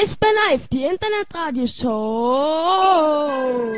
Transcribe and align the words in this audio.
Eisbär 0.00 0.30
Live, 0.48 0.68
die 0.68 0.84
Internetradioshow. 0.84 3.72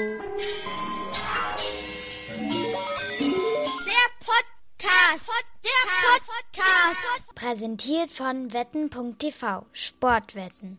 Der 3.88 4.08
Podcast. 4.20 5.26
Der 5.64 5.82
Podcast. 6.06 7.34
Präsentiert 7.34 8.12
von 8.12 8.52
wetten.tv. 8.52 9.66
Sportwetten. 9.72 10.78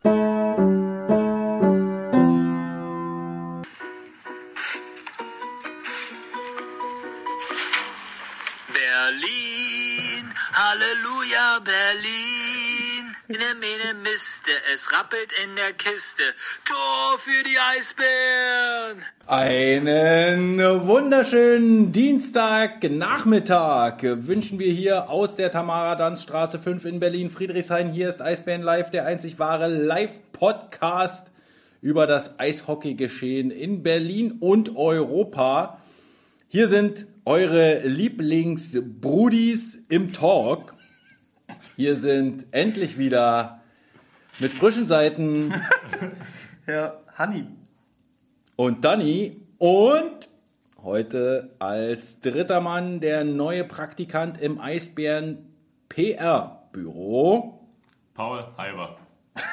Berlin, 8.72 10.34
Halleluja, 10.54 11.60
Berlin. 11.60 12.43
Der 13.34 13.56
Mähne 13.56 13.96
Miste, 14.04 14.52
es 14.76 14.92
rappelt 14.92 15.34
in 15.44 15.56
der 15.56 15.74
Kiste. 15.74 16.22
Tor 16.66 17.18
für 17.18 17.44
die 17.44 17.58
Eisbären. 17.76 19.02
Einen 19.26 20.60
wunderschönen 20.88 21.92
Dienstagnachmittag 21.92 24.04
wünschen 24.04 24.60
wir 24.60 24.72
hier 24.72 25.10
aus 25.10 25.36
der 25.36 25.50
Tamara-Danz-Straße 25.50 26.60
5 26.60 26.86
in 26.86 27.00
Berlin-Friedrichshain. 27.00 27.92
Hier 27.92 28.08
ist 28.08 28.22
Eisbären 28.22 28.62
Live, 28.62 28.92
der 28.92 29.08
einzig 29.08 29.40
wahre 29.40 29.68
Live-Podcast 29.68 31.32
über 31.82 32.06
das 32.06 32.40
Eishockey-Geschehen 32.40 33.50
in 33.50 33.82
Berlin 33.82 34.34
und 34.42 34.76
Europa. 34.76 35.82
Hier 36.50 36.68
sind 36.68 37.08
eure 37.26 37.80
Lieblingsbrudis 37.80 39.80
im 39.90 40.14
Talk. 40.14 40.76
Hier 41.76 41.96
sind 41.96 42.46
endlich 42.52 42.98
wieder 42.98 43.62
mit 44.40 44.54
frischen 44.54 44.88
Seiten 44.88 45.54
Ja, 46.68 46.96
Hanni. 47.16 47.46
und 48.56 48.84
Danny 48.86 49.38
und 49.58 50.30
heute 50.82 51.50
als 51.60 52.20
dritter 52.22 52.62
Mann 52.62 53.00
der 53.00 53.24
neue 53.24 53.64
Praktikant 53.64 54.40
im 54.42 54.60
Eisbären 54.60 55.38
PR 55.90 56.60
Büro. 56.72 57.60
Paul 58.14 58.46
Halber. 58.58 58.96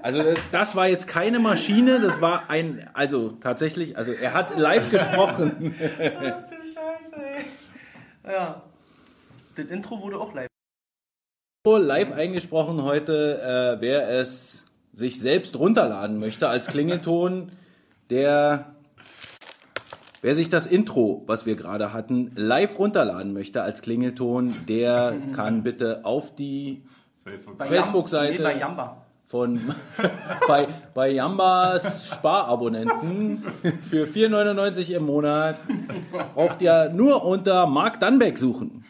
Also 0.00 0.22
das, 0.22 0.38
das 0.52 0.76
war 0.76 0.86
jetzt 0.86 1.08
keine 1.08 1.40
Maschine, 1.40 2.00
das 2.00 2.20
war 2.20 2.48
ein, 2.48 2.88
also 2.94 3.30
tatsächlich, 3.30 3.96
also 3.98 4.12
er 4.12 4.32
hat 4.32 4.56
live 4.56 4.90
gesprochen. 4.92 5.74
Du 5.78 5.84
Scheiße, 5.84 7.16
ey. 7.16 7.44
Ja. 8.32 8.62
Das 9.58 9.66
Intro 9.66 10.00
wurde 10.00 10.20
auch 10.20 10.32
live. 10.34 10.46
live 11.66 12.12
eingesprochen 12.12 12.84
heute, 12.84 13.42
äh, 13.42 13.80
wer 13.80 14.08
es 14.08 14.64
sich 14.92 15.20
selbst 15.20 15.58
runterladen 15.58 16.20
möchte 16.20 16.48
als 16.48 16.68
Klingelton, 16.68 17.50
der, 18.08 18.76
wer 20.22 20.36
sich 20.36 20.48
das 20.48 20.68
Intro, 20.68 21.24
was 21.26 21.44
wir 21.44 21.56
gerade 21.56 21.92
hatten, 21.92 22.30
live 22.36 22.78
runterladen 22.78 23.32
möchte 23.32 23.60
als 23.62 23.82
Klingelton, 23.82 24.54
der 24.68 25.16
kann 25.34 25.64
bitte 25.64 26.04
auf 26.04 26.36
die 26.36 26.84
Facebook. 27.24 27.60
Facebook-Seite. 27.60 28.34
Nee, 28.34 28.42
bei 28.44 28.58
Jamba. 28.58 29.06
von 29.26 29.60
bei, 30.46 30.68
bei 30.94 31.10
Jambas 31.10 32.06
Sparabonnenten 32.06 33.42
für 33.90 34.04
4,99 34.06 34.94
im 34.94 35.06
Monat 35.06 35.56
braucht 36.34 36.62
ihr 36.62 36.90
nur 36.90 37.24
unter 37.24 37.66
Mark 37.66 37.98
Dunbeck 37.98 38.38
suchen. 38.38 38.84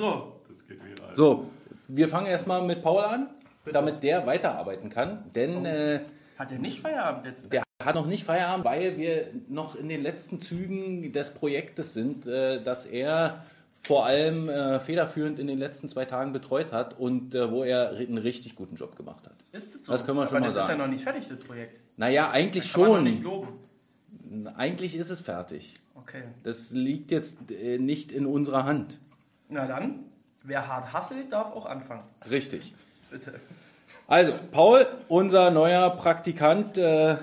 So. 0.00 0.32
Das 0.48 0.66
geht 0.66 0.78
viral. 0.82 1.14
So, 1.14 1.50
wir 1.88 2.08
fangen 2.08 2.26
erstmal 2.26 2.62
mit 2.66 2.82
Paul 2.82 3.04
an, 3.04 3.28
damit 3.70 4.02
der 4.02 4.26
weiterarbeiten 4.26 4.88
kann, 4.90 5.24
denn 5.34 5.64
äh, 5.66 6.00
Hat 6.38 6.50
er 6.52 6.58
nicht 6.58 6.80
Feierabend 6.80 7.26
jetzt? 7.26 7.52
der 7.52 7.62
hat 7.84 7.94
noch 7.94 8.06
nicht 8.06 8.24
Feierabend, 8.24 8.64
weil 8.64 8.96
wir 8.96 9.28
noch 9.48 9.74
in 9.76 9.88
den 9.88 10.02
letzten 10.02 10.40
Zügen 10.40 11.12
des 11.12 11.34
Projektes 11.34 11.92
sind, 11.94 12.26
äh, 12.26 12.62
dass 12.62 12.86
er 12.86 13.44
vor 13.82 14.04
allem 14.06 14.48
äh, 14.48 14.80
federführend 14.80 15.38
in 15.38 15.46
den 15.46 15.58
letzten 15.58 15.88
zwei 15.88 16.04
Tagen 16.04 16.32
betreut 16.32 16.72
hat 16.72 16.98
und 16.98 17.34
äh, 17.34 17.50
wo 17.50 17.62
er 17.62 17.90
einen 17.96 18.18
richtig 18.18 18.54
guten 18.56 18.76
Job 18.76 18.96
gemacht 18.96 19.24
hat. 19.26 19.34
Ist 19.52 19.74
das 19.74 19.84
so? 19.86 19.92
Das 19.92 20.04
können 20.06 20.18
wir 20.18 20.26
schon 20.28 20.36
Aber 20.38 20.46
mal 20.48 20.52
das 20.52 20.64
ist 20.64 20.68
ja 20.70 20.76
sagen. 20.76 20.80
noch 20.80 20.92
nicht 20.94 21.04
fertig, 21.04 21.28
das 21.28 21.38
Projekt. 21.40 21.78
Naja, 21.96 22.30
eigentlich 22.30 22.72
Kann 22.72 22.82
man 22.82 22.90
schon. 22.94 23.04
nicht 23.04 23.22
loben. 23.22 23.48
Eigentlich 24.56 24.94
ist 24.96 25.10
es 25.10 25.20
fertig. 25.20 25.78
Okay. 25.94 26.22
Das 26.44 26.70
liegt 26.70 27.10
jetzt 27.10 27.36
äh, 27.50 27.78
nicht 27.78 28.12
in 28.12 28.26
unserer 28.26 28.64
Hand. 28.64 28.98
Na 29.50 29.66
dann, 29.66 30.04
wer 30.42 30.66
hart 30.66 30.92
hasselt, 30.92 31.32
darf 31.32 31.52
auch 31.52 31.66
anfangen. 31.66 32.04
Richtig. 32.30 32.74
Bitte. 33.10 33.40
Also, 34.06 34.34
Paul, 34.50 34.86
unser 35.08 35.50
neuer 35.50 35.90
Praktikant. 35.90 36.78
Äh, 36.78 37.16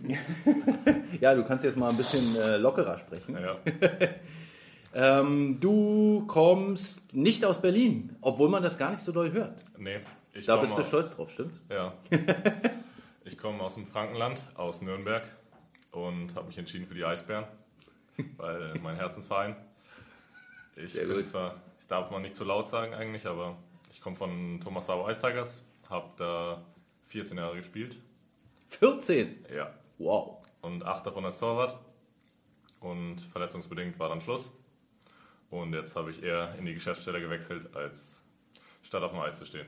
ja, 1.20 1.34
du 1.34 1.44
kannst 1.44 1.64
jetzt 1.64 1.76
mal 1.76 1.90
ein 1.90 1.96
bisschen 1.96 2.36
äh, 2.36 2.56
lockerer 2.56 2.98
sprechen. 2.98 3.36
Ja, 3.40 3.56
Ähm, 4.94 5.58
du 5.60 6.24
kommst 6.26 7.14
nicht 7.14 7.44
aus 7.44 7.60
Berlin, 7.60 8.16
obwohl 8.20 8.48
man 8.48 8.62
das 8.62 8.78
gar 8.78 8.90
nicht 8.90 9.02
so 9.02 9.12
doll 9.12 9.32
hört. 9.32 9.62
nee. 9.76 10.00
Ich 10.34 10.46
Da 10.46 10.56
bist 10.56 10.78
du 10.78 10.84
stolz 10.84 11.10
drauf, 11.10 11.30
stimmt's? 11.30 11.60
Ja. 11.68 11.92
Ich 13.24 13.36
komme 13.36 13.62
aus 13.62 13.74
dem 13.74 13.86
Frankenland, 13.86 14.40
aus 14.54 14.80
Nürnberg 14.80 15.22
und 15.90 16.34
habe 16.34 16.46
mich 16.46 16.56
entschieden 16.56 16.86
für 16.86 16.94
die 16.94 17.04
Eisbären, 17.04 17.44
weil 18.38 18.72
mein 18.82 18.96
Herzensverein. 18.96 19.54
Ich 20.84 20.92
Sehr 20.92 21.06
bin 21.06 21.16
gut. 21.16 21.24
zwar, 21.24 21.60
ich 21.80 21.86
darf 21.86 22.10
man 22.10 22.22
nicht 22.22 22.36
zu 22.36 22.44
laut 22.44 22.68
sagen 22.68 22.94
eigentlich, 22.94 23.26
aber 23.26 23.56
ich 23.90 24.00
komme 24.00 24.16
von 24.16 24.60
Thomas 24.62 24.86
Sauer 24.86 25.10
Ice 25.10 25.20
Tigers, 25.20 25.64
habe 25.88 26.10
da 26.16 26.62
14 27.06 27.36
Jahre 27.36 27.56
gespielt. 27.56 27.96
14. 28.68 29.44
Ja. 29.54 29.74
Wow. 29.98 30.46
Und 30.60 30.84
acht 30.84 31.06
davon 31.06 31.24
als 31.24 31.38
Torwart. 31.38 31.78
Und 32.80 33.20
verletzungsbedingt 33.20 33.98
war 33.98 34.08
dann 34.08 34.20
Schluss. 34.20 34.52
Und 35.50 35.72
jetzt 35.72 35.96
habe 35.96 36.10
ich 36.10 36.22
eher 36.22 36.54
in 36.58 36.66
die 36.66 36.74
Geschäftsstelle 36.74 37.20
gewechselt, 37.20 37.74
als 37.74 38.22
statt 38.82 39.02
auf 39.02 39.10
dem 39.10 39.20
Eis 39.20 39.38
zu 39.38 39.46
stehen. 39.46 39.66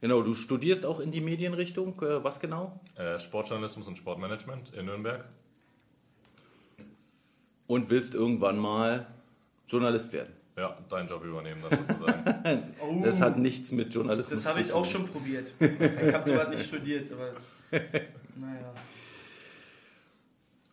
Genau, 0.00 0.22
du 0.22 0.34
studierst 0.34 0.86
auch 0.86 1.00
in 1.00 1.10
die 1.10 1.20
Medienrichtung. 1.20 2.00
Äh, 2.02 2.22
was 2.22 2.38
genau? 2.38 2.78
Äh, 2.94 3.18
Sportjournalismus 3.18 3.88
und 3.88 3.96
Sportmanagement 3.96 4.72
in 4.74 4.86
Nürnberg. 4.86 5.24
Und 7.66 7.90
willst 7.90 8.14
irgendwann 8.14 8.58
mal 8.58 9.06
Journalist 9.68 10.12
werden. 10.12 10.32
Ja, 10.56 10.76
deinen 10.88 11.08
Job 11.08 11.24
übernehmen 11.24 11.62
dann 11.68 11.86
sozusagen. 11.86 12.74
Oh, 12.80 13.00
Das 13.04 13.20
hat 13.20 13.38
nichts 13.38 13.70
mit 13.70 13.94
Journalismus 13.94 14.42
das 14.42 14.46
habe 14.46 14.56
zu 14.56 14.64
ich 14.66 14.70
tun. 14.72 14.80
auch 14.80 14.84
schon 14.84 15.06
probiert. 15.08 15.46
Ich 15.60 16.12
habe 16.14 16.28
sogar 16.28 16.48
nicht 16.48 16.64
studiert, 16.64 17.12
aber 17.12 17.32
naja. 18.36 18.72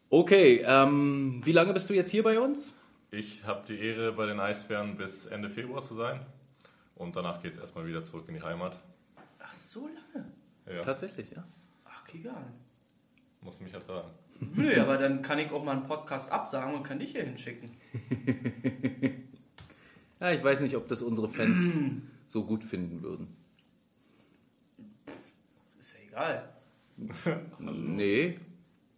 Okay, 0.09 0.63
ähm, 0.65 1.41
wie 1.43 1.51
lange 1.51 1.73
bist 1.73 1.89
du 1.89 1.93
jetzt 1.93 2.09
hier 2.11 2.23
bei 2.23 2.39
uns? 2.39 2.71
Ich 3.11 3.43
habe 3.45 3.63
die 3.67 3.77
Ehre, 3.79 4.13
bei 4.13 4.25
den 4.25 4.39
Eisbären 4.39 4.97
bis 4.97 5.25
Ende 5.27 5.49
Februar 5.49 5.81
zu 5.83 5.93
sein. 5.93 6.19
Und 6.95 7.15
danach 7.15 7.41
geht 7.41 7.53
es 7.53 7.59
erstmal 7.59 7.85
wieder 7.85 8.03
zurück 8.03 8.25
in 8.27 8.35
die 8.35 8.41
Heimat. 8.41 8.79
Ach, 9.39 9.53
so 9.53 9.87
lange? 9.87 10.31
Ja, 10.65 10.81
Tatsächlich, 10.81 11.29
ja. 11.31 11.43
Ach, 11.85 12.05
nicht. 12.11 12.25
muss 13.41 13.59
mich 13.59 13.73
ertragen. 13.73 14.09
Nö, 14.39 14.79
aber 14.81 14.97
dann 14.97 15.21
kann 15.21 15.39
ich 15.39 15.49
auch 15.51 15.63
mal 15.63 15.71
einen 15.77 15.83
Podcast 15.87 16.31
absagen 16.31 16.73
und 16.75 16.83
kann 16.83 16.99
dich 16.99 17.11
hier 17.11 17.23
hinschicken. 17.23 17.71
Ja, 20.17 20.31
ich 20.31 20.41
weiß 20.41 20.61
nicht, 20.61 20.75
ob 20.77 20.87
das 20.87 21.01
unsere 21.01 21.27
Fans 21.27 21.77
so 22.27 22.45
gut 22.45 22.63
finden 22.63 23.01
würden. 23.03 23.27
Ist 25.77 25.93
ja 25.93 25.99
egal. 26.07 26.49
Nee, 27.59 28.39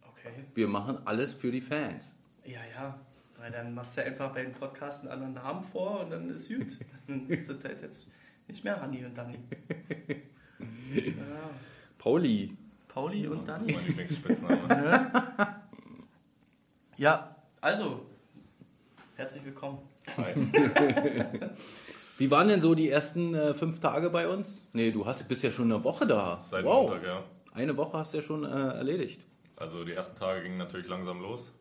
Okay. 0.08 0.30
wir 0.54 0.68
machen 0.68 1.00
alles 1.06 1.34
für 1.34 1.52
die 1.52 1.60
Fans. 1.60 2.06
Ja, 2.46 2.60
ja. 2.76 3.00
Weil 3.38 3.52
dann 3.52 3.74
machst 3.74 3.98
du 3.98 4.04
einfach 4.04 4.32
bei 4.32 4.44
den 4.44 4.52
Podcasts 4.54 5.02
einen 5.02 5.12
anderen 5.12 5.34
Namen 5.34 5.64
vor 5.64 6.02
und 6.02 6.12
dann 6.12 6.30
ist 6.30 6.48
gut. 6.50 6.68
Dann 7.08 7.28
ist 7.28 7.50
das 7.50 7.64
halt 7.64 7.82
jetzt 7.82 8.08
nicht 8.48 8.64
mehr 8.64 8.80
Hanni 8.80 9.04
und 9.04 9.18
Danni. 9.18 9.40
Ja, 10.94 11.50
Pauli, 11.98 12.56
Pauli 12.98 13.28
und 13.28 13.48
Das 13.48 13.62
ist 13.62 13.76
mein 13.76 13.86
Lieblingsspitzname. 13.86 15.12
Ja, 16.98 17.36
also, 17.62 18.08
herzlich 19.16 19.46
willkommen. 19.46 19.78
Hi. 20.18 20.34
wie 22.18 22.32
waren 22.32 22.48
denn 22.48 22.60
so 22.60 22.74
die 22.74 22.90
ersten 22.90 23.36
äh, 23.36 23.54
fünf 23.54 23.80
Tage 23.80 24.10
bei 24.10 24.28
uns? 24.28 24.66
Nee, 24.74 24.90
du 24.90 25.06
hast, 25.06 25.28
bist 25.28 25.44
ja 25.44 25.52
schon 25.52 25.72
eine 25.72 25.84
Woche 25.84 26.08
da. 26.08 26.42
Seit 26.42 26.66
wow, 26.66 26.90
Montag, 26.90 27.06
ja. 27.06 27.24
eine 27.54 27.78
Woche 27.78 28.00
hast 28.00 28.14
du 28.14 28.18
ja 28.18 28.24
schon 28.24 28.44
äh, 28.44 28.48
erledigt. 28.48 29.22
Also 29.58 29.84
die 29.84 29.92
ersten 29.92 30.18
Tage 30.18 30.42
gingen 30.42 30.58
natürlich 30.58 30.88
langsam 30.88 31.22
los. 31.22 31.54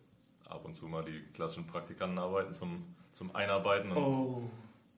Ab 0.49 0.65
und 0.65 0.75
zu 0.75 0.87
mal 0.87 1.05
die 1.05 1.21
klassischen 1.35 1.67
Praktikantenarbeiten 1.67 2.55
zum, 2.55 2.95
zum 3.13 3.37
Einarbeiten. 3.37 3.93
Und 3.93 3.99
Oh, 3.99 4.51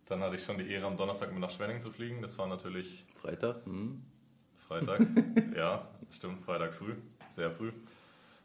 dann 0.06 0.20
hatte 0.20 0.36
ich 0.36 0.44
schon 0.44 0.58
die 0.58 0.70
Ehre, 0.70 0.86
am 0.86 0.96
Donnerstag 0.96 1.32
mit 1.32 1.40
nach 1.40 1.50
Schwenning 1.50 1.80
zu 1.80 1.90
fliegen. 1.90 2.22
Das 2.22 2.38
war 2.38 2.46
natürlich 2.46 3.04
Freitag. 3.16 3.66
Hm. 3.66 4.04
Freitag. 4.68 5.00
ja, 5.56 5.88
stimmt, 6.10 6.44
Freitag 6.44 6.74
früh, 6.74 6.94
sehr 7.30 7.50
früh. 7.50 7.72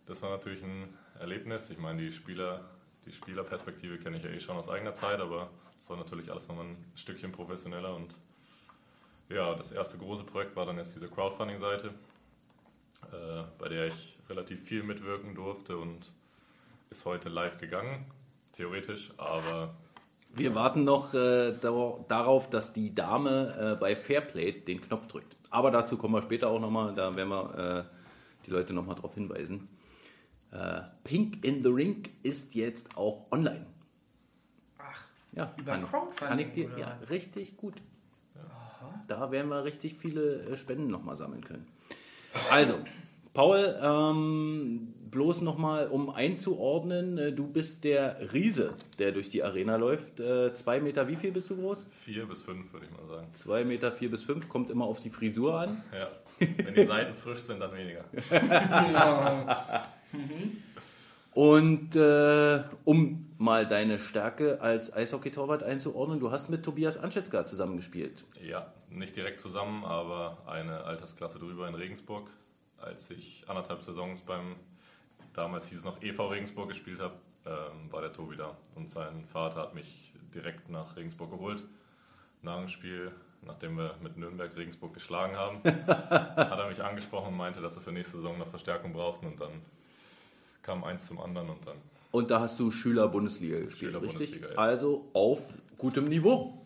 Das 0.06 0.22
war 0.22 0.30
natürlich 0.30 0.64
ein 0.64 0.88
Erlebnis. 1.20 1.70
Ich 1.70 1.78
meine, 1.78 2.02
die 2.02 2.12
Spieler 2.12 2.62
Die 3.06 3.12
Spielerperspektive 3.12 3.98
kenne 3.98 4.18
ich 4.18 4.24
ja 4.24 4.30
eh 4.30 4.40
schon 4.40 4.56
aus 4.56 4.70
eigener 4.70 4.94
Zeit, 4.94 5.20
aber 5.20 5.50
das 5.78 5.90
war 5.90 5.98
natürlich 5.98 6.32
alles 6.32 6.48
nochmal 6.48 6.66
ein 6.68 6.78
Stückchen 6.96 7.34
professioneller. 7.34 7.94
Und 7.94 8.16
ja, 9.30 9.54
das 9.56 9.72
erste 9.74 9.98
große 9.98 10.24
Projekt 10.24 10.56
war 10.56 10.66
dann 10.66 10.78
jetzt 10.78 10.96
diese 10.96 11.10
Crowdfunding-Seite, 11.10 11.88
äh, 13.12 13.44
bei 13.60 13.68
der 13.68 13.88
ich 13.88 14.18
relativ 14.30 14.64
viel 14.64 14.84
mitwirken 14.84 15.36
durfte 15.36 15.78
und 15.78 16.12
ist 16.90 17.06
heute 17.06 17.28
live 17.28 17.58
gegangen, 17.58 18.06
theoretisch, 18.54 19.12
aber 19.18 19.74
Wir 20.34 20.56
warten 20.56 20.86
noch 20.86 21.14
äh, 21.14 21.54
darauf, 21.60 22.50
dass 22.50 22.72
die 22.72 22.96
Dame 22.96 23.74
äh, 23.74 23.80
bei 23.80 23.96
Fairplay 23.96 24.54
den 24.54 24.82
Knopf 24.82 25.08
drückt. 25.08 25.36
Aber 25.54 25.70
dazu 25.70 25.98
kommen 25.98 26.16
wir 26.16 26.24
später 26.24 26.50
auch 26.50 26.60
nochmal, 26.60 26.96
da 26.96 27.16
werden 27.16 27.30
wir 27.30 27.86
äh, 27.88 28.46
die 28.48 28.50
Leute 28.50 28.74
nochmal 28.74 28.96
darauf 28.96 29.14
hinweisen. 29.14 29.70
Äh, 30.52 30.82
Pink 31.04 31.46
in 31.46 31.62
the 31.62 31.70
Ring 31.70 32.10
ist 32.24 32.56
jetzt 32.56 32.98
auch 32.98 33.32
online. 33.32 33.68
Ach, 34.80 35.06
Ja, 35.32 35.54
Über 35.58 35.74
kann, 35.74 35.84
Crowdfunding, 35.84 36.28
kann 36.28 36.40
ich 36.40 36.52
dir, 36.54 36.68
oder 36.70 36.80
ja, 36.80 36.98
richtig 37.08 37.56
gut. 37.56 37.76
Da 39.08 39.30
werden 39.30 39.50
wir 39.50 39.64
richtig 39.64 39.94
viele 39.94 40.42
äh, 40.42 40.58
Spenden 40.58 40.88
nochmal 40.88 41.18
sammeln 41.18 41.46
können. 41.46 41.68
Also, 42.50 42.80
Paul, 43.36 43.80
ähm, 43.80 44.94
bloß 45.14 45.42
nochmal, 45.42 45.88
um 45.88 46.10
einzuordnen, 46.10 47.18
äh, 47.18 47.32
du 47.32 47.48
bist 47.48 47.84
der 47.84 48.34
Riese, 48.34 48.74
der 49.00 49.12
durch 49.12 49.30
die 49.30 49.44
Arena 49.44 49.78
läuft. 49.78 50.20
Äh, 50.20 50.54
zwei 50.56 50.80
Meter, 50.80 51.08
wie 51.08 51.16
viel 51.16 51.32
bist 51.32 51.50
du 51.50 51.56
groß? 51.56 51.78
vier 51.92 52.26
bis 52.26 52.42
fünf 52.42 52.74
würde 52.74 52.88
ich 52.88 52.92
mal 52.92 53.08
sagen. 53.08 53.28
Zwei 53.34 53.64
Meter, 53.64 53.92
vier 53.92 54.12
bis 54.12 54.24
fünf, 54.24 54.50
kommt 54.50 54.70
immer 54.70 54.86
auf 54.86 55.00
die 55.00 55.10
Frisur 55.10 55.60
an. 55.60 55.82
Ja. 55.94 56.08
Wenn 56.40 56.74
die 56.74 56.84
Seiten 56.84 57.14
frisch 57.16 57.40
sind, 57.40 57.60
dann 57.60 57.72
weniger. 57.74 58.04
Und 61.34 61.96
äh, 61.96 62.64
um 62.86 63.34
mal 63.40 63.68
deine 63.68 63.98
Stärke 64.00 64.62
als 64.62 64.94
Eishockey-Torwart 64.94 65.64
einzuordnen, 65.64 66.20
du 66.20 66.32
hast 66.32 66.50
mit 66.50 66.64
Tobias 66.64 66.98
Anschetzka 66.98 67.46
zusammengespielt. 67.46 68.24
Ja, 68.42 68.72
nicht 68.92 69.16
direkt 69.16 69.40
zusammen, 69.40 69.84
aber 69.84 70.38
eine 70.46 70.84
Altersklasse 70.84 71.40
drüber 71.40 71.68
in 71.68 71.76
Regensburg. 71.76 72.30
Als 72.80 73.10
ich 73.10 73.46
anderthalb 73.48 73.82
Saisons 73.82 74.22
beim, 74.22 74.56
damals 75.34 75.68
hieß 75.68 75.80
es 75.80 75.86
noch 75.86 76.02
EV 76.02 76.30
Regensburg 76.30 76.70
gespielt 76.70 77.00
habe, 77.00 77.16
ähm, 77.46 77.92
war 77.92 78.02
der 78.02 78.14
Tobi 78.14 78.38
da. 78.38 78.56
Und 78.76 78.90
sein 78.90 79.26
Vater 79.26 79.62
hat 79.62 79.76
mich 79.76 80.14
direkt 80.34 80.70
nach 80.70 80.96
Regensburg 80.96 81.32
geholt. 81.32 81.64
Nach 82.42 82.58
dem 82.58 82.68
Spiel, 82.68 83.12
nachdem 83.42 83.78
wir 83.78 83.96
mit 84.02 84.18
Nürnberg 84.18 84.56
Regensburg 84.56 84.94
geschlagen 84.94 85.36
haben, 85.36 85.60
hat 85.64 86.60
er 86.60 86.68
mich 86.68 86.82
angesprochen 86.82 87.30
und 87.30 87.38
meinte, 87.38 87.62
dass 87.62 87.76
er 87.76 87.82
für 87.82 87.92
nächste 87.92 88.18
Saison 88.18 88.38
noch 88.38 88.48
Verstärkung 88.48 88.94
braucht. 88.94 89.24
Und 89.24 89.40
dann 89.40 89.62
kam 90.62 90.84
eins 90.84 91.06
zum 91.06 91.20
anderen 91.20 91.50
und 91.50 91.66
dann 91.68 91.78
Und 92.12 92.32
da 92.32 92.40
hast 92.40 92.60
du 92.60 92.72
Schüler-Bundesliga 92.72 93.58
gespielt, 93.58 93.96
richtig? 93.96 94.00
Schüler-Bundesliga, 94.00 94.50
ja. 94.52 94.58
Also 94.58 95.10
auf 95.14 95.54
gutem 95.78 96.06
Niveau. 96.06 96.66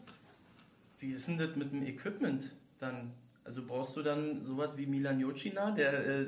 Wie 0.99 1.11
ist 1.11 1.27
denn 1.27 1.37
das 1.37 1.55
mit 1.55 1.71
dem 1.71 1.83
Equipment 1.83 2.55
dann? 2.79 3.11
Also 3.47 3.65
brauchst 3.65 3.95
du 3.95 4.03
dann 4.03 4.45
sowas 4.45 4.71
wie 4.75 4.85
Milan 4.85 5.21
Jocina, 5.21 5.71
der, 5.71 6.05
äh, 6.05 6.25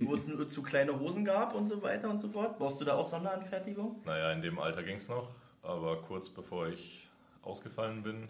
wo 0.00 0.14
es 0.14 0.26
nur 0.26 0.48
zu 0.48 0.60
kleine 0.60 0.98
Hosen 0.98 1.24
gab 1.24 1.54
und 1.54 1.68
so 1.68 1.80
weiter 1.80 2.10
und 2.10 2.20
so 2.20 2.28
fort? 2.28 2.58
Brauchst 2.58 2.80
du 2.80 2.84
da 2.84 2.94
auch 2.94 3.04
Sonderanfertigung? 3.04 4.02
Naja, 4.04 4.32
in 4.32 4.42
dem 4.42 4.58
Alter 4.58 4.82
ging 4.82 4.96
es 4.96 5.08
noch, 5.08 5.32
aber 5.62 6.02
kurz 6.02 6.28
bevor 6.28 6.66
ich 6.66 7.08
ausgefallen 7.42 8.02
bin, 8.02 8.28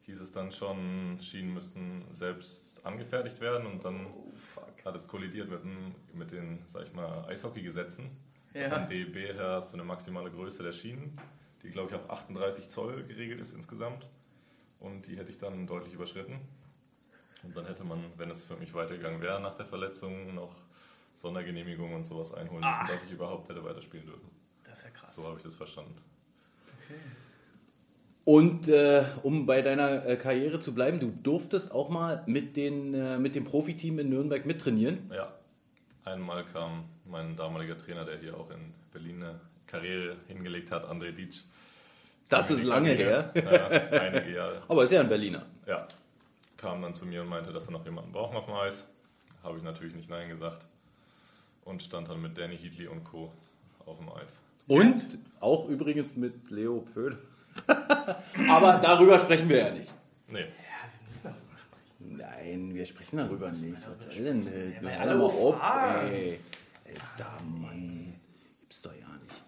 hieß 0.00 0.20
es 0.20 0.32
dann 0.32 0.50
schon, 0.50 1.16
Schienen 1.20 1.54
müssten 1.54 2.02
selbst 2.10 2.84
angefertigt 2.84 3.40
werden 3.40 3.66
und 3.66 3.84
dann 3.84 4.08
hat 4.84 4.96
es 4.96 5.06
kollidiert 5.06 5.48
mit, 5.48 5.62
dem, 5.62 5.94
mit 6.12 6.32
den, 6.32 6.58
sag 6.66 6.88
ich 6.88 6.92
mal, 6.92 7.24
Eishockeygesetzen. 7.28 8.10
Ja. 8.52 8.68
Vom 8.68 8.88
DEB 8.88 9.14
her 9.32 9.50
hast 9.50 9.72
du 9.72 9.76
eine 9.76 9.84
maximale 9.84 10.32
Größe 10.32 10.64
der 10.64 10.72
Schienen, 10.72 11.16
die 11.62 11.70
glaube 11.70 11.90
ich 11.90 11.94
auf 11.94 12.10
38 12.10 12.68
Zoll 12.68 13.04
geregelt 13.04 13.40
ist 13.40 13.54
insgesamt 13.54 14.08
und 14.80 15.06
die 15.06 15.16
hätte 15.16 15.30
ich 15.30 15.38
dann 15.38 15.68
deutlich 15.68 15.94
überschritten. 15.94 16.40
Und 17.44 17.56
dann 17.56 17.66
hätte 17.66 17.84
man, 17.84 18.04
wenn 18.16 18.30
es 18.30 18.44
für 18.44 18.56
mich 18.56 18.72
weitergegangen 18.74 19.20
wäre 19.20 19.40
nach 19.40 19.54
der 19.54 19.66
Verletzung, 19.66 20.34
noch 20.34 20.54
Sondergenehmigung 21.14 21.94
und 21.94 22.04
sowas 22.04 22.34
einholen 22.34 22.64
müssen, 22.66 22.86
dass 22.88 23.04
ich 23.04 23.12
überhaupt 23.12 23.48
hätte 23.48 23.64
weiterspielen 23.64 24.06
dürfen. 24.06 24.28
Das 24.64 24.78
ist 24.78 24.84
ja 24.84 24.90
krass. 24.90 25.14
So 25.14 25.24
habe 25.24 25.36
ich 25.36 25.44
das 25.44 25.54
verstanden. 25.54 25.96
Und 28.24 28.68
äh, 28.68 29.04
um 29.22 29.44
bei 29.44 29.60
deiner 29.60 30.06
äh, 30.06 30.16
Karriere 30.16 30.58
zu 30.58 30.74
bleiben, 30.74 30.98
du 30.98 31.12
durftest 31.22 31.72
auch 31.72 31.90
mal 31.90 32.22
mit, 32.26 32.56
den, 32.56 32.94
äh, 32.94 33.18
mit 33.18 33.34
dem 33.34 33.44
Profiteam 33.44 33.98
in 33.98 34.08
Nürnberg 34.08 34.46
mittrainieren. 34.46 35.10
Ja, 35.14 35.32
einmal 36.04 36.44
kam 36.46 36.84
mein 37.04 37.36
damaliger 37.36 37.76
Trainer, 37.76 38.04
der 38.04 38.18
hier 38.18 38.36
auch 38.36 38.50
in 38.50 38.72
Berlin 38.92 39.22
eine 39.22 39.40
Karriere 39.66 40.16
hingelegt 40.26 40.72
hat, 40.72 40.88
André 40.88 41.12
Dietsch. 41.12 41.42
Das 42.30 42.50
ist 42.50 42.64
lange 42.64 42.92
her. 42.92 43.30
Ja, 43.34 43.66
einige 44.00 44.34
Jahre. 44.34 44.62
Aber 44.68 44.84
ist 44.84 44.92
ja 44.92 45.00
ein 45.00 45.08
Berliner. 45.08 45.44
Ja, 45.66 45.86
kam 46.64 46.80
dann 46.80 46.94
zu 46.94 47.04
mir 47.04 47.20
und 47.20 47.28
meinte, 47.28 47.52
dass 47.52 47.66
er 47.66 47.72
noch 47.72 47.84
jemanden 47.84 48.10
braucht 48.10 48.34
auf 48.34 48.46
dem 48.46 48.54
Eis. 48.54 48.86
Habe 49.42 49.58
ich 49.58 49.62
natürlich 49.62 49.94
nicht 49.94 50.08
Nein 50.08 50.30
gesagt. 50.30 50.66
Und 51.66 51.82
stand 51.82 52.08
dann 52.08 52.22
mit 52.22 52.38
Danny 52.38 52.56
Heatley 52.56 52.86
und 52.88 53.04
Co. 53.04 53.30
auf 53.84 53.98
dem 53.98 54.08
Eis. 54.10 54.40
Und 54.66 55.18
auch 55.40 55.68
übrigens 55.68 56.16
mit 56.16 56.50
Leo 56.50 56.80
Pföhl. 56.80 57.18
Aber 58.48 58.80
darüber 58.82 59.18
sprechen 59.18 59.48
wir 59.50 59.58
ja 59.58 59.70
nicht. 59.72 59.92
Nee, 60.28 60.40
Ja, 60.40 60.46
wir 60.46 61.06
müssen 61.06 61.24
darüber 61.24 61.58
sprechen. 61.58 62.16
Nein, 62.16 62.74
wir 62.74 62.86
sprechen 62.86 63.16
darüber 63.18 63.50
nicht. 63.50 63.86
Was 63.98 64.14
soll 64.16 64.24
denn? 64.24 64.42
Ja, 64.42 64.80
hör 64.80 65.00
alle 65.00 65.14
mal 65.16 65.24
auf 65.24 65.62
ey. 66.10 66.40
Jetzt 66.92 67.20
da, 67.20 67.38
Mann. 67.60 68.14
Gibt's 68.60 68.80
doch 68.80 68.92
ja 68.92 69.06
nicht. 69.22 69.44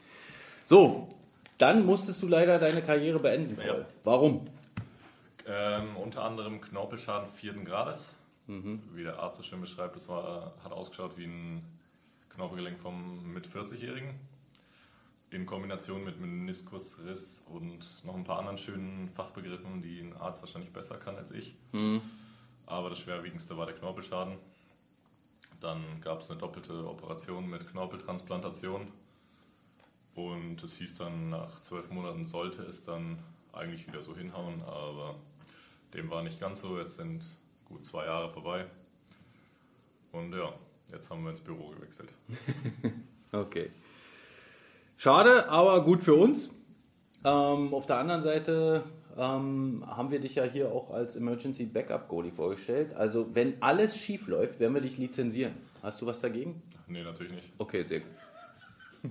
So, 0.67 1.09
dann 1.57 1.87
musstest 1.87 2.23
du 2.23 2.29
leider 2.29 2.59
deine 2.59 2.83
Karriere 2.83 3.19
beenden. 3.19 3.59
Ja. 3.67 3.87
Warum? 4.05 4.47
Ähm, 5.47 5.97
unter 5.97 6.25
anderem 6.25 6.61
Knorpelschaden 6.61 7.29
vierten 7.31 7.65
Grades. 7.65 8.15
Wie 8.95 9.03
der 9.03 9.19
Arzt 9.19 9.37
so 9.37 9.43
schön 9.43 9.61
beschreibt, 9.61 9.97
das 9.97 10.09
war, 10.09 10.55
hat 10.63 10.73
ausgeschaut 10.73 11.17
wie 11.17 11.25
ein 11.27 11.65
Knorpelgelenk 12.31 12.79
vom 12.79 13.33
mit 13.33 13.47
40-Jährigen. 13.47 14.15
In 15.31 15.47
Kombination 15.47 16.05
mit 16.05 16.21
Meniskusriss 16.21 17.45
und 17.49 18.05
noch 18.05 18.15
ein 18.15 18.25
paar 18.25 18.39
anderen 18.39 18.59
schönen 18.59 19.09
Fachbegriffen, 19.11 19.83
die 19.83 20.01
ein 20.01 20.17
Arzt 20.17 20.43
wahrscheinlich 20.43 20.73
besser 20.73 20.97
kann 20.97 21.17
als 21.17 21.31
ich. 21.33 21.55
Aber 22.67 22.91
das 22.91 22.99
schwerwiegendste 23.01 23.57
war 23.57 23.67
der 23.67 23.75
Knorpelschaden. 23.75 24.39
Dann 25.61 26.01
gab 26.01 26.21
es 26.21 26.31
eine 26.31 26.39
doppelte 26.39 26.87
Operation 26.89 27.49
mit 27.49 27.69
Knorpeltransplantation. 27.69 28.89
Und 30.15 30.63
es 30.63 30.77
hieß 30.77 30.99
dann, 30.99 31.31
nach 31.31 31.61
zwölf 31.61 31.91
Monaten 31.91 32.27
sollte 32.27 32.63
es 32.63 32.83
dann 32.83 33.19
eigentlich 33.53 33.87
wieder 33.87 34.03
so 34.03 34.17
hinhauen, 34.17 34.63
aber 34.63 35.17
dem 35.95 36.11
war 36.11 36.23
nicht 36.23 36.41
ganz 36.41 36.61
so. 36.61 36.79
Jetzt 36.79 36.97
sind 36.97 37.25
gut 37.65 37.85
zwei 37.87 38.05
Jahre 38.07 38.31
vorbei. 38.31 38.67
Und 40.13 40.33
ja, 40.35 40.53
jetzt 40.93 41.11
haben 41.11 41.23
wir 41.25 41.31
ins 41.31 41.41
Büro 41.41 41.69
gewechselt. 41.71 42.13
Okay. 43.33 43.71
Schade, 44.97 45.49
aber 45.49 45.83
gut 45.85 46.03
für 46.03 46.15
uns. 46.15 46.49
Ähm, 47.25 47.75
auf 47.75 47.85
der 47.87 47.99
anderen 47.99 48.23
Seite 48.23 48.85
ähm, 49.19 49.85
haben 49.87 50.11
wir 50.11 50.21
dich 50.21 50.37
ja 50.37 50.45
hier 50.45 50.71
auch 50.71 50.91
als 50.91 51.17
Emergency 51.17 51.65
Backup 51.67 52.09
Goalie 52.09 52.31
vorgestellt. 52.31 52.95
Also 52.95 53.29
wenn 53.35 53.61
alles 53.61 53.97
schief 53.97 54.27
läuft, 54.29 54.59
werden 54.61 54.73
wir 54.75 54.81
dich 54.81 54.97
lizenzieren. 54.97 55.55
Hast 55.83 56.01
du 56.01 56.07
was 56.07 56.21
dagegen? 56.21 56.63
Nee, 56.87 57.03
natürlich 57.03 57.33
nicht. 57.33 57.53
Okay, 57.59 57.83
sehr 57.83 58.01
gut. 58.01 58.11
Ja, 59.03 59.11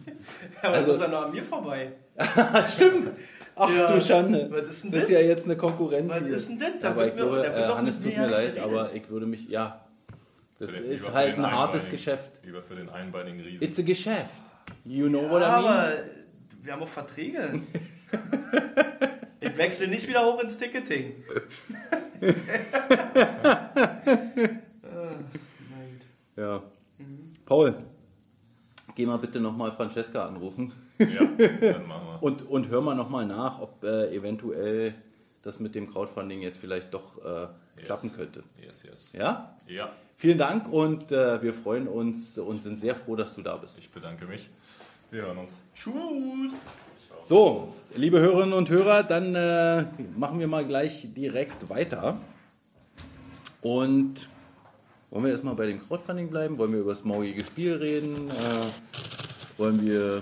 aber 0.63 0.74
Also- 0.77 0.88
das 0.88 0.96
ist 0.98 1.01
ja 1.03 1.08
noch 1.10 1.25
an 1.27 1.32
mir 1.32 1.44
vorbei. 1.44 1.91
Stimmt. 2.74 3.12
Ach 3.57 3.69
Ja, 3.74 3.91
du 3.93 4.01
Schande. 4.01 4.47
was 4.51 4.63
ist 4.69 4.83
denn 4.83 4.91
das 4.91 5.03
ist 5.03 5.09
ja 5.09 5.19
jetzt 5.21 5.45
eine 5.45 5.55
Konkurrenz 5.55 6.09
Was 6.12 6.19
hier. 6.24 6.35
ist 6.35 6.50
denn 6.50 6.59
das? 6.59 6.69
Da 6.81 6.89
aber 6.89 7.07
ich 7.07 7.13
mir- 7.13 7.21
glaube, 7.21 7.45
äh, 7.47 7.67
doch 7.67 7.77
Hannes, 7.77 8.01
tut 8.01 8.15
mir 8.17 8.27
leid, 8.27 8.57
aber 8.57 8.93
ich 8.93 9.09
würde 9.09 9.25
mich, 9.25 9.47
ja, 9.47 9.85
das 10.59 10.69
Für 10.71 10.81
den- 10.81 10.91
ist 10.91 11.13
halt 11.13 11.38
ein 11.38 11.51
hartes 11.51 11.89
Geschäft. 11.89 12.31
Lieber 12.43 12.62
für 12.62 12.75
den 12.75 12.89
einbeinigen 12.89 13.39
Riesen. 13.39 13.63
It's 13.63 13.79
a 13.79 13.81
Geschäft. 13.83 14.29
You 14.83 15.07
know 15.09 15.29
what 15.29 15.41
I 15.41 15.45
Ja, 15.45 15.62
mean? 15.62 15.67
aber 15.71 15.93
wir 16.63 16.74
haben 16.74 16.81
auch 16.83 16.88
Verträge. 16.88 17.62
ich 19.39 19.57
wechsle 19.57 19.88
nicht 19.88 20.07
wieder 20.07 20.25
hoch 20.25 20.41
ins 20.41 20.57
Ticketing. 20.57 21.13
Ja. 26.35 26.62
Paul, 27.45 27.75
geh 28.95 29.05
mal 29.05 29.17
bitte 29.17 29.39
nochmal 29.39 29.71
Francesca 29.71 30.27
anrufen 30.27 30.74
ja, 30.99 31.07
dann 31.73 31.87
machen 31.87 32.07
wir. 32.07 32.17
und, 32.23 32.47
und 32.49 32.69
hör 32.69 32.81
mal 32.81 32.95
nochmal 32.95 33.25
nach, 33.25 33.59
ob 33.61 33.83
äh, 33.83 34.13
eventuell 34.15 34.93
das 35.41 35.59
mit 35.59 35.75
dem 35.75 35.91
Crowdfunding 35.91 36.41
jetzt 36.41 36.57
vielleicht 36.57 36.93
doch 36.93 37.23
äh, 37.23 37.47
Yes. 37.77 37.85
klappen 37.87 38.13
könnte. 38.13 38.41
Yes, 38.65 38.83
yes. 38.83 39.11
Ja? 39.11 39.53
Ja, 39.67 39.89
Vielen 40.15 40.37
Dank 40.37 40.71
und 40.71 41.11
äh, 41.11 41.41
wir 41.43 41.53
freuen 41.53 41.89
uns 41.89 42.37
und 42.37 42.63
sind 42.63 42.79
sehr 42.79 42.95
froh, 42.95 43.17
dass 43.17 43.35
du 43.35 43.41
da 43.41 43.57
bist. 43.57 43.77
ich 43.77 43.89
bedanke 43.89 44.25
mich. 44.25 44.49
Wir 45.11 45.23
hören 45.23 45.39
uns. 45.39 45.61
Tschüss. 45.75 46.53
So, 47.25 47.73
liebe 47.95 48.21
Hörerinnen 48.21 48.53
und 48.53 48.69
Hörer, 48.69 49.03
dann 49.03 49.35
äh, 49.35 49.85
machen 50.15 50.39
wir 50.39 50.47
mal 50.47 50.65
gleich 50.65 51.05
direkt 51.13 51.67
weiter. 51.69 52.17
Und 53.61 54.29
wollen 55.09 55.25
wir 55.25 55.31
erstmal 55.31 55.55
bei 55.55 55.65
dem 55.67 55.85
Crowdfunding 55.85 56.29
bleiben? 56.29 56.57
Wollen 56.57 56.71
wir 56.71 56.79
über 56.79 56.91
das 56.91 57.03
morgige 57.03 57.43
Spiel 57.43 57.73
reden? 57.73 58.29
Äh, 58.29 59.59
wollen 59.59 59.85
wir 59.85 60.21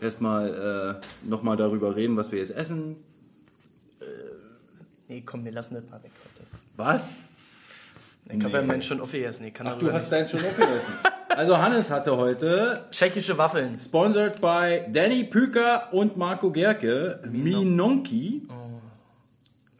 erstmal 0.00 1.00
äh, 1.24 1.28
nochmal 1.28 1.56
darüber 1.56 1.94
reden, 1.96 2.16
was 2.16 2.30
wir 2.32 2.38
jetzt 2.40 2.52
essen. 2.54 2.96
Nee, 5.08 5.22
komm, 5.24 5.44
wir 5.44 5.52
lassen 5.52 5.74
das 5.74 5.84
mal 5.88 6.02
weg 6.02 6.10
heute. 6.22 6.46
Was? 6.76 7.22
Ich 8.30 8.44
habe 8.44 8.58
ja 8.58 8.62
meinen 8.62 8.82
schon 8.82 9.00
aufgegessen. 9.00 9.46
Ich 9.46 9.54
kann 9.54 9.66
Ach, 9.66 9.78
du 9.78 9.90
hast 9.90 10.02
nicht. 10.02 10.12
deinen 10.12 10.28
schon 10.28 10.40
aufgegessen. 10.44 10.92
Also 11.30 11.56
Hannes 11.56 11.90
hatte 11.90 12.14
heute, 12.16 12.84
Tschechische 12.90 13.38
Waffeln. 13.38 13.78
sponsored 13.80 14.38
by 14.40 14.82
Danny 14.92 15.24
Püker 15.24 15.88
und 15.94 16.16
Marco 16.18 16.50
Gerke, 16.50 17.20
Minonki. 17.30 18.46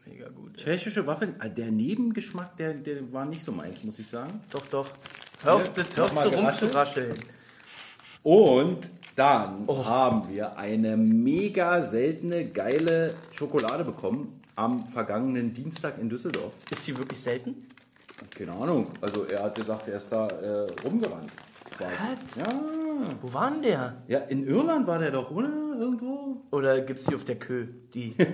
Mega 0.05 0.29
gut. 0.29 0.57
Tschechische 0.57 1.05
Waffeln. 1.05 1.35
Ah, 1.37 1.47
Der 1.47 1.69
Nebengeschmack, 1.69 2.57
der, 2.57 2.73
der 2.73 3.13
war 3.13 3.25
nicht 3.25 3.43
so 3.43 3.51
meins, 3.51 3.83
muss 3.83 3.99
ich 3.99 4.07
sagen. 4.07 4.41
Doch, 4.49 4.65
doch. 4.67 4.87
Hör 5.43 5.53
auf, 5.55 5.67
Ja, 5.67 5.73
das 5.85 5.97
hör 5.97 6.03
auf 6.05 6.11
geraschelt. 6.31 6.37
rumzurascheln. 6.37 7.15
Und 8.23 8.79
dann 9.19 9.67
haben 9.67 10.29
wir 10.29 10.57
eine 10.57 10.95
mega 10.95 11.83
seltene, 11.83 12.45
geile 12.45 13.13
Schokolade 13.31 13.83
bekommen 13.83 14.41
am 14.55 14.85
vergangenen 14.85 15.53
Dienstag 15.53 15.99
in 15.99 16.09
Düsseldorf. 16.09 16.53
Ist 16.69 16.85
sie 16.85 16.97
wirklich 16.97 17.19
selten? 17.19 17.67
Keine 18.35 18.53
Ahnung. 18.53 18.87
Also 19.01 19.25
er 19.25 19.43
hat 19.43 19.55
gesagt, 19.55 19.87
er 19.89 19.97
ist 19.97 20.09
da 20.09 20.27
äh, 20.27 20.67
rumgerannt. 20.85 21.31
quasi. 21.77 21.93
Ja. 22.37 22.47
Wo 23.21 23.33
war 23.33 23.51
denn 23.51 23.61
der? 23.61 23.97
ja, 24.07 24.19
in 24.19 24.47
Irland 24.47 24.87
war 24.87 24.99
der 24.99 25.11
doch, 25.11 25.31
oder? 25.31 25.49
Irgendwo? 25.77 26.37
Oder 26.51 26.81
gibt's 26.81 27.05
die 27.05 27.15
auf 27.15 27.23
der 27.25 27.37
Kö? 27.37 27.67
Die. 27.93 28.15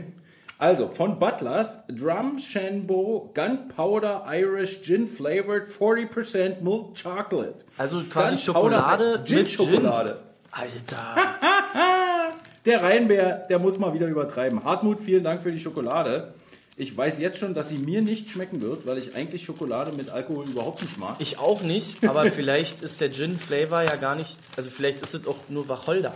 Also, 0.57 0.87
von 0.87 1.19
Butlers, 1.19 1.85
Drum 1.89 2.39
Shanbo 2.39 3.29
Gunpowder 3.33 4.23
Irish 4.29 4.83
Gin 4.83 5.05
Flavored 5.05 5.67
40% 5.67 6.61
Milk 6.61 6.95
Chocolate. 6.95 7.55
Also 7.77 8.01
quasi 8.03 8.37
Gunpowder 8.37 8.37
Schokolade 8.37 9.23
Gin 9.25 9.37
mit 9.39 9.49
Schokolade. 9.49 10.19
Alter. 10.55 11.15
Der 12.65 12.81
Rheinbär, 12.81 13.45
der 13.47 13.59
muss 13.59 13.77
mal 13.77 13.93
wieder 13.93 14.07
übertreiben. 14.07 14.63
Hartmut, 14.63 14.99
vielen 14.99 15.23
Dank 15.23 15.43
für 15.43 15.51
die 15.51 15.59
Schokolade. 15.59 16.33
Ich 16.77 16.97
weiß 16.97 17.19
jetzt 17.19 17.37
schon, 17.37 17.53
dass 17.53 17.69
sie 17.69 17.77
mir 17.77 18.01
nicht 18.01 18.31
schmecken 18.31 18.61
wird, 18.61 18.87
weil 18.87 18.97
ich 18.97 19.15
eigentlich 19.15 19.43
Schokolade 19.43 19.95
mit 19.95 20.09
Alkohol 20.09 20.49
überhaupt 20.49 20.81
nicht 20.81 20.97
mag. 20.97 21.17
Ich 21.19 21.37
auch 21.37 21.61
nicht, 21.61 22.03
aber 22.07 22.23
vielleicht 22.31 22.81
ist 22.81 22.99
der 22.99 23.11
Gin-Flavor 23.11 23.83
ja 23.83 23.95
gar 23.97 24.15
nicht. 24.15 24.39
Also 24.57 24.71
vielleicht 24.71 25.03
ist 25.03 25.13
es 25.13 25.27
auch 25.27 25.37
nur 25.49 25.69
Wacholder, 25.69 26.13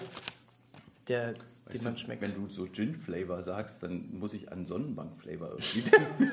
der, 1.08 1.36
den 1.72 1.84
man 1.84 1.98
schmeckt. 1.98 2.22
Wenn 2.22 2.34
du 2.34 2.48
so 2.50 2.65
Gin-Flavor 2.65 3.43
sagst, 3.43 3.84
dann 3.84 4.10
muss 4.12 4.34
ich 4.34 4.51
an 4.51 4.65
Sonnenbank-Flavor 4.65 5.51
irgendwie 5.51 5.81
denken. 5.91 6.31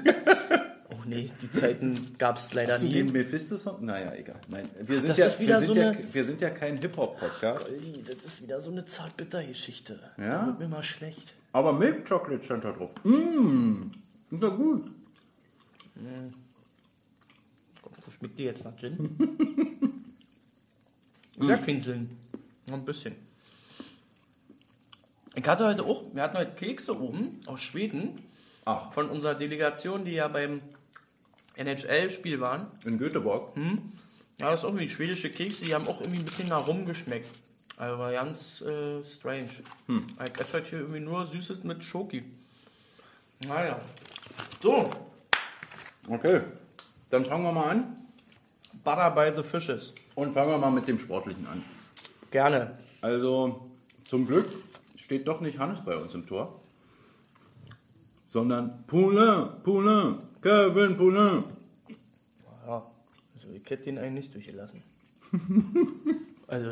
Oh 0.89 0.95
nee, 1.05 1.31
die 1.43 1.51
Zeiten 1.51 2.15
gab 2.17 2.37
es 2.37 2.55
leider 2.55 2.75
Hast 2.75 2.83
nie. 2.83 2.93
den 2.93 3.11
Mephisto-Song? 3.11 3.85
Naja, 3.85 4.13
egal. 4.15 4.41
Nein, 4.49 4.69
wir, 4.81 5.01
sind 5.01 5.11
das 5.11 5.19
ja, 5.19 5.47
wir, 5.47 5.59
sind 5.59 5.67
so 5.67 5.75
ja, 5.75 5.95
wir 6.13 6.25
sind 6.25 6.41
ja 6.41 6.51
kein 6.51 6.79
Hip-Hop-Podcast. 6.79 7.67
Das 8.07 8.17
ist 8.25 8.43
wieder 8.43 8.61
so 8.61 8.71
eine 8.71 8.85
Zartbitter-Geschichte. 8.85 9.99
Ja? 10.17 10.29
Da 10.29 10.47
wird 10.47 10.59
mir 10.61 10.69
mal 10.69 10.85
schlecht. 10.85 11.35
Aber 11.53 11.73
Milk 11.73 12.09
Chocolate 12.09 12.45
stand 12.45 12.65
da 12.65 12.73
drauf. 12.73 12.91
Mmh, 13.03 13.91
ist 14.31 14.43
doch 14.43 14.57
gut. 14.57 14.91
Wo 17.83 18.11
schmeckt 18.13 18.39
die 18.39 18.45
jetzt 18.45 18.65
nach 18.65 18.77
Gin? 18.77 19.17
ja, 21.41 21.57
kein 21.57 21.83
Gin. 21.83 22.11
Noch 22.67 22.75
ein 22.75 22.85
bisschen. 22.85 23.17
Ich 25.35 25.47
hatte 25.47 25.67
heute 25.67 25.83
auch, 25.83 26.05
wir 26.15 26.23
hatten 26.23 26.37
heute 26.37 26.53
Kekse 26.53 27.01
oben 27.01 27.41
aus 27.47 27.61
Schweden 27.61 28.21
Ach, 28.69 28.93
von 28.93 29.09
unserer 29.11 29.37
Delegation, 29.37 30.05
die 30.05 30.13
ja 30.13 30.27
beim 30.27 30.61
NHL-Spiel 31.57 32.41
waren. 32.41 32.67
in 32.85 32.99
Göteborg. 32.99 33.57
Ja, 34.39 34.51
das 34.51 34.61
ist 34.61 34.65
irgendwie 34.65 34.89
schwedische 34.89 35.31
Kekse, 35.31 35.65
die 35.65 35.75
haben 35.75 35.89
auch 35.89 36.01
irgendwie 36.01 36.21
ein 36.21 36.25
bisschen 36.25 36.49
nach 36.49 36.67
rum 36.67 36.85
geschmeckt. 36.85 37.29
Also 37.77 37.99
war 37.99 38.13
ganz 38.13 38.61
äh, 38.63 39.03
strange. 39.05 39.51
Ich 39.89 40.41
esse 40.41 40.53
heute 40.55 40.71
hier 40.71 40.79
irgendwie 40.81 41.01
nur 41.01 41.27
Süßes 41.27 41.65
mit 41.65 41.85
Schoki. 41.85 42.23
Naja. 43.47 43.79
So, 44.63 44.91
Okay, 46.09 46.41
dann 47.11 47.25
fangen 47.25 47.43
wir 47.43 47.53
mal 47.53 47.71
an. 47.71 47.97
Butter 48.85 49.11
by 49.11 49.33
the 49.35 49.43
Fishes. 49.43 49.93
Und 50.15 50.33
fangen 50.33 50.51
wir 50.51 50.59
mal 50.59 50.71
mit 50.71 50.87
dem 50.87 50.99
Sportlichen 51.01 51.45
an. 51.49 51.63
Gerne. 52.31 52.79
Also, 53.01 53.69
zum 54.05 54.25
Glück 54.27 54.49
steht 54.95 55.27
doch 55.27 55.41
nicht 55.41 55.59
Hannes 55.59 55.81
bei 55.85 55.97
uns 55.97 56.15
im 56.15 56.25
Tor, 56.27 56.61
sondern 58.29 58.85
Poulain, 58.87 59.63
Poulain, 59.65 60.19
Kevin 60.47 60.97
Poulain. 60.97 61.45
Ja, 62.65 62.87
also 63.35 63.49
ich 63.51 63.69
hätte 63.69 63.83
den 63.83 63.99
eigentlich 63.99 64.13
nicht 64.13 64.35
durchgelassen. 64.35 64.85
also, 66.47 66.71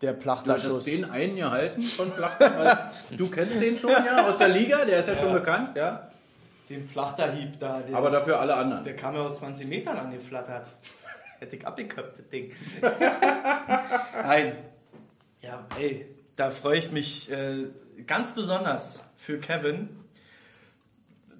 der 0.00 0.14
Du 0.14 0.30
hattest 0.30 0.44
Plachterschuss. 0.44 0.84
den 0.84 1.04
einen 1.04 1.36
gehalten 1.36 1.82
von 1.82 2.10
Flachmann, 2.10 2.56
weil 2.56 2.90
du 3.18 3.28
kennst 3.28 3.60
den 3.60 3.76
schon 3.76 3.90
ja 3.90 4.26
aus 4.26 4.38
der 4.38 4.48
Liga, 4.48 4.82
der 4.86 5.00
ist 5.00 5.08
ja, 5.08 5.16
schon 5.16 5.34
bekannt, 5.34 5.76
ja. 5.76 6.10
Den 6.70 6.88
Plachterhieb 6.88 7.60
da, 7.60 7.80
der, 7.80 7.98
Aber 7.98 8.10
dafür 8.10 8.40
alle 8.40 8.54
anderen. 8.54 8.82
der 8.82 8.96
kam 8.96 9.14
ja 9.14 9.20
aus 9.20 9.36
20 9.36 9.68
Metern 9.68 9.98
angeflattert. 9.98 10.72
Hätte 11.40 11.56
ich 11.56 11.66
abgeköpft, 11.66 12.18
das 12.18 12.28
Ding. 12.30 12.50
Nein. 14.22 14.56
Ja, 15.42 15.66
ey, 15.78 16.06
da 16.36 16.50
freue 16.50 16.78
ich 16.78 16.90
mich 16.90 17.30
äh, 17.30 17.66
ganz 18.06 18.34
besonders 18.34 19.04
für 19.18 19.36
Kevin. 19.36 20.03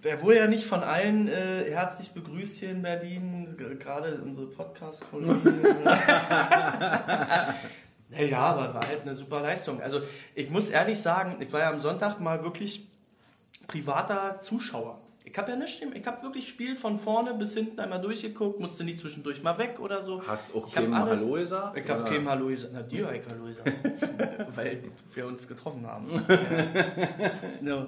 Der 0.05 0.23
wurde 0.23 0.37
ja 0.37 0.47
nicht 0.47 0.65
von 0.65 0.83
allen 0.83 1.29
äh, 1.29 1.65
herzlich 1.71 2.11
begrüßt 2.13 2.59
hier 2.59 2.71
in 2.71 2.83
Berlin, 2.83 3.57
gerade 3.79 4.21
unsere 4.23 4.47
Podcast-Kollegen. 4.49 5.41
naja, 8.11 8.39
aber 8.39 8.75
war 8.75 8.87
halt 8.87 9.03
eine 9.03 9.15
super 9.15 9.41
Leistung. 9.41 9.81
Also 9.81 10.01
ich 10.35 10.51
muss 10.51 10.69
ehrlich 10.69 10.99
sagen, 11.01 11.37
ich 11.41 11.51
war 11.53 11.61
ja 11.61 11.71
am 11.71 11.81
Sonntag 11.81 12.21
mal 12.21 12.43
wirklich 12.43 12.87
privater 13.67 14.41
Zuschauer. 14.43 15.01
Ich 15.25 15.39
habe 15.39 15.53
ja 15.53 15.57
nicht, 15.57 15.83
ich 15.83 16.07
habe 16.07 16.23
wirklich 16.23 16.49
Spiel 16.49 16.77
von 16.77 16.99
vorne 16.99 17.33
bis 17.33 17.55
hinten 17.55 17.81
einmal 17.81 17.99
durchgeguckt, 18.03 18.61
musste 18.61 18.85
nicht 18.85 18.99
zwischendurch 18.99 19.43
mal 19.43 19.57
weg 19.57 19.81
oder 19.81 20.03
so. 20.03 20.23
Hast 20.27 20.55
auch 20.55 20.77
alle- 20.77 20.95
Hallo 20.95 21.33
gesagt? 21.33 21.79
Ich 21.79 21.89
habe 21.89 22.05
keinem 22.05 22.29
Hallo 22.29 22.49
gesagt. 22.49 22.75
Na, 22.75 22.83
dir 22.83 23.11
ich 23.11 23.23
Hallo 23.27 23.45
gesagt. 23.47 23.73
Weil 24.55 24.83
wir 25.15 25.27
uns 25.27 25.49
getroffen 25.49 25.87
haben. 25.87 26.23
Ja. 26.29 27.31
No. 27.63 27.87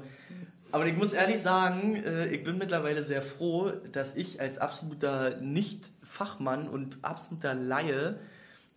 Aber 0.77 0.85
ich 0.85 0.95
muss 0.95 1.15
ehrlich 1.15 1.41
sagen, 1.41 1.97
äh, 2.05 2.27
ich 2.27 2.45
bin 2.45 2.59
mittlerweile 2.59 3.03
sehr 3.03 3.23
froh, 3.23 3.73
dass 3.93 4.15
ich 4.15 4.43
als 4.43 4.59
absoluter 4.59 5.41
Nicht-Fachmann 5.41 6.69
und 6.69 6.99
absoluter 7.01 7.55
Laie 7.55 8.19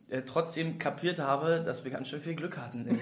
äh, 0.08 0.22
trotzdem 0.22 0.80
kapiert 0.80 1.20
habe, 1.20 1.62
dass 1.66 1.84
wir 1.84 1.92
ganz 1.92 2.08
schön 2.08 2.22
viel 2.22 2.36
Glück 2.36 2.58
hatten. 2.58 2.88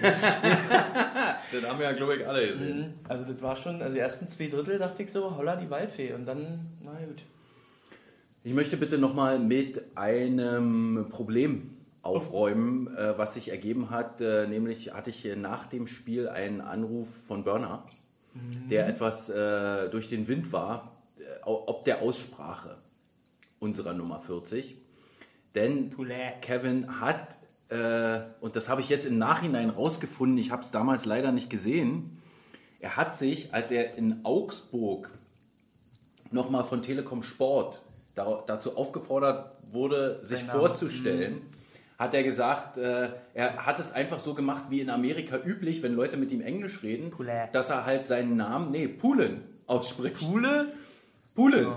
Das 1.52 1.62
haben 1.64 1.78
wir 1.78 1.86
ja, 1.86 1.92
glaube 1.92 2.16
ich, 2.16 2.26
alle 2.26 2.48
gesehen. 2.48 2.94
Also 3.08 3.24
das 3.24 3.40
war 3.40 3.54
schon, 3.54 3.80
also 3.80 3.94
die 3.94 4.00
ersten 4.00 4.26
zwei 4.26 4.48
Drittel 4.48 4.80
dachte 4.80 5.04
ich 5.04 5.12
so, 5.12 5.36
holla 5.36 5.54
die 5.54 5.70
Waldfee. 5.70 6.12
Und 6.14 6.26
dann, 6.26 6.66
na 6.82 6.90
gut. 7.06 7.22
Ich 8.42 8.52
möchte 8.52 8.76
bitte 8.76 8.98
nochmal 8.98 9.38
mit 9.38 9.80
einem 9.94 11.06
Problem 11.08 11.76
aufräumen, 12.02 12.88
äh, 12.96 13.16
was 13.16 13.34
sich 13.34 13.52
ergeben 13.52 13.90
hat. 13.90 14.18
Nämlich 14.18 14.92
hatte 14.92 15.10
ich 15.10 15.20
hier 15.20 15.36
nach 15.36 15.66
dem 15.66 15.86
Spiel 15.86 16.28
einen 16.28 16.60
Anruf 16.60 17.08
von 17.28 17.44
Burner, 17.44 17.84
der 18.70 18.88
etwas 18.88 19.28
äh, 19.30 19.88
durch 19.90 20.08
den 20.08 20.28
Wind 20.28 20.52
war, 20.52 20.96
äh, 21.18 21.22
ob 21.44 21.84
der 21.84 22.02
Aussprache 22.02 22.78
unserer 23.58 23.94
Nummer 23.94 24.20
40. 24.20 24.76
Denn 25.54 25.90
Poulet. 25.90 26.40
Kevin 26.40 27.00
hat, 27.00 27.38
äh, 27.68 28.20
und 28.40 28.56
das 28.56 28.68
habe 28.68 28.80
ich 28.80 28.88
jetzt 28.88 29.06
im 29.06 29.18
Nachhinein 29.18 29.70
rausgefunden, 29.70 30.38
ich 30.38 30.50
habe 30.50 30.62
es 30.62 30.70
damals 30.70 31.04
leider 31.04 31.32
nicht 31.32 31.50
gesehen, 31.50 32.22
er 32.80 32.96
hat 32.96 33.16
sich, 33.18 33.52
als 33.52 33.70
er 33.70 33.96
in 33.96 34.24
Augsburg 34.24 35.10
nochmal 36.30 36.64
von 36.64 36.82
Telekom 36.82 37.22
Sport 37.22 37.82
da, 38.14 38.44
dazu 38.46 38.76
aufgefordert 38.76 39.56
wurde, 39.72 40.20
sich 40.24 40.46
Name. 40.46 40.58
vorzustellen, 40.58 41.42
hat 41.98 42.14
er 42.14 42.22
gesagt, 42.22 42.78
äh, 42.78 43.10
er 43.34 43.66
hat 43.66 43.78
es 43.80 43.92
einfach 43.92 44.20
so 44.20 44.34
gemacht 44.34 44.64
wie 44.70 44.80
in 44.80 44.88
Amerika 44.88 45.36
üblich, 45.36 45.82
wenn 45.82 45.94
Leute 45.94 46.16
mit 46.16 46.30
ihm 46.30 46.40
Englisch 46.40 46.82
reden, 46.82 47.10
Poulet. 47.10 47.48
dass 47.52 47.70
er 47.70 47.84
halt 47.84 48.06
seinen 48.06 48.36
Namen, 48.36 48.70
nee, 48.70 48.86
Pulen 48.88 49.42
ausspricht. 49.66 50.20
Pule? 50.20 50.66
Pulen. 51.34 51.68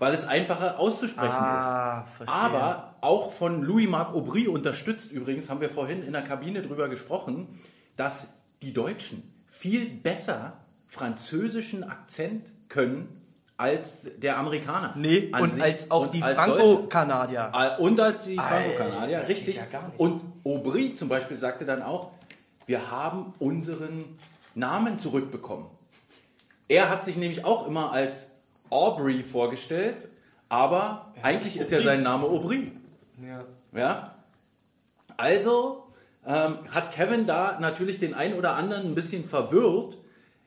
Weil 0.00 0.12
es 0.12 0.26
einfacher 0.26 0.78
auszusprechen 0.80 1.32
Ah, 1.38 2.04
ist. 2.06 2.16
verstehe. 2.16 2.34
Aber 2.36 2.96
auch 3.00 3.32
von 3.32 3.62
Louis-Marc 3.62 4.12
Aubry 4.12 4.48
unterstützt 4.48 5.12
übrigens, 5.12 5.48
haben 5.48 5.60
wir 5.60 5.70
vorhin 5.70 6.02
in 6.02 6.12
der 6.12 6.22
Kabine 6.22 6.60
drüber 6.62 6.88
gesprochen, 6.88 7.60
dass 7.96 8.34
die 8.62 8.72
Deutschen 8.72 9.22
viel 9.46 9.86
besser 9.88 10.54
französischen 10.88 11.84
Akzent 11.84 12.48
können 12.68 13.20
als 13.56 14.10
der 14.16 14.36
Amerikaner. 14.38 14.92
Nee, 14.96 15.32
und 15.40 15.52
sich. 15.52 15.62
als 15.62 15.90
auch 15.90 16.02
Und 16.04 16.14
die 16.14 16.20
Franco-Kanadier. 16.20 17.50
solche. 17.52 17.78
Und 17.78 18.00
als 18.00 18.24
die 18.24 18.36
Franco-Kanadier, 18.36 19.28
richtig. 19.28 19.56
ja. 19.56 19.92
Und 19.96 20.20
Aubry 20.44 20.94
zum 20.94 21.08
Beispiel 21.08 21.36
sagte 21.36 21.64
dann 21.64 21.82
auch, 21.82 22.10
wir 22.66 22.90
haben 22.90 23.34
unseren 23.38 24.18
Namen 24.54 24.98
zurückbekommen. 24.98 25.66
Er 26.68 26.88
hat 26.90 27.04
sich 27.04 27.16
nämlich 27.16 27.44
auch 27.44 27.66
immer 27.66 27.92
als 27.92 28.28
Aubrey 28.70 29.22
vorgestellt, 29.22 30.08
aber 30.48 31.12
eigentlich 31.22 31.58
ist 31.58 31.70
ja 31.70 31.78
Aubry. 31.78 31.86
sein 31.88 32.02
Name 32.02 32.26
Aubry. 32.26 32.72
Ja. 33.22 33.44
Ja? 33.78 34.14
Also 35.16 35.86
ähm, 36.26 36.58
hat 36.70 36.92
Kevin 36.92 37.26
da 37.26 37.58
natürlich 37.60 38.00
den 38.00 38.14
einen 38.14 38.34
oder 38.38 38.56
anderen 38.56 38.86
ein 38.86 38.94
bisschen 38.94 39.24
verwirrt. 39.24 39.98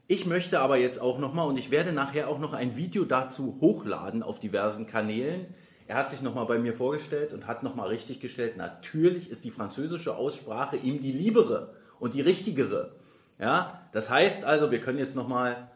Ich 0.09 0.25
möchte 0.25 0.61
aber 0.61 0.77
jetzt 0.77 1.01
auch 1.01 1.19
nochmal, 1.19 1.47
und 1.47 1.57
ich 1.57 1.69
werde 1.69 1.91
nachher 1.91 2.29
auch 2.29 2.39
noch 2.39 2.53
ein 2.53 2.77
Video 2.77 3.03
dazu 3.03 3.57
hochladen 3.59 4.23
auf 4.23 4.39
diversen 4.39 4.87
Kanälen. 4.87 5.53
Er 5.85 5.97
hat 5.97 6.09
sich 6.09 6.21
nochmal 6.21 6.45
bei 6.45 6.57
mir 6.57 6.73
vorgestellt 6.73 7.33
und 7.33 7.45
hat 7.45 7.61
nochmal 7.61 7.89
richtig 7.89 8.21
gestellt, 8.21 8.55
natürlich 8.55 9.29
ist 9.29 9.43
die 9.43 9.51
französische 9.51 10.15
Aussprache 10.15 10.77
ihm 10.77 11.01
die 11.01 11.11
liebere 11.11 11.73
und 11.99 12.13
die 12.13 12.21
richtigere. 12.21 12.95
Ja, 13.37 13.81
das 13.91 14.09
heißt 14.09 14.45
also, 14.45 14.71
wir 14.71 14.79
können 14.79 14.97
jetzt 14.97 15.15
nochmal 15.15 15.69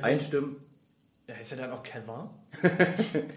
einstimmen. 0.00 0.56
Ist 1.26 1.52
er 1.52 1.58
dann 1.58 1.72
auch 1.72 1.82
Kevin? 1.82 2.30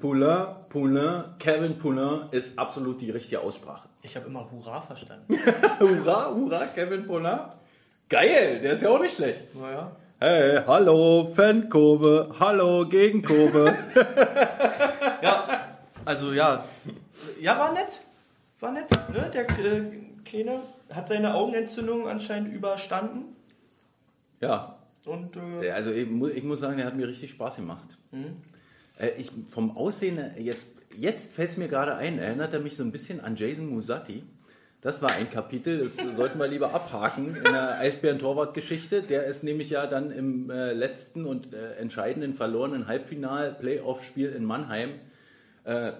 Poulain, 0.00 0.56
Poulain, 0.68 1.24
Kevin 1.38 1.78
Poulain 1.78 2.28
ist 2.30 2.58
absolut 2.58 3.00
die 3.00 3.10
richtige 3.10 3.40
Aussprache. 3.40 3.88
Ich 4.02 4.16
habe 4.16 4.26
immer 4.26 4.50
Hurra 4.50 4.82
verstanden. 4.82 5.34
hurra, 5.80 6.34
hurra, 6.34 6.66
Kevin 6.66 7.06
Poulain. 7.06 7.40
Geil, 8.10 8.58
der 8.60 8.72
ist 8.72 8.82
ja 8.82 8.90
auch 8.90 9.00
nicht 9.00 9.14
schlecht. 9.14 9.54
naja. 9.54 9.96
Hey, 10.18 10.60
hallo, 10.66 11.30
Fankurve, 11.34 12.34
hallo, 12.38 12.86
Gegenkurve. 12.86 13.74
Ja, 15.22 15.76
also 16.04 16.32
ja. 16.32 16.64
Ja, 17.40 17.58
war 17.58 17.72
nett. 17.72 18.00
War 18.58 18.72
nett, 18.72 18.90
ne? 19.12 19.30
Der 19.32 19.48
äh, 19.48 19.82
Kleine 20.24 20.60
hat 20.90 21.08
seine 21.08 21.34
Augenentzündung 21.34 22.08
anscheinend 22.08 22.54
überstanden. 22.54 23.36
ja, 24.40 24.76
Und 25.06 25.36
äh, 25.36 25.68
Ja, 25.68 25.74
also 25.74 25.90
ich, 25.90 26.08
mu- 26.08 26.28
ich 26.28 26.42
muss 26.42 26.60
sagen, 26.60 26.78
der 26.78 26.86
hat 26.86 26.96
mir 26.96 27.06
richtig 27.06 27.30
Spaß 27.30 27.56
gemacht. 27.56 27.98
Äh, 28.98 29.10
ich, 29.18 29.30
vom 29.50 29.76
Aussehen, 29.76 30.18
jetzt, 30.38 30.68
jetzt 30.96 31.32
fällt 31.34 31.50
es 31.52 31.56
mir 31.58 31.68
gerade 31.68 31.94
ein, 31.96 32.18
erinnert 32.18 32.52
er 32.54 32.60
mich 32.60 32.76
so 32.76 32.82
ein 32.82 32.92
bisschen 32.92 33.20
an 33.20 33.36
Jason 33.36 33.68
Musatti. 33.68 34.22
Das 34.82 35.02
war 35.02 35.10
ein 35.12 35.30
Kapitel, 35.30 35.78
das 35.80 35.96
sollten 36.16 36.38
wir 36.38 36.46
lieber 36.46 36.72
abhaken 36.72 37.36
in 37.36 37.44
der 37.44 37.78
Eisbären-Torwart-Geschichte. 37.80 39.02
Der 39.02 39.24
ist 39.24 39.44
nämlich 39.44 39.68
ja 39.68 39.86
dann 39.86 40.10
im 40.10 40.48
äh, 40.48 40.72
letzten 40.72 41.26
und 41.26 41.52
äh, 41.52 41.74
entscheidenden 41.74 42.32
verlorenen 42.32 42.86
Halbfinal-Playoff-Spiel 42.86 44.30
in 44.30 44.44
Mannheim 44.44 44.92
äh, 45.64 45.92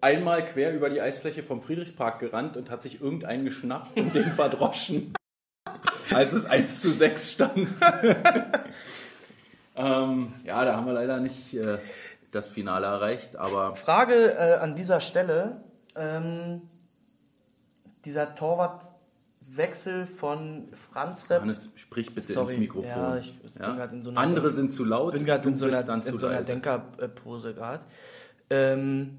einmal 0.00 0.44
quer 0.44 0.72
über 0.72 0.88
die 0.88 1.00
Eisfläche 1.00 1.42
vom 1.42 1.62
Friedrichspark 1.62 2.20
gerannt 2.20 2.56
und 2.56 2.70
hat 2.70 2.82
sich 2.82 3.00
irgendeinen 3.00 3.44
geschnappt 3.44 3.98
und 3.98 4.14
den 4.14 4.30
verdroschen, 4.30 5.14
als 6.10 6.32
es 6.32 6.46
1 6.46 6.80
zu 6.80 6.92
6 6.92 7.32
stand. 7.32 7.68
Ähm, 9.74 10.34
ja, 10.44 10.66
da 10.66 10.76
haben 10.76 10.84
wir 10.84 10.92
leider 10.92 11.18
nicht 11.18 11.54
äh, 11.54 11.78
das 12.30 12.50
Finale 12.50 12.86
erreicht, 12.86 13.36
aber 13.36 13.74
Frage 13.74 14.32
äh, 14.32 14.56
an 14.56 14.76
dieser 14.76 15.00
Stelle. 15.00 15.62
Ähm, 15.96 16.60
dieser 18.04 18.34
Torwartwechsel 18.34 20.06
von 20.06 20.68
Franz 20.92 21.30
Repp. 21.30 21.42
Hannes, 21.42 21.70
sprich 21.76 22.14
bitte 22.14 22.32
Sorry, 22.32 22.52
ins 22.54 22.60
Mikrofon. 22.60 22.88
ja, 22.90 23.16
ich 23.16 23.38
bin 23.40 23.52
grad 23.76 23.92
in 23.92 24.02
so 24.02 24.10
einer- 24.10 24.20
Andere 24.20 24.50
sind 24.50 24.72
zu 24.72 24.84
laut, 24.84 25.12
Ich 25.14 25.18
bin 25.18 25.26
gerade 25.26 25.48
in 25.48 25.56
so 25.56 25.66
einer, 25.66 26.06
in 26.06 26.18
so 26.18 26.26
einer. 26.26 26.42
Denkerpose 26.42 27.54
gerade. 27.54 27.84
Ähm, 28.50 29.18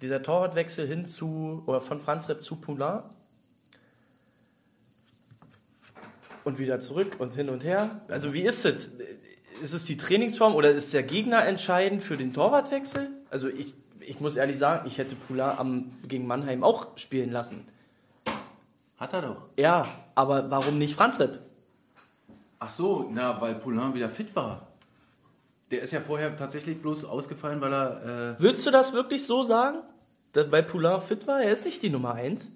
dieser 0.00 0.22
Torwartwechsel 0.22 0.86
hin 0.86 1.04
zu, 1.06 1.62
oder 1.66 1.80
von 1.80 2.00
Franz 2.00 2.28
Repp 2.28 2.42
zu 2.42 2.56
Poulain. 2.56 3.02
Und 6.44 6.58
wieder 6.58 6.80
zurück 6.80 7.16
und 7.20 7.34
hin 7.34 7.48
und 7.48 7.62
her. 7.62 8.00
Also 8.08 8.34
wie 8.34 8.42
ist 8.42 8.64
es? 8.64 8.90
Ist 9.62 9.74
es 9.74 9.84
die 9.84 9.96
Trainingsform 9.96 10.56
oder 10.56 10.70
ist 10.72 10.92
der 10.92 11.04
Gegner 11.04 11.46
entscheidend 11.46 12.02
für 12.02 12.16
den 12.16 12.32
Torwartwechsel? 12.34 13.10
Also 13.30 13.48
ich, 13.48 13.74
ich 14.00 14.18
muss 14.18 14.34
ehrlich 14.36 14.58
sagen, 14.58 14.84
ich 14.88 14.98
hätte 14.98 15.14
Poulain 15.14 15.56
am, 15.56 15.92
gegen 16.08 16.26
Mannheim 16.26 16.64
auch 16.64 16.98
spielen 16.98 17.30
lassen. 17.30 17.64
Hat 19.02 19.12
er 19.14 19.22
doch. 19.22 19.36
Ja, 19.58 19.84
aber 20.14 20.48
warum 20.48 20.78
nicht 20.78 20.94
Franz 20.94 21.18
Repp? 21.18 21.40
Ach 22.60 22.70
so, 22.70 23.10
na, 23.12 23.40
weil 23.40 23.56
Poulain 23.56 23.92
wieder 23.94 24.08
fit 24.08 24.36
war. 24.36 24.68
Der 25.72 25.82
ist 25.82 25.92
ja 25.92 26.00
vorher 26.00 26.36
tatsächlich 26.36 26.80
bloß 26.80 27.04
ausgefallen, 27.04 27.60
weil 27.60 27.72
er. 27.72 28.36
Äh, 28.36 28.40
Würdest 28.40 28.64
du 28.64 28.70
das 28.70 28.92
wirklich 28.92 29.26
so 29.26 29.42
sagen? 29.42 29.78
Dass, 30.34 30.52
weil 30.52 30.62
Poulain 30.62 31.00
fit 31.00 31.26
war, 31.26 31.42
er 31.42 31.50
ist 31.52 31.64
nicht 31.64 31.82
die 31.82 31.90
Nummer 31.90 32.14
1. 32.14 32.52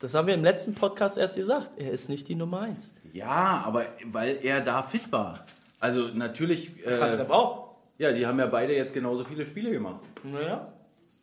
Das 0.00 0.12
haben 0.14 0.26
wir 0.26 0.34
im 0.34 0.44
letzten 0.44 0.74
Podcast 0.74 1.16
erst 1.16 1.36
gesagt. 1.36 1.70
Er 1.78 1.90
ist 1.92 2.10
nicht 2.10 2.28
die 2.28 2.34
Nummer 2.34 2.60
1. 2.60 2.92
ja, 3.14 3.62
aber 3.64 3.86
weil 4.04 4.38
er 4.42 4.60
da 4.60 4.82
fit 4.82 5.10
war. 5.10 5.46
Also 5.78 6.08
natürlich. 6.08 6.84
Äh, 6.84 6.90
Franz 6.90 7.16
Repp 7.18 7.30
auch. 7.30 7.76
ja, 7.96 8.12
die 8.12 8.26
haben 8.26 8.38
ja 8.38 8.46
beide 8.46 8.74
jetzt 8.76 8.92
genauso 8.92 9.24
viele 9.24 9.46
Spiele 9.46 9.70
gemacht, 9.70 10.00
Naja, 10.24 10.70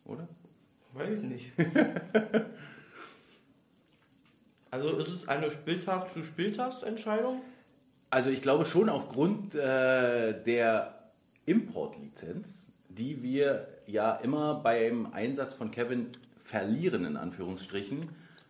oder? 0.06 0.28
weiß 0.94 1.20
ich 1.20 1.30
nicht. 1.30 1.52
also 4.72 4.98
ist 4.98 5.10
es 5.10 5.28
eine 5.28 5.52
Spieltag 5.52 6.12
zu 6.14 6.24
Spieltagsentscheidung? 6.24 7.42
Also 8.10 8.30
ich 8.30 8.42
glaube 8.42 8.66
schon 8.66 8.90
aufgrund 8.90 9.56
äh, 9.56 10.42
der 10.44 11.12
Importlizenz, 11.46 12.74
die 12.90 13.22
wir 13.22 13.68
ja 13.86 14.16
immer 14.16 14.56
beim 14.56 15.14
Einsatz 15.14 15.54
von 15.54 15.72
Kevin 15.72 16.08
verlieren, 16.40 17.06
in 17.06 17.18
Anführungsstrichen, 17.18 18.10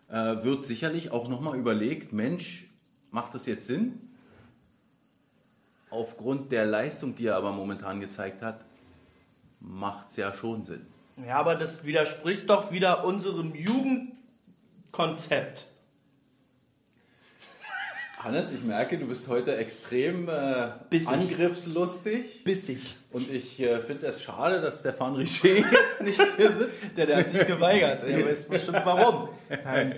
äh, 0.10 0.43
wird 0.43 0.65
sicherlich 0.65 1.12
auch 1.12 1.27
nochmal 1.27 1.58
überlegt, 1.58 2.13
Mensch, 2.13 2.69
macht 3.12 3.34
das 3.34 3.45
jetzt 3.45 3.67
Sinn? 3.67 4.10
Aufgrund 5.89 6.51
der 6.51 6.65
Leistung, 6.65 7.15
die 7.15 7.27
er 7.27 7.38
aber 7.38 7.51
momentan 7.51 7.99
gezeigt 7.99 8.41
hat, 8.41 8.65
macht 9.60 10.10
es 10.10 10.17
ja 10.17 10.34
schon 10.34 10.65
Sinn. 10.65 10.86
Ja, 11.25 11.39
aber 11.39 11.56
das 11.56 11.86
widerspricht 11.86 12.49
doch 12.49 12.71
wieder 12.71 13.06
unserem 13.06 13.56
Jugendkonzept. 13.56 15.67
Hannes, 18.17 18.51
ich 18.51 18.63
merke, 18.63 18.97
du 18.97 19.06
bist 19.06 19.27
heute 19.27 19.56
extrem 19.58 20.27
äh, 20.27 20.69
Bissig. 20.89 21.08
angriffslustig. 21.08 22.43
Bissig. 22.43 22.95
Und 23.12 23.32
ich 23.32 23.60
äh, 23.60 23.77
finde 23.80 24.08
es 24.08 24.23
schade, 24.23 24.60
dass 24.60 24.80
Stefan 24.80 25.13
Richer 25.15 25.49
jetzt 25.56 26.01
nicht 26.01 26.21
hier 26.36 26.51
sitzt. 26.51 26.97
Der, 26.97 27.06
der 27.06 27.17
hat 27.17 27.30
sich 27.30 27.45
geweigert. 27.45 28.03
Er 28.03 28.27
weiß 28.27 28.47
bestimmt 28.47 28.82
warum. 28.84 29.30
Nein. 29.63 29.93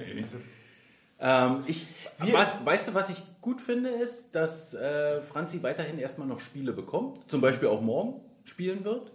Ähm, 1.22 1.64
ich, 1.66 1.88
was, 2.18 2.66
weißt 2.66 2.90
du, 2.90 2.94
was 2.94 3.10
ich 3.10 3.24
gut 3.42 3.62
finde, 3.62 3.90
ist, 3.90 4.36
dass 4.36 4.74
äh, 4.74 5.22
Franzi 5.22 5.64
weiterhin 5.64 5.98
erstmal 5.98 6.28
noch 6.28 6.42
Spiele 6.42 6.74
bekommt. 6.74 7.20
Zum 7.32 7.40
Beispiel 7.40 7.70
auch 7.70 7.82
morgen 7.82 8.20
spielen 8.44 8.84
wird 8.84 9.12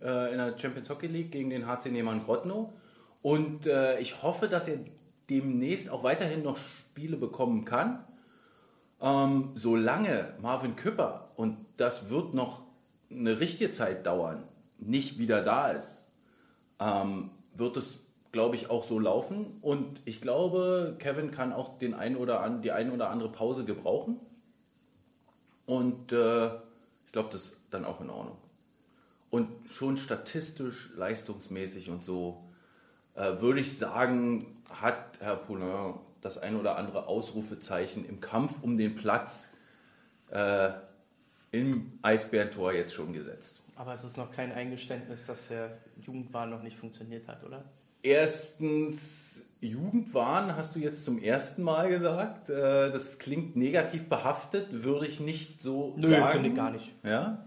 äh, 0.00 0.30
in 0.30 0.38
der 0.38 0.56
Champions 0.58 0.88
Hockey 0.90 1.08
League 1.08 1.32
gegen 1.32 1.50
den 1.50 1.66
HC 1.66 1.90
Neman 1.90 2.22
Grodno. 2.22 2.72
Und 3.20 3.66
äh, 3.66 3.98
ich 3.98 4.22
hoffe, 4.22 4.48
dass 4.48 4.68
er 4.68 4.78
demnächst 5.28 5.90
auch 5.90 6.04
weiterhin 6.04 6.42
noch 6.42 6.58
Spiele 6.58 7.16
bekommen 7.16 7.64
kann. 7.64 8.04
Ähm, 9.04 9.50
solange 9.54 10.32
Marvin 10.40 10.76
Küpper, 10.76 11.28
und 11.36 11.58
das 11.76 12.08
wird 12.08 12.32
noch 12.32 12.62
eine 13.10 13.38
richtige 13.38 13.70
Zeit 13.70 14.06
dauern, 14.06 14.44
nicht 14.78 15.18
wieder 15.18 15.42
da 15.42 15.68
ist, 15.68 16.06
ähm, 16.80 17.28
wird 17.54 17.76
es, 17.76 17.98
glaube 18.32 18.56
ich, 18.56 18.70
auch 18.70 18.82
so 18.82 18.98
laufen. 18.98 19.58
Und 19.60 20.00
ich 20.06 20.22
glaube, 20.22 20.96
Kevin 20.98 21.32
kann 21.32 21.52
auch 21.52 21.78
den 21.78 21.92
ein 21.92 22.16
oder 22.16 22.40
an, 22.40 22.62
die 22.62 22.72
ein 22.72 22.90
oder 22.90 23.10
andere 23.10 23.30
Pause 23.30 23.66
gebrauchen. 23.66 24.20
Und 25.66 26.10
äh, 26.10 26.46
ich 26.46 27.12
glaube, 27.12 27.28
das 27.30 27.42
ist 27.42 27.58
dann 27.70 27.84
auch 27.84 28.00
in 28.00 28.08
Ordnung. 28.08 28.38
Und 29.28 29.50
schon 29.70 29.98
statistisch, 29.98 30.92
leistungsmäßig 30.96 31.90
und 31.90 32.04
so, 32.04 32.42
äh, 33.16 33.38
würde 33.40 33.60
ich 33.60 33.76
sagen, 33.76 34.62
hat 34.70 35.20
Herr 35.20 35.36
Poulain 35.36 35.94
das 36.24 36.38
ein 36.38 36.56
oder 36.56 36.76
andere 36.78 37.06
Ausrufezeichen 37.06 38.04
im 38.06 38.20
Kampf 38.20 38.62
um 38.62 38.78
den 38.78 38.96
Platz 38.96 39.50
äh, 40.30 40.70
im 41.50 41.98
Eisbärentor 42.00 42.72
jetzt 42.72 42.94
schon 42.94 43.12
gesetzt. 43.12 43.60
Aber 43.76 43.92
es 43.92 44.04
ist 44.04 44.16
noch 44.16 44.32
kein 44.32 44.50
Eingeständnis, 44.50 45.26
dass 45.26 45.48
der 45.48 45.76
Jugendwahn 46.00 46.48
noch 46.48 46.62
nicht 46.62 46.78
funktioniert 46.78 47.28
hat, 47.28 47.44
oder? 47.44 47.62
Erstens, 48.02 49.44
Jugendwahn 49.60 50.56
hast 50.56 50.74
du 50.76 50.78
jetzt 50.80 51.04
zum 51.04 51.22
ersten 51.22 51.62
Mal 51.62 51.90
gesagt. 51.90 52.48
Äh, 52.48 52.90
Das 52.90 53.18
klingt 53.18 53.54
negativ 53.54 54.08
behaftet, 54.08 54.82
würde 54.82 55.06
ich 55.06 55.20
nicht 55.20 55.60
so 55.62 55.94
sagen. 55.98 56.26
finde 56.32 56.48
ich 56.48 56.54
gar 56.54 56.70
nicht. 56.70 56.90
Ja. 57.02 57.44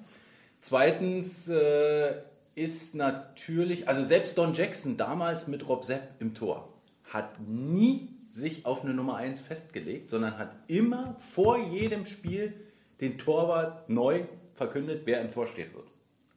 Zweitens 0.61 1.47
äh, 1.47 2.13
ist 2.53 2.93
natürlich, 2.93 3.87
also 3.87 4.03
selbst 4.03 4.37
Don 4.37 4.53
Jackson 4.53 4.97
damals 4.97 5.47
mit 5.47 5.67
Rob 5.67 5.83
Sepp 5.83 6.03
im 6.19 6.35
Tor 6.35 6.71
hat 7.09 7.39
nie 7.39 8.09
sich 8.37 8.65
auf 8.65 8.83
eine 8.83 8.93
Nummer 8.93 9.17
1 9.17 9.41
festgelegt, 9.41 10.09
sondern 10.09 10.37
hat 10.37 10.55
immer 10.67 11.15
vor 11.15 11.57
jedem 11.57 12.05
Spiel 12.05 12.53
den 13.01 13.17
Torwart 13.17 13.89
neu 13.89 14.23
verkündet, 14.53 15.01
wer 15.05 15.21
im 15.21 15.31
Tor 15.31 15.47
stehen 15.47 15.73
wird 15.73 15.87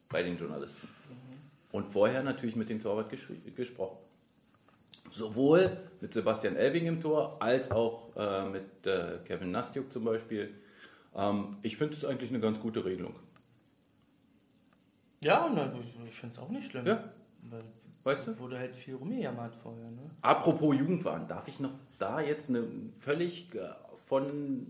bei 0.09 0.23
den 0.23 0.37
Journalisten. 0.37 0.87
Und 1.71 1.87
vorher 1.87 2.21
natürlich 2.23 2.55
mit 2.55 2.69
dem 2.69 2.81
Torwart 2.81 3.09
gesprochen. 3.55 3.97
Sowohl 5.09 5.77
mit 6.01 6.13
Sebastian 6.13 6.55
Elving 6.55 6.85
im 6.87 7.01
Tor 7.01 7.41
als 7.41 7.71
auch 7.71 8.15
äh, 8.15 8.49
mit 8.49 8.85
äh, 8.85 9.19
Kevin 9.25 9.51
Nastjuk 9.51 9.91
zum 9.91 10.03
Beispiel. 10.03 10.53
Ähm, 11.15 11.57
ich 11.61 11.77
finde 11.77 11.93
es 11.93 12.05
eigentlich 12.05 12.29
eine 12.29 12.39
ganz 12.39 12.59
gute 12.59 12.83
Regelung. 12.83 13.15
Ja, 15.23 15.47
ich 16.07 16.15
finde 16.15 16.33
es 16.33 16.39
auch 16.39 16.49
nicht 16.49 16.71
schlimm. 16.71 16.85
Ja. 16.85 17.03
Weißt 18.03 18.27
du? 18.27 18.39
Wurde 18.39 18.57
halt 18.57 18.75
viel 18.75 18.95
rumgejammert 18.95 19.55
vorher, 19.55 19.91
ne? 19.91 20.09
Apropos 20.21 20.75
Jugendwahn, 20.75 21.27
darf 21.27 21.47
ich 21.47 21.59
noch 21.59 21.71
da 21.99 22.19
jetzt 22.19 22.49
eine 22.49 22.63
völlig 22.99 23.53
äh, 23.53 23.59
von 24.07 24.65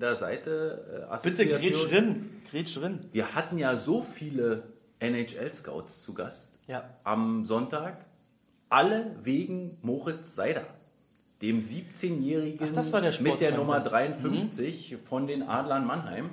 der 0.00 0.16
Seite 0.16 1.08
äh, 1.10 1.22
Bitte 1.22 1.46
grätsch 1.46 1.88
drin. 1.90 2.30
Grätsch 2.50 2.76
drin. 2.76 3.00
Wir 3.12 3.34
hatten 3.34 3.58
ja 3.58 3.76
so 3.76 4.02
viele 4.02 4.64
NHL-Scouts 5.00 6.02
zu 6.02 6.14
Gast 6.14 6.58
Ja. 6.66 6.84
am 7.04 7.44
Sonntag. 7.44 8.04
Alle 8.68 9.14
wegen 9.22 9.78
Moritz 9.82 10.34
Seider, 10.34 10.64
dem 11.42 11.60
17-Jährigen 11.60 12.66
Ach, 12.68 12.72
das 12.72 12.92
war 12.92 13.00
der 13.00 13.20
mit 13.20 13.40
der 13.40 13.56
Nummer 13.56 13.78
ja. 13.78 13.84
53 13.84 14.96
von 15.04 15.26
den 15.26 15.42
Adlern 15.42 15.86
Mannheim. 15.86 16.30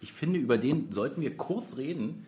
Ich 0.00 0.12
finde, 0.12 0.38
über 0.38 0.58
den 0.58 0.92
sollten 0.92 1.22
wir 1.22 1.36
kurz 1.36 1.76
reden, 1.76 2.26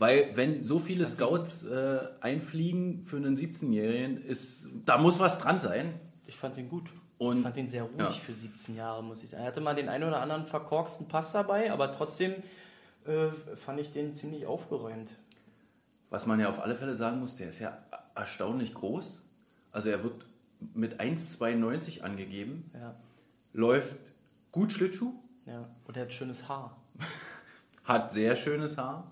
weil 0.00 0.32
wenn 0.34 0.64
so 0.64 0.78
viele 0.78 1.06
Scouts 1.06 1.64
äh, 1.64 2.00
einfliegen 2.20 3.04
für 3.04 3.18
einen 3.18 3.36
17-Jährigen, 3.36 4.24
ist 4.24 4.66
da 4.86 4.96
muss 4.96 5.18
was 5.20 5.38
dran 5.38 5.60
sein. 5.60 5.94
Ich 6.26 6.36
fand 6.36 6.56
ihn 6.56 6.68
gut. 6.70 6.88
Und- 7.18 7.36
ich 7.36 7.42
fand 7.42 7.58
ihn 7.58 7.68
sehr 7.68 7.82
ruhig 7.82 7.98
ja. 7.98 8.10
für 8.10 8.32
17 8.32 8.76
Jahre, 8.76 9.04
muss 9.04 9.22
ich 9.22 9.28
sagen. 9.28 9.42
Er 9.42 9.48
hatte 9.48 9.60
mal 9.60 9.74
den 9.74 9.90
einen 9.90 10.04
oder 10.04 10.22
anderen 10.22 10.46
verkorksten 10.46 11.06
Pass 11.06 11.32
dabei, 11.32 11.70
aber 11.70 11.92
trotzdem 11.92 12.32
äh, 13.04 13.28
fand 13.56 13.78
ich 13.78 13.92
den 13.92 14.14
ziemlich 14.14 14.46
aufgeräumt. 14.46 15.10
Was 16.08 16.26
man 16.26 16.40
ja 16.40 16.48
auf 16.48 16.60
alle 16.62 16.76
Fälle 16.76 16.94
sagen 16.94 17.20
muss, 17.20 17.36
der 17.36 17.50
ist 17.50 17.58
ja 17.58 17.76
erstaunlich 18.14 18.72
groß. 18.72 19.22
Also 19.70 19.90
er 19.90 20.02
wird 20.02 20.24
mit 20.72 20.98
1,92 20.98 22.00
angegeben, 22.00 22.70
Ja, 22.72 22.94
läuft 23.52 23.98
gut 24.50 24.72
Schlittschuh, 24.72 25.12
ja. 25.44 25.68
Und 25.86 25.96
er 25.96 26.04
hat 26.04 26.12
schönes 26.14 26.48
Haar. 26.48 26.76
hat 27.84 28.14
sehr 28.14 28.34
schönes 28.34 28.78
Haar. 28.78 29.10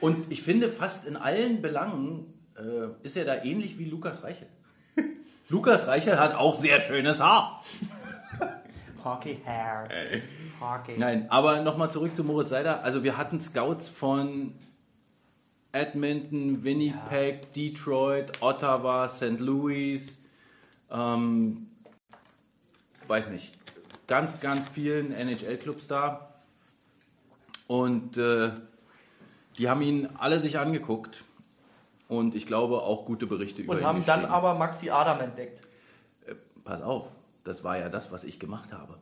Und 0.00 0.30
ich 0.30 0.42
finde, 0.42 0.70
fast 0.70 1.06
in 1.06 1.16
allen 1.16 1.62
Belangen 1.62 2.34
äh, 2.56 2.88
ist 3.02 3.16
er 3.16 3.24
da 3.24 3.42
ähnlich 3.42 3.78
wie 3.78 3.84
Lukas 3.84 4.22
Reichel. 4.22 4.48
Lukas 5.48 5.86
Reichel 5.86 6.18
hat 6.18 6.34
auch 6.34 6.54
sehr 6.54 6.80
schönes 6.80 7.20
Haar. 7.20 7.62
Hockey 9.04 9.40
Hair. 9.44 9.88
Hockey. 10.60 10.98
Nein, 10.98 11.30
aber 11.30 11.62
nochmal 11.62 11.90
zurück 11.90 12.16
zu 12.16 12.24
Moritz 12.24 12.50
Seider. 12.50 12.82
Also 12.82 13.04
wir 13.04 13.16
hatten 13.16 13.40
Scouts 13.40 13.88
von 13.88 14.54
Edmonton, 15.72 16.64
Winnipeg, 16.64 17.52
Detroit, 17.52 18.42
Ottawa, 18.42 19.08
St. 19.08 19.38
Louis, 19.38 20.20
ähm, 20.90 21.68
weiß 23.06 23.30
nicht, 23.30 23.52
ganz, 24.06 24.40
ganz 24.40 24.66
vielen 24.66 25.12
NHL-Clubs 25.12 25.86
da. 25.86 26.34
Und 27.66 28.16
äh, 28.16 28.50
die 29.58 29.68
haben 29.68 29.82
ihn 29.82 30.08
alle 30.18 30.40
sich 30.40 30.58
angeguckt. 30.58 31.24
Und 32.08 32.34
ich 32.36 32.46
glaube 32.46 32.82
auch 32.82 33.04
gute 33.04 33.26
Berichte 33.26 33.62
über 33.62 33.72
Und 33.72 33.80
ihn 33.80 33.84
haben 33.86 34.06
dann 34.06 34.24
aber 34.26 34.54
Maxi 34.54 34.90
Adam 34.90 35.20
entdeckt. 35.20 35.60
Pass 36.64 36.82
auf, 36.82 37.08
das 37.44 37.64
war 37.64 37.78
ja 37.78 37.88
das, 37.88 38.12
was 38.12 38.24
ich 38.24 38.38
gemacht 38.38 38.72
habe. 38.72 38.98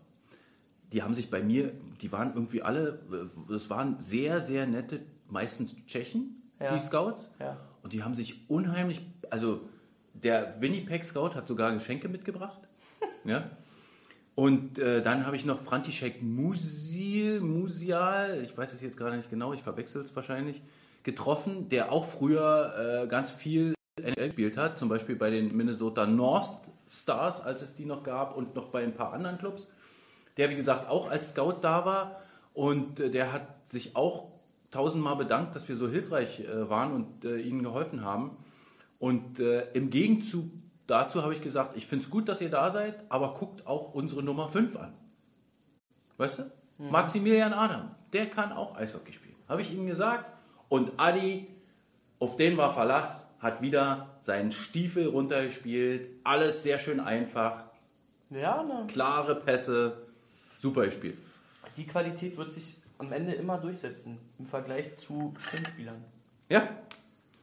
Die 0.92 1.02
haben 1.02 1.14
sich 1.14 1.30
bei 1.30 1.42
mir, 1.42 1.72
die 2.00 2.12
waren 2.12 2.32
irgendwie 2.34 2.62
alle, 2.62 3.00
das 3.48 3.68
waren 3.68 4.00
sehr, 4.00 4.40
sehr 4.40 4.66
nette, 4.66 5.00
meistens 5.28 5.74
Tschechen, 5.86 6.42
Ja. 6.60 6.74
die 6.76 6.80
Scouts. 6.80 7.30
Ja. 7.40 7.56
Und 7.82 7.92
die 7.92 8.02
haben 8.02 8.14
sich 8.14 8.48
unheimlich, 8.48 9.00
also 9.30 9.60
der 10.14 10.60
Winnipeg 10.60 11.04
Scout 11.04 11.34
hat 11.34 11.46
sogar 11.46 11.72
Geschenke 11.72 12.08
mitgebracht. 12.08 12.60
ja. 13.24 13.44
Und 14.34 14.78
äh, 14.78 15.02
dann 15.02 15.26
habe 15.26 15.36
ich 15.36 15.44
noch 15.44 15.60
František 15.60 16.22
Musil, 16.22 17.40
Musial, 17.40 18.40
ich 18.42 18.56
weiß 18.56 18.72
es 18.72 18.80
jetzt 18.80 18.96
gerade 18.96 19.16
nicht 19.16 19.30
genau, 19.30 19.52
ich 19.52 19.62
verwechsel 19.62 20.02
es 20.02 20.14
wahrscheinlich, 20.16 20.60
getroffen, 21.04 21.68
der 21.68 21.92
auch 21.92 22.06
früher 22.06 23.04
äh, 23.04 23.06
ganz 23.06 23.30
viel 23.30 23.74
NHL 23.96 24.26
gespielt 24.26 24.56
hat, 24.56 24.78
zum 24.78 24.88
Beispiel 24.88 25.14
bei 25.14 25.30
den 25.30 25.56
Minnesota 25.56 26.06
North 26.06 26.50
Stars, 26.90 27.40
als 27.40 27.62
es 27.62 27.76
die 27.76 27.84
noch 27.84 28.02
gab, 28.02 28.36
und 28.36 28.56
noch 28.56 28.68
bei 28.68 28.82
ein 28.82 28.94
paar 28.94 29.12
anderen 29.12 29.38
Clubs. 29.38 29.70
Der, 30.36 30.50
wie 30.50 30.56
gesagt, 30.56 30.88
auch 30.88 31.10
als 31.10 31.30
Scout 31.30 31.58
da 31.62 31.84
war 31.84 32.20
und 32.54 32.98
äh, 32.98 33.10
der 33.10 33.32
hat 33.32 33.68
sich 33.68 33.94
auch 33.94 34.32
tausendmal 34.72 35.14
bedankt, 35.14 35.54
dass 35.54 35.68
wir 35.68 35.76
so 35.76 35.88
hilfreich 35.88 36.40
äh, 36.40 36.68
waren 36.68 36.92
und 36.92 37.24
äh, 37.24 37.38
ihnen 37.38 37.62
geholfen 37.62 38.02
haben. 38.02 38.36
Und 38.98 39.38
äh, 39.38 39.70
im 39.74 39.90
Gegenzug 39.90 40.50
dazu 40.86 41.22
habe 41.22 41.34
ich 41.34 41.42
gesagt, 41.42 41.76
ich 41.76 41.86
finde 41.86 42.04
es 42.04 42.10
gut, 42.10 42.28
dass 42.28 42.40
ihr 42.40 42.50
da 42.50 42.70
seid, 42.70 43.04
aber 43.08 43.34
guckt 43.34 43.66
auch 43.66 43.94
unsere 43.94 44.22
Nummer 44.22 44.48
5 44.48 44.76
an. 44.76 44.94
Weißt 46.16 46.40
du? 46.40 46.50
Maximilian 46.78 47.52
Adam, 47.52 47.94
der 48.12 48.26
kann 48.26 48.52
auch 48.52 48.76
Eishockey 48.76 49.12
spielen. 49.12 49.36
Habe 49.48 49.62
ich 49.62 49.72
ihm 49.72 49.86
gesagt. 49.86 50.24
Und 50.68 50.92
Adi, 50.96 51.46
auf 52.18 52.36
den 52.36 52.56
war 52.56 52.72
Verlass, 52.72 53.32
hat 53.38 53.62
wieder 53.62 54.16
seinen 54.22 54.52
Stiefel 54.52 55.08
runtergespielt. 55.08 56.08
Alles 56.24 56.62
sehr 56.62 56.78
schön 56.78 57.00
einfach. 57.00 57.64
Ja, 58.30 58.62
ne? 58.62 58.86
Klare 58.88 59.36
Pässe. 59.36 60.06
Super 60.58 60.86
gespielt. 60.86 61.18
Die 61.76 61.86
Qualität 61.86 62.36
wird 62.36 62.52
sich 62.52 62.78
am 62.98 63.12
Ende 63.12 63.32
immer 63.32 63.58
durchsetzen 63.58 64.18
im 64.38 64.46
Vergleich 64.46 64.94
zu 64.94 65.34
Stimmspielern. 65.38 66.02
Ja? 66.48 66.68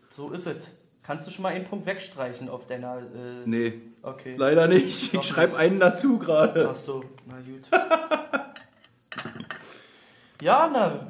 So 0.10 0.32
ist 0.32 0.48
es. 0.48 0.66
Kannst 1.12 1.28
du 1.28 1.32
schon 1.32 1.44
mal 1.44 1.50
einen 1.50 1.66
Punkt 1.66 1.86
wegstreichen 1.86 2.48
auf 2.48 2.68
deiner. 2.68 3.00
Äh, 3.00 3.44
Nee, 3.46 3.82
Okay. 4.02 4.34
leider 4.38 4.70
nicht. 4.70 5.14
Ich 5.14 5.24
schreibe 5.24 5.58
einen 5.58 5.78
dazu 5.78 6.18
gerade. 6.18 6.70
Ach 6.72 6.76
so, 6.78 7.04
na 7.28 7.36
gut. 7.42 7.68
ja, 10.42 10.70
na. 10.72 11.06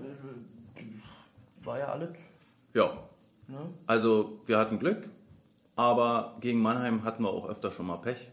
War 1.63 1.77
ja 1.77 1.85
alles. 1.89 2.17
Ja, 2.73 2.97
Ne? 3.47 3.59
also 3.85 4.39
wir 4.47 4.57
hatten 4.57 4.79
Glück, 4.79 5.07
aber 5.75 6.35
gegen 6.41 6.63
Mannheim 6.63 7.03
hatten 7.03 7.21
wir 7.21 7.29
auch 7.29 7.47
öfter 7.47 7.69
schon 7.71 7.85
mal 7.85 7.97
Pech. 7.97 8.31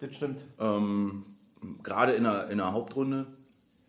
Das 0.00 0.14
stimmt. 0.14 0.44
Ähm, 0.60 1.24
Gerade 1.82 2.12
in 2.12 2.22
der, 2.22 2.50
in 2.50 2.58
der 2.58 2.72
Hauptrunde 2.72 3.26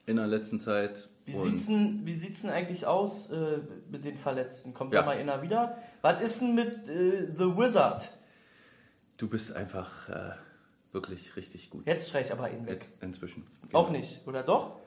in 0.08 0.15
der 0.15 0.25
letzten 0.25 0.60
Zeit. 0.60 1.08
Wie 1.30 1.36
Und 1.36 1.50
sieht's, 1.52 1.68
denn, 1.68 2.06
wie 2.06 2.15
sieht's 2.15 2.42
denn 2.42 2.50
eigentlich 2.52 2.86
aus 2.88 3.30
äh, 3.32 3.60
mit 3.92 4.04
den 4.06 4.18
Verletzten? 4.18 4.74
Kommt 4.74 4.94
Ja. 4.94 5.02
da 5.02 5.06
mal 5.06 5.18
einer 5.18 5.42
wieder? 5.42 5.78
Was 6.02 6.22
ist 6.22 6.42
denn 6.42 6.56
mit 6.56 6.88
äh, 6.89 7.28
The 7.38 7.56
Wizard? 7.58 8.12
du 9.18 9.28
bist 9.28 9.52
einfach 9.54 10.08
äh, 10.10 10.32
wirklich 10.94 11.36
richtig 11.36 11.70
gut. 11.70 11.86
Jetzt 11.86 12.08
streich 12.10 12.28
ich 12.28 12.32
aber 12.32 12.50
ihn 12.52 12.65
weg. 12.65 12.86
Jetzt 12.89 13.04
inzwischen. 13.04 13.46
Auch 13.74 13.88
Genau. 13.88 13.98
nicht, 14.00 14.26
oder 14.28 14.44
doch? 14.44 14.80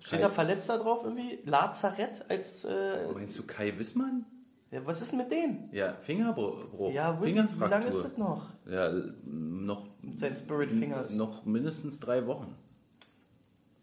Steht 0.00 0.18
Kai- 0.20 0.26
da 0.26 0.30
Verletzter 0.30 0.78
drauf 0.78 1.04
irgendwie? 1.04 1.38
Lazarett 1.44 2.24
als. 2.28 2.64
Äh, 2.64 3.06
Meinst 3.14 3.38
du 3.38 3.44
Kai 3.44 3.72
Wissmann? 3.78 4.26
ja, 4.72 4.84
was 4.84 5.00
ist 5.00 5.12
denn 5.12 5.18
mit 5.18 5.30
dem? 5.30 5.68
Ja, 5.72 5.94
Fingerbruch. 5.94 6.90
Ja, 6.92 7.12
ist, 7.12 7.36
wie 7.36 7.64
lange 7.64 7.86
ist 7.86 8.02
das 8.04 8.16
noch? 8.18 8.50
Ja, 8.66 8.92
noch, 9.24 9.86
Sein 10.16 10.34
Spirit 10.36 10.70
Fingers. 10.72 11.14
noch 11.14 11.44
mindestens 11.46 11.98
drei 12.00 12.26
Wochen. 12.26 12.54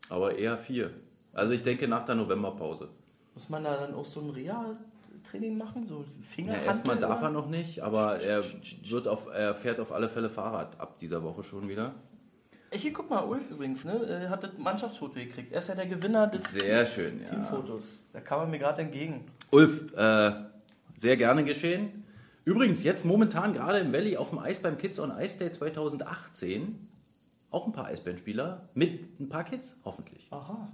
Aber 0.10 0.38
eher 0.38 0.58
vier. 0.58 0.91
Also 1.36 1.52
ich 1.52 1.63
denke 1.63 1.88
nach 1.88 2.06
der 2.06 2.15
Novemberpause. 2.15 2.88
Muss 3.36 3.50
man 3.50 3.63
da 3.63 3.76
dann 3.76 3.93
auch 3.93 4.06
so 4.06 4.21
ein 4.21 4.30
Reha-Training 4.30 5.58
machen? 5.58 5.86
So 5.86 6.00
Ja, 6.00 6.06
Finger 6.30 6.62
erstmal 6.62 6.95
darf 6.95 7.21
er 7.21 7.30
noch 7.30 7.48
nicht, 7.48 7.82
aber 7.84 8.21
er, 8.21 8.41
wird 8.89 9.08
auf, 9.08 9.28
er 9.28 9.54
fährt 9.54 9.80
auf 9.82 9.91
alle 9.91 10.08
Fälle 10.10 10.30
Fahrrad 10.30 10.80
ab 10.80 10.98
dieser 11.00 11.21
Woche 11.21 11.43
schon 11.43 11.67
wieder. 11.67 11.93
Hier 12.71 12.93
guck 12.93 13.10
mal, 13.10 13.24
Ulf 13.26 13.52
übrigens, 13.52 13.84
ne? 13.86 13.93
äh, 13.93 14.30
Hat 14.30 14.43
das 14.43 14.58
Mannschaftsfoto 14.58 15.13
gekriegt. 15.15 15.52
Er 15.52 15.60
ist 15.60 15.67
ja 15.67 15.76
der 15.76 15.88
Gewinner 15.88 16.28
des 16.28 16.43
Sehr 16.45 16.86
schön, 16.86 17.21
ja. 17.21 17.30
Teamfotos. 17.30 18.06
Da 18.13 18.21
kam 18.21 18.39
er 18.41 18.48
mir 18.48 18.60
gerade 18.60 18.82
entgegen. 18.82 19.26
Ulf, 19.52 19.93
äh, 19.95 20.32
sehr 20.98 21.17
gerne 21.17 21.43
geschehen. 21.43 22.04
Übrigens, 22.45 22.84
jetzt 22.84 23.04
momentan 23.06 23.54
gerade 23.54 23.80
im 23.80 23.91
Valley 23.91 24.17
auf 24.17 24.30
dem 24.30 24.39
Eis 24.39 24.62
beim 24.62 24.78
Kids 24.78 25.00
on 25.00 25.12
Ice 25.19 25.38
Day 25.39 25.52
2018 25.52 26.88
auch 27.50 27.65
ein 27.67 27.74
paar 27.74 27.86
Eisbandspieler 27.86 28.69
mit 28.74 29.19
ein 29.19 29.30
paar 29.30 29.43
Kids, 29.43 29.80
hoffentlich. 29.86 30.28
Aha. 30.32 30.71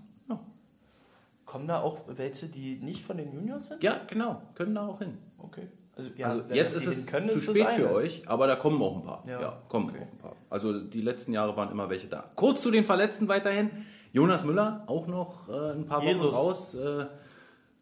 Kommen 1.51 1.67
da 1.67 1.81
auch 1.81 2.03
welche, 2.07 2.45
die 2.47 2.77
nicht 2.77 3.03
von 3.03 3.17
den 3.17 3.33
Juniors 3.33 3.67
sind? 3.67 3.83
Ja, 3.83 3.99
genau, 4.07 4.41
können 4.55 4.73
da 4.73 4.87
auch 4.87 4.99
hin. 4.99 5.17
Okay. 5.37 5.67
Also, 5.97 6.09
ja, 6.15 6.27
also 6.27 6.43
jetzt 6.53 6.77
ist 6.77 6.87
es 6.87 7.05
können, 7.07 7.29
zu 7.29 7.35
ist 7.35 7.49
spät 7.49 7.67
für 7.75 7.91
euch, 7.91 8.23
aber 8.25 8.47
da 8.47 8.55
kommen 8.55 8.81
auch 8.81 8.95
ein 8.95 9.03
paar. 9.03 9.21
Ja, 9.27 9.41
Ja. 9.41 9.61
kommen 9.67 9.89
Okay. 9.89 9.97
auch 9.99 10.11
ein 10.13 10.17
paar. 10.17 10.35
Also 10.49 10.79
die 10.79 11.01
letzten 11.01 11.33
Jahre 11.33 11.57
waren 11.57 11.69
immer 11.69 11.89
welche 11.89 12.07
da. 12.07 12.31
Kurz 12.37 12.61
zu 12.61 12.71
den 12.71 12.85
Verletzten 12.85 13.27
weiterhin. 13.27 13.69
Jonas 14.13 14.45
Müller, 14.45 14.85
auch 14.87 15.07
noch 15.07 15.49
äh, 15.49 15.73
ein 15.73 15.85
paar 15.87 16.01
Jesus. 16.01 16.33
Wochen 16.33 16.35
raus. 16.35 16.73
Äh, 16.75 17.07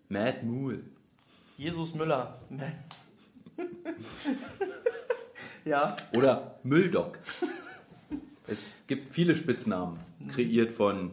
Matt 0.08 0.42
Moole. 0.42 0.80
Jesus 1.56 1.94
Müller. 1.94 2.40
ja. 5.64 5.96
Oder 6.16 6.56
Mülldoc. 6.64 7.20
es 8.48 8.74
gibt 8.88 9.10
viele 9.10 9.36
Spitznamen, 9.36 10.00
kreiert 10.28 10.72
von 10.72 11.12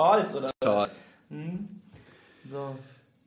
Charles, 0.00 0.34
oder? 0.34 0.50
Charles. 0.62 1.02
So. 2.50 2.76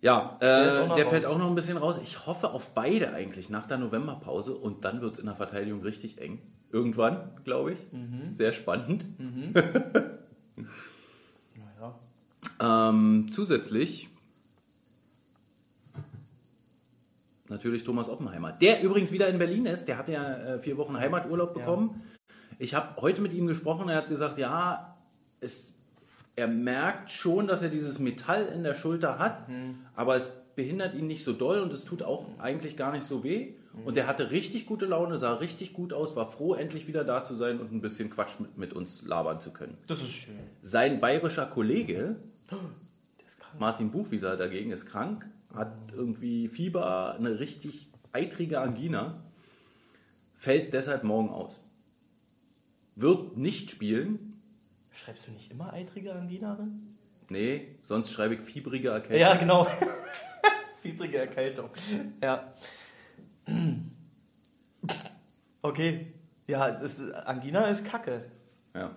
Ja, 0.02 0.38
Der 0.42 0.82
äh, 0.82 0.88
noch 0.88 0.96
der 0.96 1.06
fällt 1.06 1.26
auch 1.26 1.38
noch 1.38 1.48
ein 1.48 1.56
bisschen 1.56 1.78
raus. 1.78 2.00
Ich 2.02 2.26
hoffe 2.26 2.50
auf 2.50 2.72
beide 2.72 3.14
eigentlich 3.14 3.50
nach 3.50 3.68
der 3.68 3.78
Novemberpause 3.78 4.56
und 4.56 4.84
dann 4.84 5.02
wird 5.02 5.14
es 5.14 5.20
in 5.20 5.28
der 5.28 5.36
Verteidigung 5.36 5.82
richtig 5.82 6.20
eng. 6.20 6.42
Irgendwann, 6.72 7.30
glaube 7.44 7.74
ich. 7.74 7.80
Mhm. 7.92 8.34
Sehr 8.34 8.54
spannend. 8.54 9.06
Naja. 11.56 12.90
Ähm, 12.90 13.30
zusätzlich, 13.32 14.08
natürlich 17.50 17.84
Thomas 17.84 18.08
Oppenheimer. 18.10 18.52
Der 18.52 18.84
übrigens 18.84 19.12
wieder 19.12 19.28
in 19.30 19.40
Berlin 19.40 19.66
ist. 19.66 19.88
Der 19.88 19.98
hat 19.98 20.10
ja 20.10 20.24
äh, 20.24 20.60
vier 20.60 20.78
Wochen 20.78 20.98
Heimaturlaub 20.98 21.54
bekommen. 21.56 22.04
Ich 22.60 22.76
habe 22.76 23.02
heute 23.02 23.22
mit 23.22 23.34
ihm 23.34 23.48
gesprochen. 23.48 23.90
Er 23.90 23.98
hat 23.98 24.10
gesagt, 24.10 24.38
ja, 24.38 24.96
es, 25.40 25.73
er 26.36 26.48
merkt 26.48 27.12
schon, 27.12 27.48
dass 27.48 27.62
er 27.62 27.70
dieses 27.70 28.00
Metall 28.00 28.48
in 28.54 28.64
der 28.64 28.76
Schulter 28.76 29.20
hat, 29.20 29.48
aber 29.96 30.16
es 30.16 30.32
behindert 30.56 30.94
ihn 30.94 31.08
nicht 31.08 31.24
so 31.24 31.34
doll 31.34 31.60
und 31.60 31.74
es 31.74 31.84
tut 31.86 32.04
auch 32.04 32.28
eigentlich 32.40 32.78
gar 32.78 32.92
nicht 32.92 33.06
so 33.06 33.24
weh. 33.24 33.54
Und 33.86 33.98
er 33.98 34.06
hatte 34.06 34.30
richtig 34.30 34.68
gute 34.68 34.86
Laune, 34.86 35.18
sah 35.18 35.34
richtig 35.34 35.74
gut 35.74 35.94
aus, 35.94 36.16
war 36.16 36.30
froh, 36.30 36.54
endlich 36.54 36.88
wieder 36.88 37.04
da 37.04 37.24
zu 37.24 37.34
sein 37.34 37.60
und 37.60 37.72
ein 37.72 37.82
bisschen 37.82 38.12
Quatsch 38.12 38.40
mit, 38.40 38.58
mit 38.58 38.74
uns 38.74 39.04
labern 39.04 39.40
zu 39.40 39.52
können. 39.52 39.78
Das 39.88 40.02
ist 40.02 40.12
schön. 40.12 40.36
Sein 40.62 41.00
bayerischer 41.00 41.48
Kollege, 41.48 42.18
Martin 43.58 43.90
Buchwieser 43.90 44.38
dagegen, 44.38 44.72
ist 44.72 44.86
krank, 44.86 45.28
hat 45.54 45.74
irgendwie 45.96 46.48
Fieber, 46.48 47.16
eine 47.16 47.40
richtig 47.40 47.90
eitrige 48.12 48.60
Angina, 48.60 49.24
fällt 50.36 50.74
deshalb 50.74 51.04
morgen 51.04 51.30
aus. 51.30 51.64
Wird 52.96 53.38
nicht 53.38 53.72
spielen, 53.72 54.33
Schreibst 54.94 55.28
du 55.28 55.32
nicht 55.32 55.52
immer 55.52 55.74
eitrige 55.74 56.14
Angina 56.14 56.56
drin? 56.56 56.96
nee, 57.30 57.76
sonst 57.84 58.12
schreibe 58.12 58.36
ich 58.36 58.42
fiebrige 58.42 58.90
Erkältung. 58.90 59.20
Ja, 59.20 59.36
genau. 59.36 59.66
Fiebrige 60.82 61.18
Erkältung. 61.20 61.70
Ja. 62.22 62.54
Okay. 65.62 66.14
Ja, 66.48 66.72
das, 66.72 67.00
Angina 67.26 67.68
ist 67.68 67.86
Kacke. 67.86 68.26
Ja. 68.76 68.92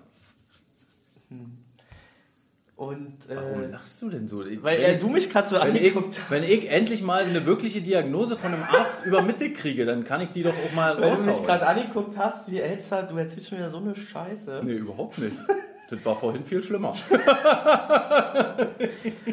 Und 2.74 3.16
Warum 3.28 3.62
äh, 3.62 3.66
lachst 3.68 4.02
du 4.02 4.10
denn 4.10 4.28
so? 4.28 4.44
Ich- 4.44 4.62
weil 4.62 4.78
wenn, 4.78 4.96
äh, 4.96 4.98
du 4.98 5.08
mich 5.08 5.30
gerade 5.30 5.48
so 5.48 5.56
wenn, 5.56 5.74
ich, 5.76 5.82
angeguckt 5.94 6.18
hast. 6.18 6.30
wenn 6.30 6.42
ich 6.42 6.70
endlich 6.70 7.02
mal 7.02 7.22
eine 7.24 7.46
wirkliche 7.46 7.80
Diagnose 7.80 8.36
von 8.36 8.52
einem 8.52 8.64
Arzt 8.64 9.06
übermittelt 9.06 9.56
kriege, 9.56 9.86
dann 9.86 10.04
kann 10.04 10.20
ich 10.20 10.30
die 10.30 10.42
doch 10.42 10.52
auch 10.54 10.72
mal 10.74 11.00
Weil 11.00 11.12
du 11.16 11.22
mich 11.22 11.28
raushauen. 11.28 11.46
gerade 11.46 11.66
angeguckt 11.68 12.16
hast, 12.18 12.50
wie 12.50 12.58
Elster, 12.58 13.04
du 13.04 13.16
erzählst 13.16 13.48
schon 13.48 13.58
wieder 13.58 13.70
so 13.70 13.78
eine 13.78 13.94
Scheiße. 13.94 14.60
Nee, 14.64 14.74
überhaupt 14.74 15.18
nicht. 15.18 15.36
Das 15.88 16.04
war 16.04 16.16
vorhin 16.16 16.44
viel 16.44 16.62
schlimmer. 16.62 16.94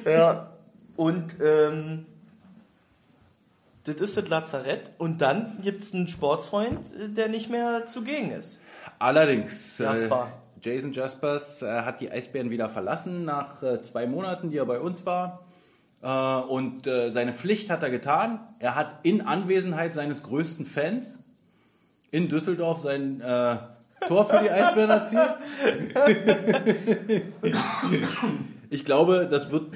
Ja. 0.06 0.50
Und 0.96 1.36
ähm, 1.42 2.06
das 3.84 3.96
ist 3.96 4.18
das 4.18 4.28
Lazarett. 4.30 4.92
Und 4.98 5.22
dann 5.22 5.60
gibt 5.62 5.82
es 5.82 5.94
einen 5.94 6.08
Sportsfreund, 6.08 6.80
äh, 7.00 7.10
der 7.10 7.30
nicht 7.30 7.50
mehr 7.50 7.86
zugegen 7.86 8.32
ist. 8.32 8.62
Allerdings, 9.00 9.80
äh, 9.80 9.84
Jasper. 9.84 10.34
Jason 10.62 10.94
Jaspers 10.94 11.62
äh, 11.62 11.82
hat 11.82 12.00
die 12.00 12.10
Eisbären 12.12 12.50
wieder 12.50 12.70
verlassen 12.70 13.26
nach 13.26 13.62
äh, 13.64 13.82
zwei 13.82 14.08
Monaten, 14.08 14.50
die 14.50 14.58
er 14.58 14.66
bei 14.66 14.80
uns 14.80 15.06
war. 15.06 15.46
Äh, 16.02 16.08
und 16.08 16.88
äh, 16.88 17.12
seine 17.12 17.34
Pflicht 17.34 17.70
hat 17.70 17.84
er 17.84 17.90
getan. 17.90 18.40
Er 18.60 18.76
hat 18.76 19.00
in 19.04 19.22
Anwesenheit 19.22 19.94
seines 19.94 20.24
größten 20.24 20.66
Fans 20.66 21.20
in 22.12 22.30
Düsseldorf 22.30 22.82
sein 22.82 23.20
äh, 23.22 23.58
Tor 24.08 24.28
für 24.28 24.40
die 24.40 24.50
Eisbären 24.50 24.90
erzielt. 24.90 25.36
ich 28.70 28.86
glaube, 28.86 29.28
das 29.30 29.52
wird 29.52 29.74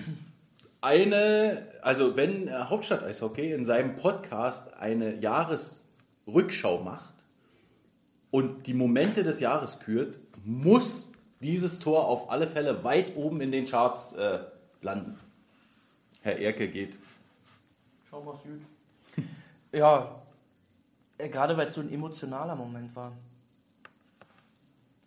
eine, 0.81 1.67
also 1.81 2.15
wenn 2.15 2.47
äh, 2.47 2.51
Hauptstadt 2.51 3.03
Eishockey 3.03 3.51
in 3.51 3.65
seinem 3.65 3.95
Podcast 3.95 4.73
eine 4.77 5.15
Jahresrückschau 5.15 6.79
macht, 6.79 7.17
und 8.31 8.67
die 8.67 8.73
Momente 8.73 9.23
des 9.23 9.39
Jahres 9.39 9.79
kürt, 9.79 10.19
muss 10.43 11.07
dieses 11.39 11.79
Tor 11.79 12.07
auf 12.07 12.29
alle 12.29 12.47
Fälle 12.47 12.83
weit 12.83 13.15
oben 13.15 13.41
in 13.41 13.51
den 13.51 13.65
Charts 13.65 14.13
äh, 14.13 14.39
landen. 14.81 15.19
Herr 16.21 16.37
Erke 16.39 16.67
geht. 16.67 16.95
Schau 18.09 18.21
mal 18.21 18.35
Süd. 18.35 18.61
ja, 19.71 20.15
äh, 21.17 21.29
gerade 21.29 21.55
weil 21.57 21.67
es 21.67 21.73
so 21.73 21.81
ein 21.81 21.91
emotionaler 21.91 22.55
Moment 22.55 22.95
war. 22.95 23.11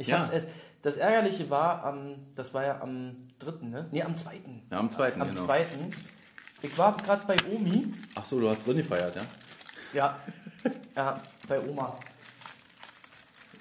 Ich 0.00 0.06
Ja. 0.06 0.16
hab's 0.16 0.30
erst, 0.30 0.48
das 0.80 0.96
Ärgerliche 0.96 1.50
war, 1.50 1.84
am, 1.84 2.14
das 2.34 2.54
war 2.54 2.64
ja 2.64 2.80
am 2.80 3.28
3., 3.38 3.66
ne? 3.66 3.86
Ne, 3.90 4.02
am 4.02 4.16
2. 4.16 4.40
Ja, 4.70 4.78
am 4.78 4.90
zweiten, 4.90 5.20
Am 5.20 5.28
genau. 5.28 5.44
2. 5.44 5.66
Ich 6.62 6.78
war 6.78 6.96
gerade 6.96 7.22
bei 7.26 7.36
Omi. 7.52 7.92
Ach 8.14 8.24
so, 8.24 8.38
du 8.40 8.48
hast 8.48 8.66
drin 8.66 8.78
gefeiert, 8.78 9.14
ja? 9.14 9.22
Ja, 9.92 10.16
ja, 10.96 11.14
bei 11.46 11.60
Oma. 11.60 11.98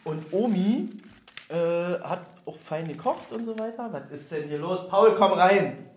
Und 0.05 0.31
Omi 0.31 0.89
äh, 1.49 1.55
hat 1.55 2.25
auch 2.45 2.57
fein 2.57 2.87
gekocht 2.87 3.33
und 3.33 3.43
so 3.43 3.59
weiter. 3.59 3.89
Was 3.91 4.09
ist 4.21 4.31
denn 4.31 4.47
hier 4.47 4.59
los? 4.59 4.87
Paul, 4.87 5.13
komm 5.15 5.33
rein. 5.33 5.89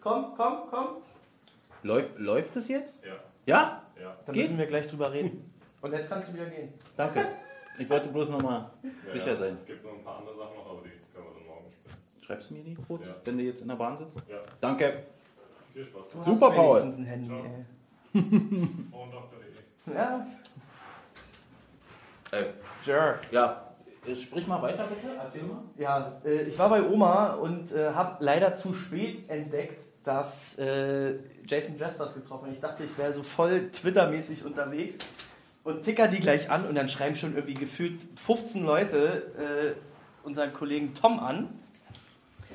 Komm, 0.00 0.34
komm, 0.36 0.58
komm. 0.70 0.86
Läuft, 1.84 2.18
läuft 2.18 2.56
es 2.56 2.66
jetzt? 2.66 3.04
Ja, 3.04 3.12
Ja? 3.46 3.82
ja. 4.00 4.16
Dann 4.26 4.34
Geht? 4.34 4.42
müssen 4.44 4.58
wir 4.58 4.66
gleich 4.66 4.88
drüber 4.88 5.12
reden. 5.12 5.52
Und 5.80 5.92
jetzt 5.92 6.08
kannst 6.08 6.30
du 6.30 6.34
wieder 6.34 6.46
gehen. 6.46 6.72
Danke. 6.96 7.26
Ich 7.78 7.88
wollte 7.88 8.08
bloß 8.10 8.28
nochmal 8.30 8.70
ja 9.06 9.12
sicher 9.12 9.36
sein. 9.36 9.54
Es 9.54 9.64
gibt 9.66 9.84
noch 9.84 9.92
ein 9.92 10.02
paar 10.04 10.18
andere 10.18 10.36
Sachen 10.36 10.56
noch, 10.56 10.66
aber 10.70 10.82
die 10.82 10.90
können 11.12 11.26
wir 11.26 11.34
dann 11.34 11.46
morgen 11.46 11.70
spielen. 11.72 11.96
Schreibst 12.24 12.50
du 12.50 12.54
mir 12.54 12.64
die 12.64 12.74
kurz, 12.74 13.06
Ja. 13.06 13.14
wenn 13.24 13.38
du 13.38 13.44
jetzt 13.44 13.62
in 13.62 13.68
der 13.68 13.76
Bahn 13.76 13.98
sitzt? 13.98 14.16
Ja, 14.28 14.38
Danke. 14.60 15.04
viel 15.72 15.84
Spaß. 15.84 16.10
Du 16.10 16.22
Super, 16.34 16.48
hast 16.50 16.56
Paul. 16.56 16.80
ein 16.82 17.04
Handy, 17.04 17.28
Ciao. 17.28 17.44
ey. 17.44 17.64
Ja, 19.94 20.26
Äh, 22.30 22.44
sure. 22.82 23.18
ja, 23.30 23.74
äh, 24.06 24.14
sprich 24.14 24.46
mal 24.46 24.62
weiter 24.62 24.86
bitte, 24.86 25.14
erzähl 25.18 25.42
mal. 25.42 25.62
Ja, 25.76 26.18
äh, 26.24 26.42
ich 26.42 26.58
war 26.58 26.70
bei 26.70 26.82
Oma 26.82 27.34
und 27.34 27.70
habe 27.74 28.24
leider 28.24 28.54
zu 28.54 28.72
spät 28.74 29.28
entdeckt, 29.28 29.82
dass 30.04 30.56
Jason 30.56 31.78
Jaspers 31.78 32.14
getroffen 32.14 32.46
hat. 32.48 32.54
Ich 32.54 32.60
dachte, 32.60 32.84
ich 32.84 32.96
wäre 32.98 33.12
so 33.12 33.22
voll 33.22 33.70
Twitter-mäßig 33.70 34.44
unterwegs 34.44 34.98
und 35.64 35.82
ticker 35.82 36.08
die 36.08 36.20
gleich 36.20 36.50
an 36.50 36.66
und 36.66 36.74
dann 36.74 36.88
schreiben 36.88 37.14
schon 37.14 37.34
irgendwie 37.34 37.54
gefühlt 37.54 38.00
15 38.16 38.64
Leute 38.64 39.76
äh, 39.76 40.26
unseren 40.26 40.52
Kollegen 40.52 40.94
Tom 40.94 41.18
an. 41.20 41.48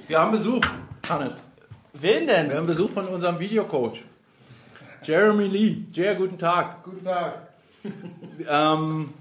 Wir 0.08 0.20
haben 0.20 0.32
Besuch, 0.32 0.62
Hannes. 1.10 1.38
Wen 1.94 2.28
Wir 2.28 2.34
denn? 2.34 2.54
haben 2.54 2.68
Besuch 2.68 2.90
von 2.92 3.08
unserem 3.08 3.40
Videocoach. 3.40 4.04
Jeremy 5.04 5.48
Lee. 5.48 5.84
Jer, 5.94 6.16
guten 6.16 6.38
Tag. 6.38 6.84
Guten 6.84 7.04
Tag. 7.04 7.48
Ähm, 8.48 9.14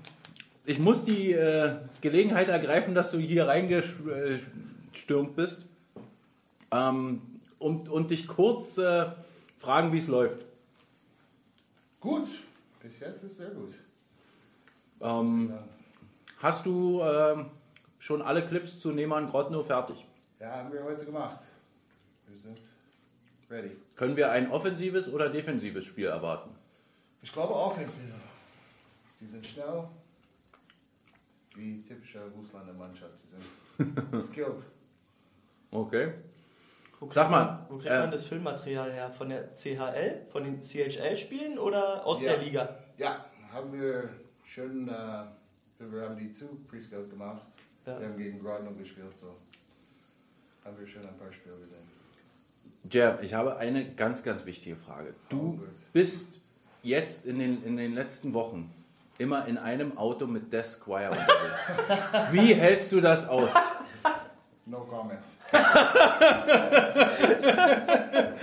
ich 0.65 0.79
muss 0.79 1.05
die 1.05 1.33
äh, 1.33 1.77
Gelegenheit 2.01 2.49
ergreifen, 2.49 2.95
dass 2.95 3.13
du 3.13 3.19
hier 3.19 3.47
reingestürmt 3.47 5.37
bist 5.37 5.65
ähm, 6.73 7.23
und, 7.59 7.89
und 7.89 8.11
dich 8.11 8.27
kurz 8.27 8.77
äh, 8.79 9.07
fragen, 9.59 9.93
wie 9.93 9.99
es 9.99 10.09
läuft. 10.09 10.45
Gut. 12.01 12.27
Bis 12.87 13.01
jetzt 13.01 13.25
ist 13.25 13.37
sehr 13.39 13.51
gut. 13.51 13.75
Ähm, 15.01 15.51
Ja, 15.51 15.65
hast 16.39 16.65
du 16.67 17.03
ähm, 17.03 17.47
schon 17.99 18.23
alle 18.23 18.47
Clips 18.47 18.79
zu 18.79 18.93
Neyman 18.93 19.29
Grotno 19.29 19.65
fertig? 19.65 20.07
haben 20.41 20.73
wir 20.73 20.85
heute 20.85 21.05
gemacht. 21.05 21.41
Wir 22.29 22.39
sind 22.39 22.59
ready. 23.51 23.73
Können 23.97 24.17
wir 24.17 24.31
ein 24.31 24.53
offensives 24.53 25.09
oder 25.09 25.29
defensives 25.31 25.85
Spiel 25.85 26.07
erwarten? 26.07 26.51
Ich 27.23 27.33
glaube 27.33 27.55
Offensive. 27.55 28.13
Die 29.21 29.27
sind 29.27 29.45
schnell. 29.45 29.89
Wie 31.57 31.83
typische 31.83 32.21
Russlander 32.37 32.75
Mannschaft. 32.75 33.15
Die 33.25 33.29
sind 33.89 34.21
skilled. 34.21 34.63
Okay. 35.73 36.13
Wo 37.07 37.11
kriegt 37.11 37.15
Sag 37.15 37.31
mal, 37.31 37.45
man, 37.45 37.67
wo 37.69 37.75
kriegt 37.79 37.87
äh, 37.95 38.01
man 38.01 38.11
das 38.11 38.25
Filmmaterial 38.25 38.93
her? 38.93 39.11
Von 39.13 39.29
der 39.29 39.55
CHL? 39.55 40.23
Von 40.29 40.43
den 40.43 40.61
CHL-Spielen 40.61 41.57
oder 41.57 42.05
aus 42.05 42.21
Ja. 42.21 42.33
der 42.33 42.43
Liga? 42.43 42.77
Ja, 42.99 43.25
haben 43.53 43.73
wir 43.73 44.09
schön, 44.45 44.89
äh, 44.89 44.93
wir 45.79 46.03
haben 46.03 46.17
die 46.17 46.33
zu 46.33 46.47
Prescout 46.69 47.09
gemacht. 47.09 47.43
Ja. 47.87 48.01
Wir 48.01 48.09
haben 48.09 48.19
gegen 48.19 48.43
Grodno 48.43 48.73
gespielt, 48.73 49.17
so 49.17 49.37
haben 50.65 50.77
wir 50.81 50.87
schon 50.89 51.03
ein 51.03 51.17
paar 51.17 51.33
Spiele 51.33 51.55
gesehen. 51.59 51.77
Jer, 52.91 53.21
ich 53.23 53.35
habe 53.35 53.57
eine 53.57 53.95
ganz, 53.95 54.25
ganz 54.25 54.45
wichtige 54.45 54.75
Frage. 54.75 55.15
Du 55.29 55.61
Oh, 55.63 55.67
bist 55.93 56.41
jetzt 56.83 57.25
in 57.25 57.39
den, 57.39 57.63
in 57.65 57.77
den 57.77 57.95
letzten 57.95 58.35
Wochen 58.35 58.73
immer 59.19 59.47
in 59.47 59.59
einem 59.59 59.97
Auto 59.97 60.27
mit 60.27 60.53
Des 60.53 60.73
Squire 60.73 61.11
unterwegs. 61.11 62.33
Wie 62.33 62.53
hältst 62.55 62.91
du 62.91 63.01
das 63.01 63.29
aus? 63.29 63.51
No 64.67 64.81
comment. 64.81 65.21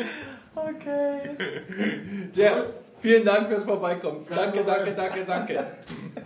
Okay. 0.56 1.36
Jer, 2.34 2.66
vielen 3.02 3.26
Dank 3.26 3.48
fürs 3.48 3.64
Vorbeikommen. 3.64 4.26
Danke, 4.30 4.64
danke, 4.64 4.94
danke, 4.94 5.26
danke. 5.26 5.66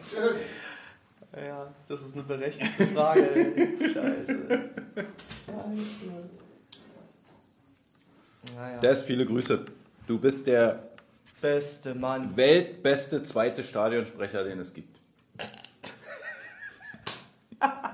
Tschüss. 0.09 0.37
Ja, 1.35 1.67
das 1.87 2.01
ist 2.01 2.13
eine 2.13 2.23
berechtigte 2.23 2.87
Frage. 2.87 3.21
Scheiße. 3.79 4.69
Scheiße. 5.45 6.29
Naja. 8.55 8.79
Des, 8.79 9.03
viele 9.03 9.25
Grüße. 9.25 9.65
Du 10.07 10.19
bist 10.19 10.47
der 10.47 10.83
Beste 11.41 11.95
Mann. 11.95 12.35
weltbeste 12.35 13.23
zweite 13.23 13.63
Stadionsprecher, 13.63 14.43
den 14.43 14.59
es 14.59 14.73
gibt. 14.73 14.97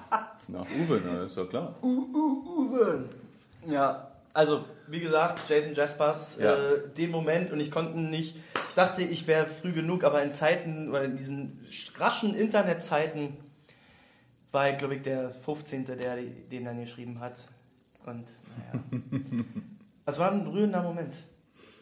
Nach 0.53 0.67
Uwe, 0.69 1.01
na, 1.03 1.23
ist 1.23 1.35
doch 1.35 1.49
klar. 1.49 1.73
Uwe. 1.81 3.09
Ja. 3.67 4.07
Also, 4.35 4.65
wie 4.87 4.99
gesagt, 4.99 5.49
Jason 5.49 5.73
Jaspers, 5.73 6.37
Ja. 6.39 6.53
äh, 6.55 6.89
den 6.95 7.09
Moment 7.11 7.51
und 7.51 7.59
ich 7.59 7.71
konnte 7.71 7.97
nicht, 7.99 8.35
ich 8.69 8.75
dachte, 8.75 9.01
ich 9.01 9.25
wäre 9.27 9.47
früh 9.47 9.73
genug, 9.73 10.03
aber 10.03 10.21
in 10.23 10.31
Zeiten, 10.31 10.89
oder 10.89 11.03
in 11.05 11.15
diesen 11.17 11.59
raschen 11.97 12.35
Internetzeiten 12.35 13.37
war 14.51 14.69
ich, 14.69 14.77
glaube 14.77 14.95
ich, 14.95 15.01
der 15.01 15.31
15., 15.31 15.85
der 15.85 16.17
den 16.51 16.65
dann 16.65 16.79
geschrieben 16.79 17.19
hat. 17.19 17.47
Und, 18.05 18.25
naja. 18.57 18.83
Es 20.05 20.19
war 20.19 20.31
ein 20.31 20.45
rührender 20.45 20.83
Moment. 20.83 21.15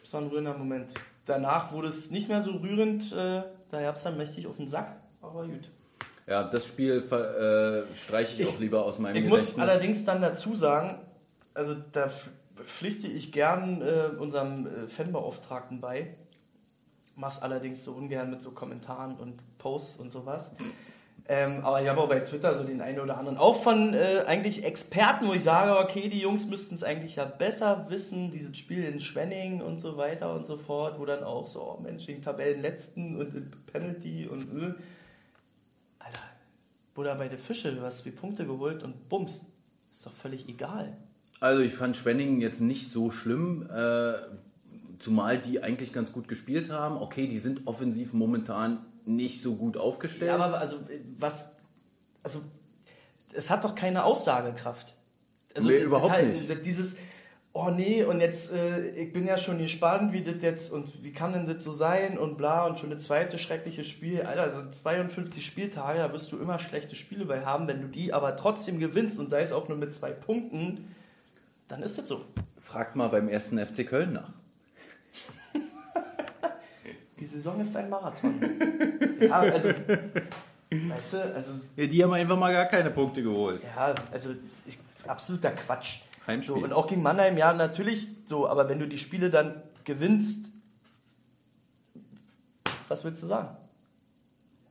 Es 0.02 0.14
war 0.14 0.20
ein 0.20 0.28
rührender 0.28 0.56
Moment. 0.56 0.94
Danach 1.26 1.72
wurde 1.72 1.88
es 1.88 2.10
nicht 2.10 2.28
mehr 2.28 2.40
so 2.40 2.52
rührend, 2.52 3.12
äh, 3.12 3.42
da 3.70 3.82
gab 3.82 3.96
es 3.96 4.04
dann 4.04 4.16
mächtig 4.16 4.46
auf 4.46 4.56
den 4.56 4.68
Sack, 4.68 4.96
aber 5.20 5.46
gut. 5.46 5.70
Ja, 6.26 6.44
das 6.44 6.66
Spiel 6.66 7.02
äh, 7.10 7.96
streiche 7.98 8.42
ich, 8.42 8.48
auch 8.48 8.58
lieber 8.58 8.84
aus 8.84 8.98
meinem 8.98 9.24
Ich 9.24 9.28
muss 9.28 9.58
allerdings 9.58 10.04
dann 10.04 10.22
dazu 10.22 10.54
sagen, 10.54 11.00
also 11.54 11.74
da 11.92 12.06
pf- 12.06 12.64
pflichte 12.64 13.08
ich 13.08 13.32
gern 13.32 13.82
äh, 13.82 14.16
unserem 14.18 14.66
äh, 14.66 14.88
Fanbeauftragten 14.88 15.80
bei. 15.80 16.14
Mach's 17.16 17.42
allerdings 17.42 17.84
so 17.84 17.92
ungern 17.92 18.30
mit 18.30 18.40
so 18.40 18.52
Kommentaren 18.52 19.16
und 19.16 19.42
Posts 19.58 19.98
und 19.98 20.10
sowas. 20.10 20.52
Ähm, 21.28 21.64
aber 21.64 21.82
ich 21.82 21.88
habe 21.88 22.00
auch 22.00 22.08
bei 22.08 22.20
Twitter 22.20 22.54
so 22.54 22.64
den 22.64 22.80
einen 22.80 22.98
oder 22.98 23.16
anderen, 23.18 23.36
auch 23.38 23.60
von 23.62 23.94
äh, 23.94 24.24
eigentlich 24.26 24.64
Experten, 24.64 25.28
wo 25.28 25.34
ich 25.34 25.42
sage, 25.42 25.78
okay, 25.78 26.08
die 26.08 26.18
Jungs 26.20 26.46
müssten 26.48 26.74
es 26.74 26.82
eigentlich 26.82 27.16
ja 27.16 27.24
besser 27.24 27.86
wissen, 27.90 28.30
dieses 28.32 28.56
Spiel 28.56 28.84
in 28.84 29.00
Schwenning 29.00 29.60
und 29.60 29.78
so 29.78 29.96
weiter 29.96 30.34
und 30.34 30.46
so 30.46 30.56
fort, 30.56 30.98
wo 30.98 31.04
dann 31.04 31.22
auch 31.22 31.46
so, 31.46 31.62
oh 31.62 31.80
Mensch, 31.80 32.06
den 32.06 32.22
Tabellenletzten 32.22 33.16
und 33.20 33.66
Penalty 33.66 34.28
und 34.28 34.42
äh. 34.62 34.74
Alter, 36.04 36.20
Bruder, 36.94 37.14
bei 37.14 37.28
der 37.28 37.38
Fische, 37.38 37.72
du 37.72 37.82
hast 37.82 38.04
wie 38.04 38.10
Punkte 38.10 38.46
geholt 38.46 38.82
und 38.82 39.08
bums, 39.08 39.44
ist 39.90 40.06
doch 40.06 40.12
völlig 40.12 40.48
egal. 40.48 40.96
Also 41.40 41.62
ich 41.62 41.74
fand 41.74 41.96
Schwenningen 41.96 42.40
jetzt 42.40 42.60
nicht 42.60 42.90
so 42.90 43.10
schlimm, 43.10 43.68
äh, 43.70 44.14
zumal 44.98 45.38
die 45.38 45.62
eigentlich 45.62 45.92
ganz 45.92 46.12
gut 46.12 46.28
gespielt 46.28 46.70
haben. 46.70 46.96
Okay, 46.96 47.26
die 47.26 47.38
sind 47.38 47.66
offensiv 47.66 48.12
momentan 48.12 48.84
nicht 49.04 49.42
so 49.42 49.56
gut 49.56 49.76
aufgestellt. 49.76 50.28
Ja, 50.28 50.36
aber 50.36 50.58
also, 50.58 50.76
äh, 50.88 51.00
was, 51.16 51.52
also, 52.22 52.42
es 53.32 53.50
hat 53.50 53.64
doch 53.64 53.74
keine 53.74 54.04
Aussagekraft. 54.04 54.94
Also, 55.54 55.68
Nee, 55.68 55.82
überhaupt 55.82 56.12
halt, 56.12 56.48
nicht. 56.48 56.64
Dieses, 56.64 56.96
oh 57.54 57.70
nee, 57.70 58.02
und 58.04 58.20
jetzt, 58.20 58.52
äh, 58.52 58.90
ich 58.90 59.12
bin 59.12 59.26
ja 59.26 59.36
schon 59.36 59.58
gespannt, 59.58 60.12
wie 60.12 60.22
das 60.22 60.42
jetzt, 60.42 60.72
und 60.72 61.02
wie 61.02 61.12
kann 61.12 61.32
denn 61.32 61.46
das 61.46 61.62
so 61.62 61.72
sein, 61.72 62.16
und 62.18 62.36
bla, 62.38 62.66
und 62.66 62.78
schon 62.78 62.90
das 62.90 63.04
zweite 63.04 63.38
schreckliche 63.38 63.84
Spiel. 63.84 64.22
Alter, 64.22 64.50
sind 64.54 64.74
52 64.74 65.44
Spieltage, 65.44 65.98
da 65.98 66.12
wirst 66.12 66.32
du 66.32 66.38
immer 66.38 66.58
schlechte 66.58 66.96
Spiele 66.96 67.24
bei 67.26 67.44
haben. 67.44 67.68
Wenn 67.68 67.82
du 67.82 67.88
die 67.88 68.12
aber 68.12 68.36
trotzdem 68.36 68.78
gewinnst, 68.78 69.18
und 69.18 69.30
sei 69.30 69.42
es 69.42 69.52
auch 69.52 69.68
nur 69.68 69.76
mit 69.76 69.92
zwei 69.92 70.10
Punkten, 70.10 70.94
dann 71.68 71.82
ist 71.82 71.98
das 71.98 72.08
so. 72.08 72.24
Fragt 72.58 72.96
mal 72.96 73.08
beim 73.08 73.28
ersten 73.28 73.58
FC 73.58 73.86
Köln 73.86 74.14
nach. 74.14 74.32
Die 77.18 77.26
Saison 77.26 77.60
ist 77.60 77.76
ein 77.76 77.90
Marathon. 77.90 78.40
ja, 79.20 79.40
also, 79.40 79.68
weißt 80.70 81.12
du, 81.14 81.34
also, 81.34 81.52
Ja, 81.76 81.86
die 81.86 82.02
haben 82.02 82.12
einfach 82.14 82.36
mal 82.36 82.52
gar 82.52 82.64
keine 82.64 82.90
Punkte 82.90 83.22
geholt. 83.22 83.60
Ja, 83.62 83.94
also 84.10 84.30
ich, 84.66 84.78
absoluter 85.06 85.50
Quatsch. 85.50 86.00
Heimspiel. 86.26 86.56
So, 86.56 86.64
und 86.64 86.72
auch 86.72 86.86
gegen 86.86 87.02
Mannheim, 87.02 87.36
ja, 87.36 87.52
natürlich 87.52 88.08
so, 88.24 88.48
aber 88.48 88.68
wenn 88.68 88.78
du 88.78 88.86
die 88.86 88.98
Spiele 88.98 89.30
dann 89.30 89.62
gewinnst, 89.84 90.52
was 92.88 93.04
willst 93.04 93.22
du 93.22 93.26
sagen? 93.26 93.56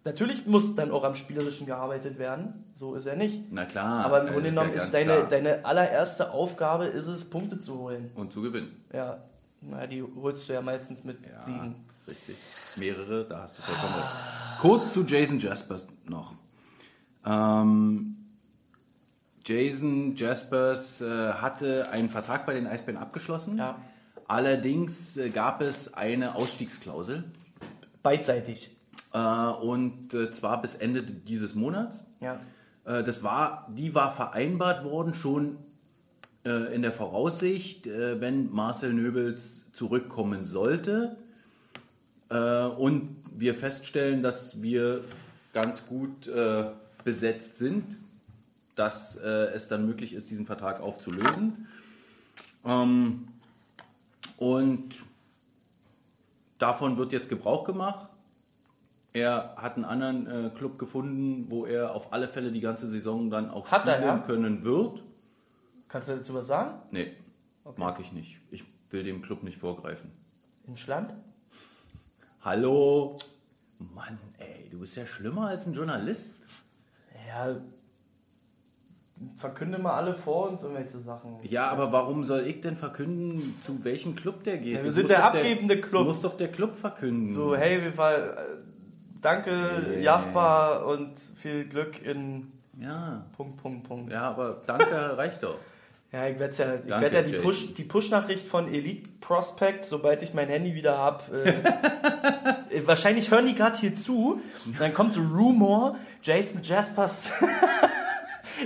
Natürlich 0.03 0.47
muss 0.47 0.73
dann 0.75 0.89
auch 0.89 1.03
am 1.03 1.13
Spielerischen 1.13 1.67
gearbeitet 1.67 2.17
werden, 2.17 2.63
so 2.73 2.95
ist 2.95 3.05
er 3.05 3.15
nicht. 3.15 3.43
Na 3.51 3.65
klar. 3.65 4.03
aber 4.03 4.21
im 4.21 4.27
äh, 4.27 4.31
Grunde 4.31 4.49
genommen 4.49 4.71
ist 4.71 4.91
deine, 4.91 5.13
klar. 5.13 5.27
deine 5.29 5.65
allererste 5.65 6.31
Aufgabe, 6.31 6.85
ist 6.85 7.05
es, 7.05 7.29
Punkte 7.29 7.59
zu 7.59 7.77
holen. 7.77 8.09
Und 8.15 8.33
zu 8.33 8.41
gewinnen. 8.41 8.83
Ja, 8.91 9.19
na, 9.61 9.85
die 9.85 10.01
holst 10.01 10.49
du 10.49 10.53
ja 10.53 10.61
meistens 10.61 11.03
mit 11.03 11.19
Ja, 11.23 11.41
Siegen. 11.41 11.75
richtig. 12.07 12.35
Mehrere, 12.77 13.25
da 13.25 13.43
hast 13.43 13.59
du 13.59 13.61
vollkommen 13.61 13.93
recht. 13.93 14.07
Kurz 14.61 14.93
zu 14.93 15.03
Jason 15.03 15.39
Jaspers 15.39 15.85
noch. 16.05 16.33
Ähm, 17.23 18.20
Jason 19.45 20.15
Jaspers 20.15 21.01
äh, 21.01 21.33
hatte 21.33 21.89
einen 21.91 22.09
Vertrag 22.09 22.45
bei 22.45 22.53
den 22.53 22.67
Eisbären 22.67 23.01
abgeschlossen. 23.01 23.57
Ja. 23.57 23.79
Allerdings 24.27 25.17
äh, 25.17 25.29
gab 25.29 25.61
es 25.61 25.93
eine 25.93 26.35
Ausstiegsklausel. 26.35 27.23
Beidseitig. 28.03 28.69
Äh, 29.13 29.19
und 29.19 30.13
äh, 30.13 30.31
zwar 30.31 30.61
bis 30.61 30.75
Ende 30.75 31.03
dieses 31.03 31.55
Monats. 31.55 32.05
Ja. 32.19 32.39
Äh, 32.85 33.03
das 33.03 33.23
war, 33.23 33.67
die 33.75 33.93
war 33.93 34.13
vereinbart 34.15 34.83
worden 34.83 35.13
schon 35.13 35.57
äh, 36.45 36.73
in 36.73 36.81
der 36.81 36.91
Voraussicht, 36.91 37.85
wenn 37.85 38.51
Marcel 38.51 38.93
Nöbels 38.93 39.71
zurückkommen 39.73 40.45
sollte 40.45 41.17
und 42.29 43.17
wir 43.35 43.55
feststellen, 43.55 44.23
dass 44.23 44.61
wir 44.61 45.03
ganz 45.51 45.85
gut 45.85 46.29
besetzt 47.03 47.57
sind, 47.57 47.97
dass 48.75 49.17
äh, 49.17 49.27
es 49.53 49.67
dann 49.67 49.85
möglich 49.85 50.13
ist, 50.13 50.29
diesen 50.29 50.45
Vertrag 50.45 50.79
aufzulösen. 50.79 51.67
Ähm, 52.65 53.27
und 54.37 54.95
davon 56.57 56.97
wird 56.97 57.11
jetzt 57.11 57.29
Gebrauch 57.29 57.63
gemacht. 57.63 58.09
Er 59.13 59.55
hat 59.57 59.75
einen 59.75 59.85
anderen 59.85 60.27
äh, 60.27 60.49
Club 60.51 60.79
gefunden, 60.79 61.47
wo 61.49 61.65
er 61.65 61.93
auf 61.93 62.13
alle 62.13 62.27
Fälle 62.27 62.51
die 62.51 62.61
ganze 62.61 62.87
Saison 62.87 63.29
dann 63.29 63.49
auch 63.49 63.69
Hat 63.69 63.85
er, 63.85 63.95
spielen 63.95 64.07
ja? 64.07 64.17
können 64.19 64.63
wird. 64.63 65.03
Kannst 65.89 66.07
du 66.07 66.15
dazu 66.15 66.33
was 66.33 66.47
sagen? 66.47 66.79
Nee, 66.91 67.13
mag 67.75 67.99
ich 67.99 68.13
nicht. 68.13 68.39
Ich 68.51 68.63
will 68.89 69.03
dem 69.03 69.21
Club 69.21 69.43
nicht 69.43 69.57
vorgreifen. 69.57 70.11
In 70.65 70.77
Schland? 70.77 71.13
Hallo? 72.41 73.17
Mann, 73.77 74.17
ey, 74.37 74.69
du 74.69 74.79
bist 74.79 74.95
ja 74.95 75.05
schlimmer 75.05 75.47
als 75.47 75.67
ein 75.67 75.73
Journalist. 75.73 76.39
Ja, 77.27 77.59
verkünde 79.35 79.77
mal 79.77 79.93
alle 79.93 80.15
vor 80.15 80.49
uns 80.49 80.61
irgendwelche 80.63 80.99
Sachen. 80.99 81.37
Ja, 81.43 81.69
aber 81.69 81.91
warum 81.91 82.25
soll 82.25 82.41
ich 82.47 82.61
denn 82.61 82.75
verkünden, 82.75 83.57
zu 83.61 83.83
welchem 83.83 84.15
Club 84.15 84.43
der 84.43 84.57
geht? 84.57 84.77
Ja, 84.77 84.83
wir 84.83 84.91
sind 84.91 85.09
der 85.09 85.25
abgebende 85.25 85.79
Club. 85.81 86.07
Muss 86.07 86.21
doch 86.21 86.37
der 86.37 86.49
Club 86.51 86.75
verkünden. 86.75 87.33
So, 87.33 87.55
hey, 87.55 87.81
wir 87.81 87.93
fall, 87.93 88.37
danke 89.21 89.51
Nee. 89.89 90.01
Jasper 90.01 90.85
und 90.87 91.19
viel 91.35 91.65
Glück 91.65 92.03
in 92.05 92.51
Ja, 92.79 93.25
Punkt, 93.37 93.57
Punkt, 93.61 93.87
Punkt. 93.87 94.11
ja, 94.11 94.23
aber 94.29 94.61
danke 94.65 94.85
reicht 95.17 95.43
doch. 95.43 95.55
Ja, 96.13 96.27
ich 96.27 96.37
werde 96.39 96.53
ja, 96.57 96.75
ich 96.75 96.87
Danke, 96.89 97.01
werd 97.13 97.13
ja 97.13 97.21
die. 97.21 97.37
Push- 97.37 97.73
die 97.73 97.83
Push-Nachricht 97.83 98.45
von 98.45 98.67
Elite 98.67 99.07
Prospects, 99.21 99.87
sobald 99.87 100.21
ich 100.21 100.33
mein 100.33 100.49
Handy 100.49 100.75
wieder 100.75 100.97
habe. 100.97 101.23
Äh, 102.69 102.81
wahrscheinlich 102.85 103.31
hören 103.31 103.45
die 103.45 103.55
gerade 103.55 103.77
hier 103.77 103.95
zu. 103.95 104.41
Dann 104.77 104.93
kommt 104.93 105.13
so 105.13 105.21
Rumor, 105.21 105.95
Jason 106.21 106.61
Jaspers. 106.63 107.31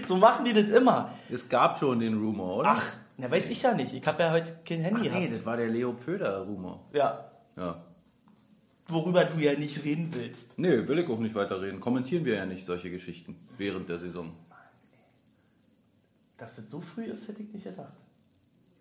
so 0.06 0.18
machen 0.18 0.46
die 0.46 0.54
das 0.54 0.68
immer. 0.70 1.14
Es 1.30 1.48
gab 1.50 1.78
schon 1.80 2.00
den 2.00 2.16
Rumor, 2.18 2.58
oder? 2.58 2.70
Ach, 2.72 2.98
na 3.18 3.30
weiß 3.32 3.50
ich 3.50 3.62
ja 3.62 3.74
nicht. 3.74 3.94
Ich 3.94 4.06
habe 4.06 4.22
ja 4.24 4.32
heute 4.32 4.58
kein 4.66 4.82
Handy 4.82 5.10
Ach 5.10 5.14
nee, 5.14 5.20
gehabt. 5.22 5.34
das 5.40 5.46
war 5.46 5.58
der 5.58 5.68
Leo 5.68 5.94
Pföder-Rumor. 5.94 6.86
Ja, 6.94 7.32
Ja. 7.56 7.82
worüber 8.88 9.26
du 9.26 9.38
ja 9.40 9.54
nicht 9.58 9.84
reden 9.84 10.10
willst. 10.14 10.58
Nee, 10.60 10.88
will 10.88 11.00
ich 11.00 11.10
auch 11.10 11.20
nicht 11.20 11.36
weiterreden. 11.36 11.80
Kommentieren 11.80 12.26
wir 12.26 12.36
ja 12.36 12.46
nicht 12.46 12.66
solche 12.66 12.90
Geschichten 12.92 13.36
während 13.58 13.90
der 13.90 14.00
Saison. 14.00 14.34
Dass 16.38 16.58
das 16.58 16.70
so 16.70 16.82
früh 16.82 17.06
ist, 17.06 17.28
hätte 17.28 17.42
ich 17.44 17.54
nicht 17.54 17.64
gedacht. 17.64 17.94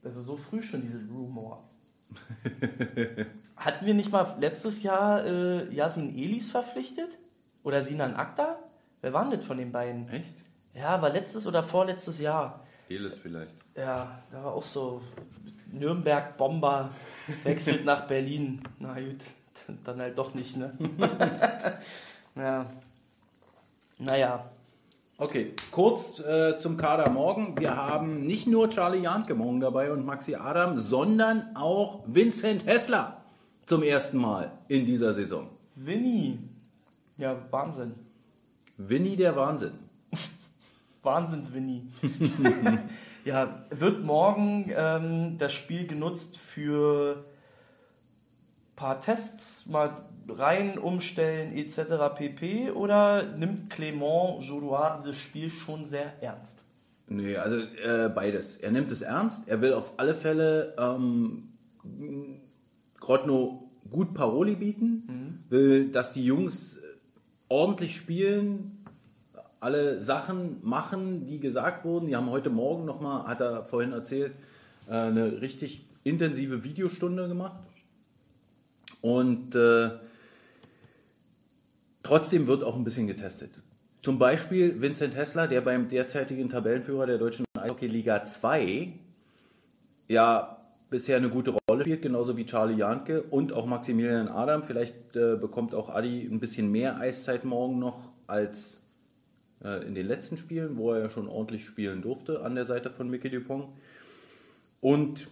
Also 0.02 0.22
so 0.22 0.36
früh 0.36 0.62
schon 0.62 0.82
diese 0.82 0.98
Rumor. 1.10 1.62
Hatten 3.56 3.86
wir 3.86 3.94
nicht 3.94 4.12
mal 4.12 4.36
letztes 4.40 4.82
Jahr 4.82 5.24
äh, 5.24 5.72
Yasin 5.74 6.14
Elis 6.16 6.50
verpflichtet? 6.50 7.18
Oder 7.62 7.82
Sinan 7.82 8.14
Akta? 8.14 8.58
Wer 9.00 9.12
war 9.12 9.22
denn 9.28 9.38
das 9.38 9.46
von 9.46 9.56
den 9.56 9.72
beiden? 9.72 10.08
Echt? 10.08 10.34
Ja, 10.74 11.00
war 11.00 11.10
letztes 11.10 11.46
oder 11.46 11.62
vorletztes 11.62 12.18
Jahr. 12.18 12.64
Elis 12.88 13.14
vielleicht. 13.22 13.52
Ja, 13.76 14.22
da 14.30 14.44
war 14.44 14.54
auch 14.54 14.64
so 14.64 15.00
Nürnberg-Bomber, 15.72 16.90
wechselt 17.44 17.84
nach 17.84 18.06
Berlin. 18.06 18.62
Na 18.78 18.94
gut, 18.94 19.24
dann 19.84 20.00
halt 20.00 20.18
doch 20.18 20.34
nicht, 20.34 20.56
ne? 20.56 20.72
ja. 22.36 22.66
Naja, 23.98 24.44
Okay, 25.16 25.52
kurz 25.70 26.18
äh, 26.18 26.58
zum 26.58 26.76
Kader 26.76 27.08
morgen. 27.08 27.56
Wir 27.60 27.76
haben 27.76 28.26
nicht 28.26 28.48
nur 28.48 28.68
Charlie 28.70 28.98
Janke 28.98 29.36
morgen 29.36 29.60
dabei 29.60 29.92
und 29.92 30.04
Maxi 30.04 30.34
Adam, 30.34 30.76
sondern 30.76 31.54
auch 31.54 32.02
Vincent 32.06 32.66
Hessler 32.66 33.22
zum 33.64 33.84
ersten 33.84 34.18
Mal 34.18 34.50
in 34.66 34.84
dieser 34.86 35.14
Saison. 35.14 35.50
Winnie. 35.76 36.40
Ja, 37.16 37.36
Wahnsinn. 37.52 37.94
Winnie 38.76 39.14
der 39.14 39.36
Wahnsinn. 39.36 39.83
Wahnsinns-Winnie. 41.04 41.88
ja, 43.24 43.64
wird 43.70 44.04
morgen 44.04 44.70
ähm, 44.74 45.38
das 45.38 45.52
Spiel 45.52 45.86
genutzt 45.86 46.38
für 46.38 47.16
ein 47.16 48.76
paar 48.76 49.00
Tests, 49.00 49.66
mal 49.66 49.94
rein 50.28 50.78
umstellen 50.78 51.56
etc. 51.56 52.14
pp. 52.16 52.70
Oder 52.70 53.36
nimmt 53.36 53.72
Clément 53.72 54.40
Jodoin 54.40 54.98
dieses 55.00 55.16
Spiel 55.16 55.50
schon 55.50 55.84
sehr 55.84 56.22
ernst? 56.22 56.64
Nee, 57.06 57.36
also 57.36 57.56
äh, 57.56 58.08
beides. 58.14 58.56
Er 58.56 58.70
nimmt 58.70 58.90
es 58.90 59.02
ernst. 59.02 59.48
Er 59.48 59.60
will 59.60 59.74
auf 59.74 59.92
alle 59.98 60.14
Fälle 60.14 60.74
ähm, 60.78 61.50
Grotno 62.98 63.70
gut 63.90 64.14
Paroli 64.14 64.56
bieten, 64.56 65.44
will, 65.50 65.90
dass 65.90 66.12
die 66.12 66.24
Jungs 66.24 66.80
ordentlich 67.48 67.96
spielen, 67.96 68.73
alle 69.64 69.98
Sachen 69.98 70.58
machen, 70.62 71.26
die 71.26 71.40
gesagt 71.40 71.84
wurden. 71.84 72.06
Die 72.06 72.14
haben 72.14 72.28
heute 72.28 72.50
Morgen 72.50 72.84
nochmal, 72.84 73.26
hat 73.26 73.40
er 73.40 73.64
vorhin 73.64 73.92
erzählt, 73.92 74.32
äh, 74.88 74.92
eine 74.92 75.40
richtig 75.40 75.86
intensive 76.04 76.62
Videostunde 76.64 77.26
gemacht. 77.26 77.58
Und 79.00 79.54
äh, 79.54 79.90
trotzdem 82.02 82.46
wird 82.46 82.62
auch 82.62 82.76
ein 82.76 82.84
bisschen 82.84 83.06
getestet. 83.06 83.50
Zum 84.02 84.18
Beispiel 84.18 84.82
Vincent 84.82 85.16
Hessler, 85.16 85.48
der 85.48 85.62
beim 85.62 85.88
derzeitigen 85.88 86.50
Tabellenführer 86.50 87.06
der 87.06 87.16
deutschen 87.16 87.46
Eishockey-Liga 87.58 88.22
2 88.22 88.92
ja 90.08 90.58
bisher 90.90 91.16
eine 91.16 91.30
gute 91.30 91.54
Rolle 91.68 91.84
spielt, 91.84 92.02
genauso 92.02 92.36
wie 92.36 92.44
Charlie 92.44 92.76
Janke 92.76 93.22
und 93.22 93.54
auch 93.54 93.64
Maximilian 93.64 94.28
Adam. 94.28 94.62
Vielleicht 94.62 95.16
äh, 95.16 95.36
bekommt 95.36 95.74
auch 95.74 95.88
Adi 95.88 96.28
ein 96.30 96.38
bisschen 96.38 96.70
mehr 96.70 96.98
Eiszeit 96.98 97.46
morgen 97.46 97.78
noch 97.78 98.12
als 98.26 98.83
äh, 99.64 99.84
in 99.86 99.94
den 99.94 100.06
letzten 100.06 100.36
Spielen, 100.36 100.76
wo 100.76 100.92
er 100.92 101.00
ja 101.00 101.10
schon 101.10 101.28
ordentlich 101.28 101.66
spielen 101.66 102.02
durfte 102.02 102.42
an 102.42 102.54
der 102.54 102.66
Seite 102.66 102.90
von 102.90 103.08
Mickey 103.08 103.30
Dupont. 103.30 103.68
Und 104.80 105.28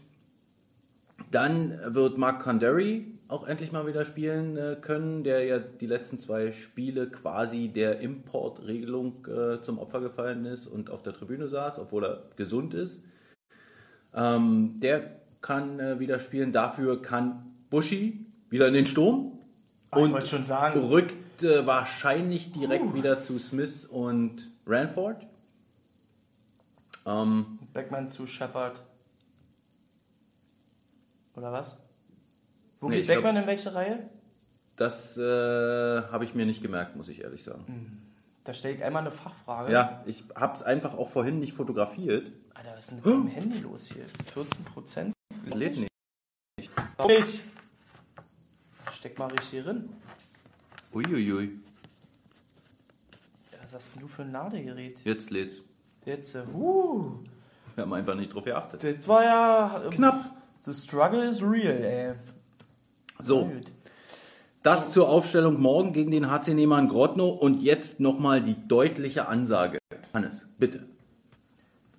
dann 1.30 1.78
wird 1.94 2.18
Mark 2.18 2.42
Condary 2.42 3.06
auch 3.28 3.46
endlich 3.46 3.72
mal 3.72 3.86
wieder 3.86 4.04
spielen 4.04 4.56
äh, 4.56 4.76
können, 4.80 5.24
der 5.24 5.44
ja 5.44 5.58
die 5.58 5.86
letzten 5.86 6.18
zwei 6.18 6.52
Spiele 6.52 7.08
quasi 7.08 7.68
der 7.68 8.00
Importregelung 8.00 9.26
äh, 9.26 9.62
zum 9.62 9.78
Opfer 9.78 10.00
gefallen 10.00 10.44
ist 10.44 10.66
und 10.66 10.90
auf 10.90 11.02
der 11.02 11.14
Tribüne 11.14 11.48
saß, 11.48 11.78
obwohl 11.78 12.04
er 12.04 12.22
gesund 12.36 12.74
ist. 12.74 13.04
Ähm, 14.14 14.80
der 14.80 15.16
kann 15.40 15.80
äh, 15.80 15.98
wieder 15.98 16.18
spielen. 16.18 16.52
Dafür 16.52 17.00
kann 17.00 17.54
Buschi 17.70 18.26
wieder 18.50 18.68
in 18.68 18.74
den 18.74 18.86
Sturm 18.86 19.38
Ach, 19.90 19.98
ich 19.98 20.04
und 20.04 20.12
wollte 20.12 20.26
schon 20.26 20.44
sagen. 20.44 20.80
rückt 20.80 21.14
äh, 21.44 21.66
wahrscheinlich 21.66 22.52
direkt 22.52 22.94
wieder 22.94 23.18
zu 23.20 23.38
Smith 23.38 23.84
und 23.86 24.50
Ranford. 24.66 25.26
Ähm, 27.06 27.58
Beckmann 27.72 28.10
zu 28.10 28.26
Shepard. 28.26 28.82
Oder 31.34 31.52
was? 31.52 31.78
Wo 32.80 32.88
Nee, 32.88 32.96
geht 32.96 33.02
ich 33.02 33.06
glaub- 33.08 33.22
Beckmann 33.22 33.42
in 33.42 33.46
welche 33.46 33.74
Reihe? 33.74 34.08
das 34.76 35.16
äh, 35.18 35.22
habe 35.22 36.24
ich 36.24 36.34
mir 36.34 36.46
nicht 36.46 36.62
gemerkt, 36.62 36.96
muss 36.96 37.08
ich 37.08 37.22
ehrlich 37.22 37.44
sagen. 37.44 38.02
Da 38.44 38.52
stelle 38.54 38.74
ich 38.74 38.82
einmal 38.82 39.02
eine 39.02 39.12
Fachfrage. 39.12 39.72
Ja, 39.72 40.02
ich 40.06 40.24
habe 40.34 40.56
es 40.56 40.62
einfach 40.62 40.94
auch 40.94 41.08
vorhin 41.08 41.38
nicht 41.38 41.52
fotografiert. 41.52 42.32
Alter, 42.54 42.70
was 42.72 42.80
ist 42.80 42.90
denn 42.90 42.96
mit 42.96 43.06
dem 43.06 43.26
Handy 43.28 43.58
los 43.60 43.86
hier? 43.92 44.04
14 44.32 44.64
Prozent? 44.64 45.12
Lädt 45.44 45.76
nicht. 45.76 45.90
Ich. 46.58 47.40
Steck 48.92 49.18
mal 49.18 49.26
richtig 49.30 49.62
drin. 49.64 49.90
Uiuiui, 50.94 51.50
Was 53.62 53.72
hast 53.74 53.94
denn 53.94 54.02
du 54.02 54.08
für 54.08 54.22
ein 54.22 54.32
Ladegerät? 54.32 54.98
jetzt 55.04 55.30
lädt's. 55.30 55.56
Jetzt, 56.04 56.34
uh, 56.34 57.12
Wir 57.74 57.82
haben 57.82 57.92
einfach 57.94 58.14
nicht 58.14 58.34
drauf 58.34 58.44
geachtet. 58.44 58.82
das 58.98 59.08
war 59.08 59.24
ja. 59.24 59.82
ähm, 59.84 59.90
Knapp. 59.90 60.30
The 60.66 60.74
struggle 60.74 61.24
is 61.26 61.40
real, 61.42 61.82
ey. 61.82 62.14
So, 63.22 63.46
Gut. 63.46 63.72
das 64.62 64.92
zur 64.92 65.08
Aufstellung 65.08 65.60
morgen 65.60 65.92
gegen 65.92 66.10
den 66.10 66.30
HC 66.30 66.54
Nehmann 66.54 66.88
Grodno 66.88 67.28
und 67.28 67.62
jetzt 67.62 67.98
nochmal 68.00 68.42
die 68.42 68.56
deutliche 68.68 69.28
Ansage. 69.28 69.78
Hannes, 70.12 70.46
bitte. 70.58 70.84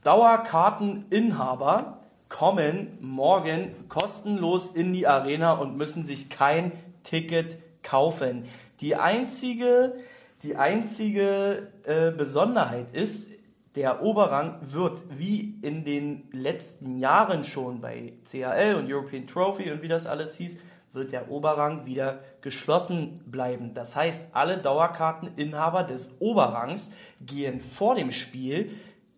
Dauerkarteninhaber 0.03 1.99
kommen 2.29 2.97
morgen 3.01 3.73
kostenlos 3.89 4.67
in 4.69 4.91
die 4.93 5.07
Arena 5.07 5.53
und 5.53 5.77
müssen 5.77 6.05
sich 6.05 6.29
kein 6.29 6.71
Ticket 7.03 7.57
kaufen. 7.83 8.45
Die 8.81 8.95
einzige, 8.95 9.95
die 10.41 10.55
einzige 10.55 11.69
äh, 11.83 12.11
Besonderheit 12.11 12.93
ist, 12.93 13.31
der 13.75 14.03
Oberrang 14.03 14.59
wird 14.61 15.05
wie 15.09 15.55
in 15.61 15.83
den 15.83 16.29
letzten 16.31 16.99
Jahren 16.99 17.43
schon 17.43 17.81
bei 17.81 18.13
CHL 18.29 18.75
und 18.75 18.91
European 18.91 19.25
Trophy 19.25 19.71
und 19.71 19.81
wie 19.81 19.87
das 19.87 20.05
alles 20.05 20.35
hieß, 20.35 20.59
wird 20.93 21.11
der 21.11 21.31
Oberrang 21.31 21.85
wieder 21.85 22.19
geschlossen 22.41 23.19
bleiben. 23.25 23.73
Das 23.73 23.95
heißt, 23.95 24.27
alle 24.33 24.59
Dauerkarteninhaber 24.59 25.83
des 25.83 26.11
Oberrangs 26.19 26.91
gehen 27.19 27.59
vor 27.59 27.95
dem 27.95 28.11
Spiel, 28.11 28.71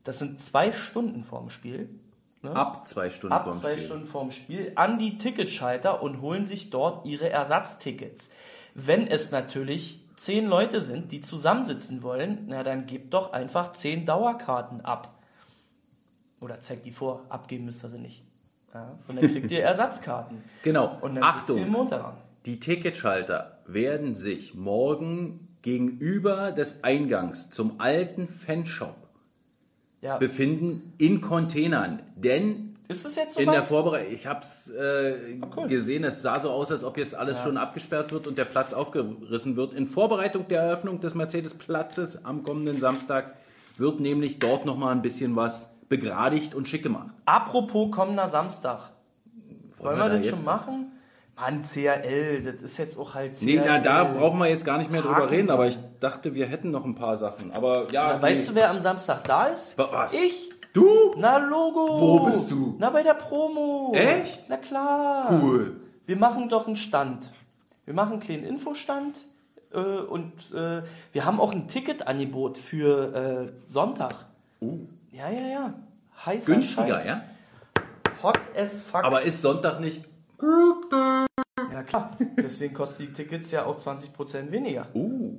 das 0.05 0.19
sind 0.19 0.39
zwei 0.39 0.71
Stunden 0.71 1.25
vorm 1.25 1.49
Spiel, 1.49 1.89
ne? 2.41 2.55
Ab 2.55 2.87
zwei 2.87 3.09
Stunden 3.09 3.33
ab 3.33 3.43
vorm 3.43 3.59
zwei 3.59 3.73
Spiel. 3.73 3.85
Stunden 3.85 4.07
vorm 4.07 4.31
Spiel 4.31 4.71
an 4.75 4.99
die 4.99 5.17
Ticketschalter 5.17 6.01
und 6.01 6.21
holen 6.21 6.45
sich 6.45 6.69
dort 6.69 7.05
ihre 7.05 7.29
Ersatztickets. 7.29 8.29
Wenn 8.75 9.07
es 9.07 9.31
natürlich 9.31 10.01
zehn 10.17 10.45
Leute 10.45 10.81
sind, 10.81 11.11
die 11.11 11.21
zusammensitzen 11.21 12.03
wollen, 12.03 12.43
na 12.47 12.61
dann 12.63 12.85
gebt 12.85 13.13
doch 13.13 13.33
einfach 13.33 13.71
zehn 13.73 14.05
Dauerkarten 14.05 14.81
ab. 14.81 15.23
Oder 16.41 16.59
zeigt 16.59 16.85
die 16.85 16.91
vor, 16.91 17.25
abgeben 17.29 17.65
müsst 17.65 17.83
ihr 17.83 17.89
sie 17.89 17.99
nicht. 17.99 18.23
Ja? 18.73 18.99
Und 19.07 19.15
dann 19.21 19.31
kriegt 19.31 19.49
ihr 19.49 19.63
Ersatzkarten. 19.63 20.37
Genau, 20.63 20.97
Und 21.01 21.15
dann 21.15 21.23
Achtung. 21.23 21.57
ihr 21.57 21.65
im 21.67 21.75
Unterrang. 21.75 22.17
Die 22.45 22.59
Ticketschalter 22.59 23.59
werden 23.65 24.13
sich 24.15 24.53
morgen 24.53 25.47
gegenüber 25.61 26.51
des 26.51 26.83
Eingangs 26.83 27.49
zum 27.49 27.79
alten 27.79 28.27
Fanshop 28.27 28.95
Ja. 30.01 30.17
befinden 30.17 30.93
in 30.99 31.21
Containern. 31.21 32.01
Denn 32.15 32.74
Ist 32.87 33.05
es 33.05 33.15
jetzt 33.15 33.39
in 33.39 33.51
der? 33.51 33.63
Vorbereitung, 33.63 34.13
ich 34.13 34.27
habe 34.27 34.41
es 34.41 34.69
äh, 34.69 35.39
cool. 35.55 35.67
gesehen, 35.67 36.03
es 36.03 36.21
sah 36.21 36.39
so 36.39 36.51
aus, 36.51 36.71
als 36.71 36.83
ob 36.83 36.97
jetzt 36.97 37.15
alles 37.15 37.41
schon 37.41 37.57
abgesperrt 37.57 38.11
wird 38.11 38.27
und 38.27 38.37
der 38.37 38.45
Platz 38.45 38.73
aufgerissen 38.73 39.55
wird. 39.55 39.73
In 39.73 39.87
Vorbereitung 39.87 40.47
der 40.47 40.61
Eröffnung 40.61 40.99
des 41.01 41.15
Mercedes-Platzes 41.15 42.25
am 42.25 42.43
kommenden 42.43 42.79
Samstag 42.79 43.35
wird 43.77 43.99
nämlich 43.99 44.39
dort 44.39 44.65
nochmal 44.65 44.91
ein 44.93 45.01
bisschen 45.01 45.35
was 45.35 45.71
begradigt 45.89 46.53
und 46.55 46.67
schick 46.67 46.83
gemacht. 46.83 47.07
Apropos 47.25 47.91
kommender 47.91 48.27
Samstag. 48.27 48.91
Wollen 49.77 49.97
wir 49.97 50.05
wir 50.05 50.09
da 50.09 50.17
das 50.17 50.27
schon 50.27 50.43
machen? 50.43 50.91
Mann, 51.37 51.63
CRL, 51.63 52.43
das 52.43 52.61
ist 52.61 52.77
jetzt 52.77 52.97
auch 52.97 53.13
halt 53.13 53.35
CRL. 53.35 53.45
Nee, 53.45 53.61
na, 53.65 53.79
da 53.79 54.05
brauchen 54.05 54.39
wir 54.39 54.47
jetzt 54.47 54.63
gar 54.63 54.77
nicht 54.77 54.89
mehr 54.89 55.01
drüber 55.01 55.15
Haken 55.17 55.29
reden, 55.29 55.49
aber 55.51 55.67
ich 55.67 55.77
dachte, 55.99 56.33
wir 56.33 56.45
hätten 56.45 56.71
noch 56.71 56.85
ein 56.85 56.95
paar 56.95 57.17
Sachen. 57.17 57.51
Aber 57.51 57.91
ja, 57.91 58.13
Na, 58.13 58.21
weißt 58.21 58.49
du, 58.49 58.55
wer 58.55 58.69
am 58.69 58.79
Samstag 58.79 59.25
da 59.25 59.47
ist? 59.47 59.77
Wa- 59.77 59.89
was? 59.91 60.13
Ich. 60.13 60.49
Du? 60.75 61.15
Na, 61.17 61.37
Logo. 61.37 61.99
Wo 61.99 62.25
bist 62.25 62.51
du? 62.51 62.75
Na, 62.77 62.89
bei 62.89 63.03
der 63.03 63.13
Promo. 63.13 63.91
Echt? 63.93 64.43
Na 64.49 64.57
klar. 64.57 65.31
Cool. 65.31 65.79
Wir 66.05 66.17
machen 66.17 66.49
doch 66.49 66.67
einen 66.67 66.75
Stand. 66.75 67.31
Wir 67.85 67.93
machen 67.93 68.13
einen 68.13 68.21
kleinen 68.21 68.45
Infostand 68.45 69.25
äh, 69.73 69.79
und 69.79 70.53
äh, 70.53 70.83
wir 71.11 71.25
haben 71.25 71.39
auch 71.39 71.53
ein 71.53 71.67
Ticketangebot 71.67 72.57
für 72.57 73.47
äh, 73.47 73.53
Sonntag. 73.67 74.25
Ja, 75.11 75.29
ja, 75.29 75.47
ja. 75.47 75.73
Heißer. 76.25 76.53
Günstiger, 76.53 76.99
Scheiß. 76.99 77.07
ja? 77.07 77.21
Hot 78.23 78.39
as 78.55 78.81
fuck. 78.81 79.03
Aber 79.03 79.21
ist 79.21 79.41
Sonntag 79.41 79.79
nicht? 79.79 80.03
ja, 80.41 81.83
klar. 81.83 82.11
Deswegen 82.37 82.73
kosten 82.73 83.03
die 83.03 83.13
Tickets 83.13 83.51
ja 83.51 83.65
auch 83.65 83.77
20% 83.77 84.51
weniger. 84.51 84.87
Uh. 84.93 85.37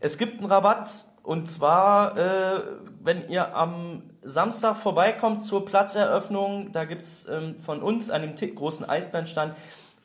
Es 0.00 0.18
gibt 0.18 0.40
einen 0.40 0.50
Rabatt 0.50 0.88
und 1.30 1.48
zwar, 1.48 2.18
äh, 2.18 2.60
wenn 3.04 3.28
ihr 3.28 3.54
am 3.54 4.02
Samstag 4.20 4.76
vorbeikommt 4.76 5.44
zur 5.44 5.64
Platzeröffnung, 5.64 6.72
da 6.72 6.84
gibt 6.84 7.02
es 7.02 7.28
ähm, 7.28 7.56
von 7.56 7.84
uns 7.84 8.10
an 8.10 8.22
dem 8.22 8.54
großen 8.56 8.88
Eisbärenstand 8.88 9.54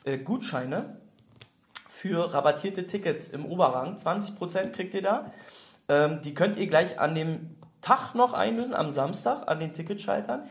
äh, 0.04 0.18
Gutscheine 0.18 1.00
für 1.88 2.32
rabattierte 2.32 2.86
Tickets 2.86 3.26
im 3.26 3.44
Oberrang. 3.44 3.96
20% 3.96 4.70
kriegt 4.70 4.94
ihr 4.94 5.02
da. 5.02 5.32
Ähm, 5.88 6.20
die 6.22 6.32
könnt 6.32 6.58
ihr 6.58 6.68
gleich 6.68 7.00
an 7.00 7.16
dem 7.16 7.56
Tag 7.80 8.14
noch 8.14 8.32
einlösen, 8.32 8.76
am 8.76 8.90
Samstag, 8.90 9.48
an 9.48 9.58
den 9.58 9.72
Ticketschaltern. 9.72 10.44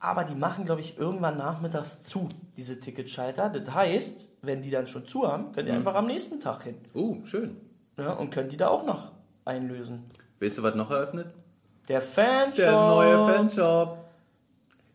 Aber 0.00 0.24
die 0.24 0.34
machen, 0.34 0.64
glaube 0.64 0.80
ich, 0.80 0.98
irgendwann 0.98 1.36
nachmittags 1.36 2.02
zu, 2.02 2.26
diese 2.56 2.80
Ticketschalter. 2.80 3.50
Das 3.50 3.72
heißt, 3.72 4.38
wenn 4.42 4.62
die 4.62 4.70
dann 4.70 4.88
schon 4.88 5.06
zu 5.06 5.28
haben, 5.28 5.52
könnt 5.52 5.68
ihr 5.68 5.74
einfach 5.74 5.94
am 5.94 6.08
nächsten 6.08 6.40
Tag 6.40 6.64
hin. 6.64 6.74
Uh, 6.92 7.24
schön. 7.24 7.56
Ja, 7.96 8.14
und 8.14 8.30
könnt 8.30 8.50
die 8.50 8.56
da 8.56 8.66
auch 8.66 8.84
noch 8.84 9.12
einlösen. 9.48 10.04
Weißt 10.40 10.58
du, 10.58 10.62
was 10.62 10.74
noch 10.74 10.90
eröffnet? 10.90 11.26
Der 11.88 12.00
Fanshop. 12.00 12.54
Der 12.56 12.72
neue 12.72 13.34
Fanshop. 13.34 13.98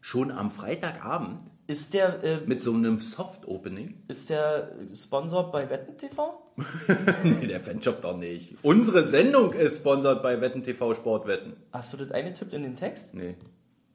Schon 0.01 0.31
am 0.31 0.51
Freitagabend 0.51 1.41
Ist 1.67 1.93
der, 1.93 2.23
äh, 2.23 2.37
mit 2.45 2.61
so 2.61 2.73
einem 2.73 2.99
Soft-Opening. 2.99 4.03
ist 4.07 4.29
der 4.29 4.69
Sponsor 4.95 5.51
bei 5.51 5.69
Wetten 5.69 5.97
TV? 5.97 6.39
nee, 7.23 7.47
der 7.47 7.59
Fanshop 7.61 8.01
doch 8.01 8.15
nicht. 8.17 8.55
Unsere 8.63 9.03
Sendung 9.05 9.53
ist 9.53 9.77
sponsert 9.77 10.21
bei 10.21 10.39
Wetten 10.39 10.61
TV 10.63 10.93
Sportwetten. 10.93 11.53
Hast 11.71 11.93
du 11.93 11.97
das 11.97 12.11
eingetippt 12.11 12.53
in 12.53 12.63
den 12.63 12.75
Text? 12.75 13.13
Nee, 13.15 13.35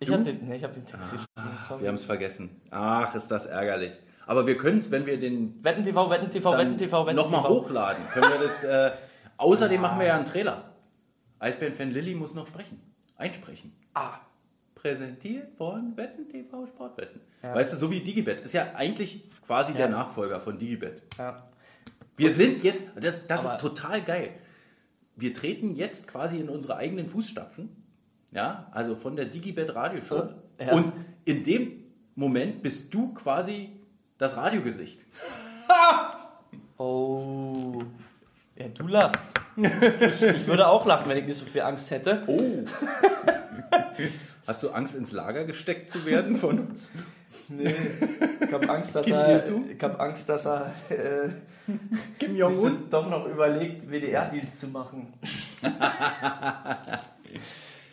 Ich 0.01 0.11
habe 0.11 0.25
den, 0.25 0.49
nee, 0.49 0.57
ich 0.57 0.65
hab 0.65 0.75
den 0.75 0.85
Text 0.87 1.13
geschrieben. 1.13 1.59
Sorry. 1.69 1.83
wir 1.83 1.89
haben 1.89 1.97
es 1.97 2.05
vergessen. 2.05 2.51
Ach, 2.71 3.15
ist 3.15 3.29
das 3.29 3.47
ärgerlich. 3.47 3.93
Aber 4.27 4.47
wir 4.47 4.57
können 4.59 4.79
es, 4.79 4.91
wenn 4.91 5.07
wir 5.07 5.19
den 5.21 5.63
Wetten 5.65 5.85
TV, 5.85 6.11
Wetten 6.11 6.31
TV, 6.31 6.53
Wetten 6.59 6.77
TV, 6.77 7.07
Wetten 7.07 7.17
nochmal 7.17 7.43
TV. 7.43 7.49
hochladen, 7.55 8.03
können 8.13 8.27
wir 8.33 8.49
das. 8.49 8.93
Äh, 8.93 8.97
außerdem 9.39 9.80
machen 9.80 9.99
wir 9.99 10.07
ja 10.07 10.16
einen 10.16 10.26
Trailer. 10.26 10.74
Eisbären-Fan 11.39 11.91
Lilly 11.91 12.14
muss 12.14 12.34
noch 12.34 12.47
sprechen. 12.47 12.80
Einsprechen. 13.16 13.72
Ah, 13.95 14.18
präsentiert 14.74 15.57
von 15.57 15.97
Wetten 15.97 16.28
TV 16.28 16.66
Sportwetten. 16.66 17.20
Ja. 17.43 17.55
Weißt 17.55 17.72
du, 17.72 17.76
so 17.76 17.91
wie 17.91 18.01
Digibet. 18.01 18.41
Ist 18.41 18.55
ja 18.55 18.74
eigentlich 18.74 19.30
quasi 19.47 19.72
der 19.72 19.89
Nachfolger 19.89 20.41
von 20.41 20.59
Digibet. 20.59 21.03
Ja. 21.18 21.49
Wir 22.16 22.32
sind 22.32 22.64
jetzt, 22.64 22.84
das, 22.97 23.26
das 23.26 23.45
ist 23.45 23.61
total 23.61 24.03
geil. 24.03 24.30
Wir 25.16 25.34
treten 25.34 25.74
jetzt 25.74 26.09
quasi 26.09 26.39
in 26.39 26.49
unsere 26.49 26.76
eigenen 26.76 27.09
Fußstapfen. 27.09 27.70
Ja, 28.30 28.68
also 28.72 28.95
von 28.95 29.16
der 29.16 29.24
Digibet 29.24 29.74
Radioshow. 29.74 30.28
Ja. 30.61 30.72
Und 30.72 30.93
in 31.24 31.45
dem 31.45 31.84
Moment 32.14 32.62
bist 32.62 32.93
du 32.93 33.14
quasi 33.14 33.80
das 34.18 34.36
Radiogesicht. 34.36 35.01
Oh. 36.80 37.82
Ja, 38.59 38.67
du 38.69 38.89
lachst. 38.89 39.29
Ich, 39.57 40.23
ich 40.23 40.47
würde 40.47 40.67
auch 40.67 40.85
lachen, 40.85 41.09
wenn 41.09 41.19
ich 41.19 41.27
nicht 41.27 41.39
so 41.39 41.47
viel 41.47 41.63
Angst 41.63 41.91
hätte. 41.91 42.25
Oh. 42.27 42.65
Hast 44.47 44.63
du 44.63 44.71
Angst, 44.71 44.97
ins 44.97 45.13
Lager 45.13 45.45
gesteckt 45.45 45.91
zu 45.91 46.05
werden 46.05 46.37
von 46.37 46.77
Nee. 47.49 47.75
Ich 48.41 48.53
habe 48.53 48.69
Angst, 48.69 48.95
dass 48.95 49.07
Kim 49.07 49.15
er. 49.15 49.39
Ich 49.39 49.83
habe 49.83 49.99
Angst, 50.01 50.29
dass 50.29 50.47
er 50.47 50.73
äh, 50.91 51.29
Kim 52.19 52.37
Jong-un? 52.37 52.91
doch 52.91 53.09
noch 53.09 53.27
überlegt, 53.27 53.91
WDR-Dienst 53.91 54.61
zu 54.61 54.67
machen. 54.69 55.15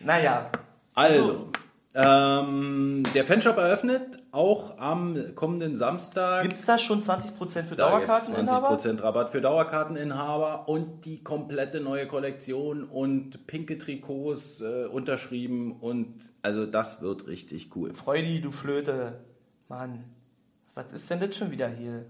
naja. 0.01 0.49
Also, 0.93 1.51
ähm, 1.93 3.03
der 3.13 3.23
Fanshop 3.23 3.57
eröffnet 3.57 4.19
auch 4.35 4.77
am 4.77 5.33
kommenden 5.35 5.77
Samstag. 5.77 6.43
Gibt 6.43 6.55
es 6.55 6.65
da 6.65 6.77
schon 6.77 7.01
20% 7.01 7.63
für 7.63 7.75
Da 7.75 7.89
Dauerkarteninhaber? 7.89 8.77
20% 8.77 9.01
Rabatt 9.01 9.29
für 9.29 9.41
Dauerkarteninhaber 9.41 10.67
und 10.67 11.05
die 11.05 11.23
komplette 11.23 11.79
neue 11.79 12.07
Kollektion 12.07 12.83
und 12.83 13.47
pinke 13.47 13.77
Trikots 13.77 14.61
äh, 14.61 14.85
unterschrieben 14.85 15.79
und 15.79 16.21
also 16.41 16.65
das 16.65 17.01
wird 17.01 17.27
richtig 17.27 17.75
cool. 17.75 17.93
Freudi, 17.93 18.41
du 18.41 18.51
Flöte. 18.51 19.21
Mann, 19.67 20.03
was 20.75 20.91
ist 20.93 21.09
denn 21.09 21.19
das 21.19 21.35
schon 21.35 21.49
wieder 21.49 21.69
hier? 21.69 22.05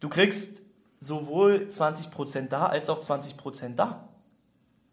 Du 0.00 0.08
kriegst 0.08 0.62
sowohl 1.00 1.66
20% 1.68 2.48
da 2.48 2.66
als 2.66 2.88
auch 2.88 3.00
20% 3.00 3.74
da. 3.74 4.08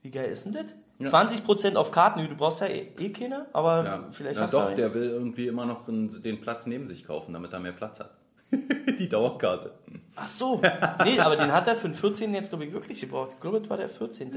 Wie 0.01 0.11
geil 0.11 0.29
ist 0.31 0.45
denn 0.45 0.53
das? 0.53 0.73
Ja. 1.03 1.09
20% 1.09 1.75
auf 1.75 1.91
Karten, 1.91 2.27
du 2.27 2.35
brauchst 2.35 2.61
ja 2.61 2.67
eh, 2.67 2.87
eh 2.99 3.09
keine, 3.11 3.47
aber 3.53 3.83
Ja, 3.85 4.03
vielleicht 4.11 4.37
na 4.37 4.43
hast 4.43 4.53
doch, 4.53 4.69
du 4.69 4.75
der 4.75 4.93
will 4.93 5.09
irgendwie 5.09 5.47
immer 5.47 5.65
noch 5.65 5.85
den 5.85 6.41
Platz 6.41 6.65
neben 6.65 6.87
sich 6.87 7.05
kaufen, 7.05 7.33
damit 7.33 7.53
er 7.53 7.59
mehr 7.59 7.71
Platz 7.73 7.99
hat. 7.99 8.11
die 8.99 9.09
Dauerkarte. 9.09 9.71
Ach 10.15 10.27
so. 10.27 10.61
Nee, 11.03 11.19
aber 11.19 11.35
den 11.35 11.51
hat 11.51 11.67
er 11.67 11.75
für 11.75 11.87
den 11.87 11.95
14. 11.95 12.33
jetzt, 12.35 12.49
glaube 12.49 12.65
ich, 12.65 12.71
wirklich 12.73 13.01
gebraucht. 13.01 13.31
Ich 13.33 13.39
glaube, 13.39 13.59
das 13.59 13.69
war 13.69 13.77
der 13.77 13.89
14. 13.89 14.31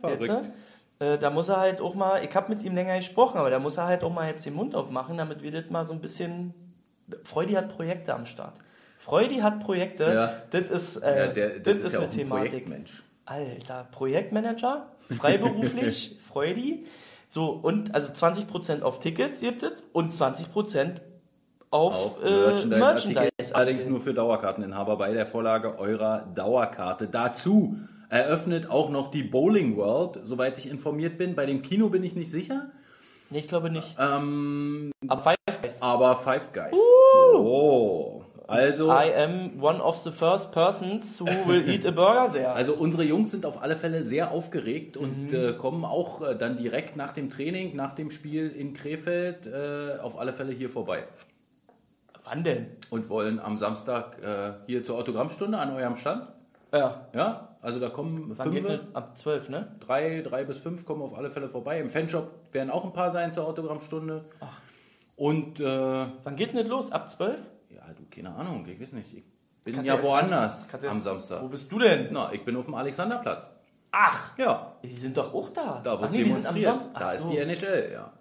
verrückt. 0.00 0.22
jetzt, 0.22 0.50
äh, 1.00 1.18
da 1.18 1.30
muss 1.30 1.48
er 1.48 1.58
halt 1.58 1.80
auch 1.80 1.94
mal, 1.96 2.24
ich 2.24 2.34
habe 2.34 2.54
mit 2.54 2.62
ihm 2.62 2.74
länger 2.74 2.96
gesprochen, 2.96 3.38
aber 3.38 3.50
da 3.50 3.58
muss 3.58 3.76
er 3.76 3.86
halt 3.86 4.04
auch 4.04 4.12
mal 4.12 4.28
jetzt 4.28 4.46
den 4.46 4.54
Mund 4.54 4.74
aufmachen, 4.76 5.16
damit 5.16 5.42
wir 5.42 5.50
das 5.50 5.68
mal 5.68 5.84
so 5.84 5.92
ein 5.92 6.00
bisschen. 6.00 6.54
Freudi 7.24 7.54
hat 7.54 7.68
Projekte 7.68 8.14
am 8.14 8.24
Start. 8.24 8.54
Freudi 8.98 9.36
hat 9.36 9.60
Projekte. 9.60 10.04
Ja. 10.04 10.32
Das 10.50 10.70
ist, 10.70 10.96
äh, 11.02 11.26
Ja, 11.26 11.32
der, 11.32 11.48
das 11.58 11.62
das 11.62 11.74
ist 11.76 11.84
ist 11.86 11.92
ja 11.92 11.98
eine 11.98 12.08
ein 12.08 12.14
Thematik. 12.16 12.50
Projektmensch. 12.50 13.02
Alter, 13.26 13.86
Projektmanager, 13.92 14.86
freiberuflich, 15.18 16.18
Freudi. 16.26 16.86
So, 17.28 17.50
und 17.50 17.94
also 17.94 18.12
20% 18.12 18.82
auf 18.82 19.00
Tickets 19.00 19.40
gibt 19.40 19.62
es 19.64 19.82
und 19.92 20.12
20% 20.12 21.00
auf, 21.70 21.94
Auf 21.94 22.22
äh, 22.24 22.30
Merchandise, 22.30 22.68
Merchandise. 22.78 23.54
allerdings 23.54 23.86
nur 23.86 24.00
für 24.00 24.14
Dauerkarteninhaber 24.14 24.96
bei 24.96 25.12
der 25.12 25.26
Vorlage 25.26 25.78
eurer 25.78 26.20
Dauerkarte. 26.34 27.08
Dazu 27.08 27.76
eröffnet 28.08 28.70
auch 28.70 28.88
noch 28.90 29.10
die 29.10 29.24
Bowling 29.24 29.76
World, 29.76 30.20
soweit 30.24 30.56
ich 30.58 30.68
informiert 30.70 31.18
bin. 31.18 31.34
Bei 31.34 31.44
dem 31.44 31.62
Kino 31.62 31.88
bin 31.88 32.04
ich 32.04 32.14
nicht 32.14 32.30
sicher, 32.30 32.70
Nee, 33.28 33.38
ich 33.40 33.48
glaube 33.48 33.70
nicht. 33.70 33.96
ähm, 33.98 34.92
Ab 35.08 35.20
Five 35.24 35.60
Guys. 35.60 35.82
aber 35.82 36.14
Five 36.18 36.52
Guys. 36.52 36.72
Oh, 37.34 38.15
also, 38.48 38.88
I 38.90 39.12
am 39.14 39.62
one 39.62 39.80
of 39.80 39.96
the 39.96 40.10
first 40.12 40.52
persons 40.52 41.20
who 41.20 41.26
will 41.48 41.68
eat 41.68 41.84
a 41.84 41.90
burger 41.90 42.32
there. 42.32 42.52
also 42.52 42.74
unsere 42.74 43.02
Jungs 43.04 43.30
sind 43.32 43.44
auf 43.46 43.60
alle 43.62 43.76
Fälle 43.76 44.02
sehr 44.04 44.30
aufgeregt 44.30 44.96
und 44.96 45.32
Mhm. 45.32 45.34
äh, 45.34 45.52
kommen 45.54 45.84
auch 45.84 46.22
äh, 46.22 46.36
dann 46.36 46.56
direkt 46.56 46.96
nach 46.96 47.12
dem 47.12 47.28
Training, 47.30 47.74
nach 47.74 47.94
dem 47.94 48.10
Spiel 48.10 48.48
in 48.50 48.72
Krefeld 48.74 49.46
äh, 49.46 49.98
auf 50.00 50.18
alle 50.18 50.32
Fälle 50.32 50.52
hier 50.52 50.70
vorbei. 50.70 51.04
Wann 52.24 52.42
denn? 52.44 52.66
Und 52.90 53.08
wollen 53.08 53.38
am 53.38 53.56
Samstag 53.58 54.18
äh, 54.22 54.52
hier 54.66 54.82
zur 54.84 54.96
Autogrammstunde 54.98 55.58
an 55.58 55.74
eurem 55.74 55.96
Stand. 55.96 56.26
Ja. 56.72 57.06
Ja, 57.14 57.56
also 57.62 57.78
da 57.78 57.88
kommen 57.88 58.32
Wann 58.36 58.52
fünf? 58.52 58.80
Ab 58.92 59.16
12, 59.16 59.48
ne? 59.48 59.76
drei, 59.80 60.22
drei 60.22 60.44
bis 60.44 60.58
fünf 60.58 60.84
kommen 60.84 61.02
auf 61.02 61.16
alle 61.16 61.30
Fälle 61.30 61.48
vorbei. 61.48 61.78
Im 61.80 61.88
Fanshop 61.88 62.30
werden 62.52 62.70
auch 62.70 62.84
ein 62.84 62.92
paar 62.92 63.12
sein 63.12 63.32
zur 63.32 63.46
Autogrammstunde. 63.46 64.24
Und 65.16 65.60
äh, 65.60 65.64
Wann 66.24 66.36
geht 66.36 66.50
denn 66.50 66.58
das 66.58 66.68
los? 66.68 66.92
Ab 66.92 67.08
12? 67.84 67.96
du, 67.96 68.04
keine 68.14 68.34
Ahnung, 68.34 68.66
ich 68.66 68.80
weiß 68.80 68.92
nicht. 68.92 69.12
Ich 69.14 69.24
bin 69.64 69.74
Kann 69.74 69.84
ja 69.84 69.96
der 69.96 70.04
woanders 70.04 70.68
der- 70.68 70.90
am 70.90 71.00
Samstag. 71.00 71.42
Wo 71.42 71.48
bist 71.48 71.70
du 71.72 71.78
denn? 71.78 72.08
Na, 72.12 72.32
ich 72.32 72.44
bin 72.44 72.56
auf 72.56 72.64
dem 72.66 72.74
Alexanderplatz. 72.74 73.52
Ach, 73.92 74.36
Ja, 74.38 74.74
die 74.82 74.88
sind 74.88 75.16
doch 75.16 75.32
auch 75.32 75.48
da. 75.50 75.80
da 75.82 75.92
wird 75.92 76.02
Ach 76.04 76.10
nee, 76.10 76.22
demonstriert. 76.24 76.66
Da 76.66 76.90
Ach 76.94 77.14
ist 77.14 77.22
so. 77.22 77.30
die 77.30 77.38
NHL, 77.38 77.90
ja. 77.92 78.12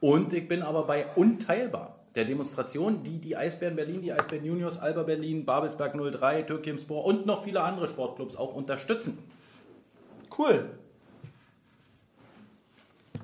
Und 0.00 0.32
ich 0.32 0.48
bin 0.48 0.62
aber 0.62 0.84
bei 0.84 1.06
Unteilbar, 1.16 1.98
der 2.14 2.24
Demonstration, 2.24 3.02
die 3.02 3.18
die 3.18 3.36
Eisbären 3.36 3.76
Berlin, 3.76 4.00
die 4.00 4.12
Eisbären 4.12 4.44
Juniors, 4.44 4.78
Alba 4.78 5.02
Berlin, 5.02 5.44
Babelsberg 5.44 5.94
03, 5.94 6.42
Türkimspor 6.42 7.04
und 7.04 7.26
noch 7.26 7.44
viele 7.44 7.62
andere 7.62 7.86
Sportclubs 7.88 8.36
auch 8.36 8.54
unterstützen. 8.54 9.18
Cool. 10.36 10.70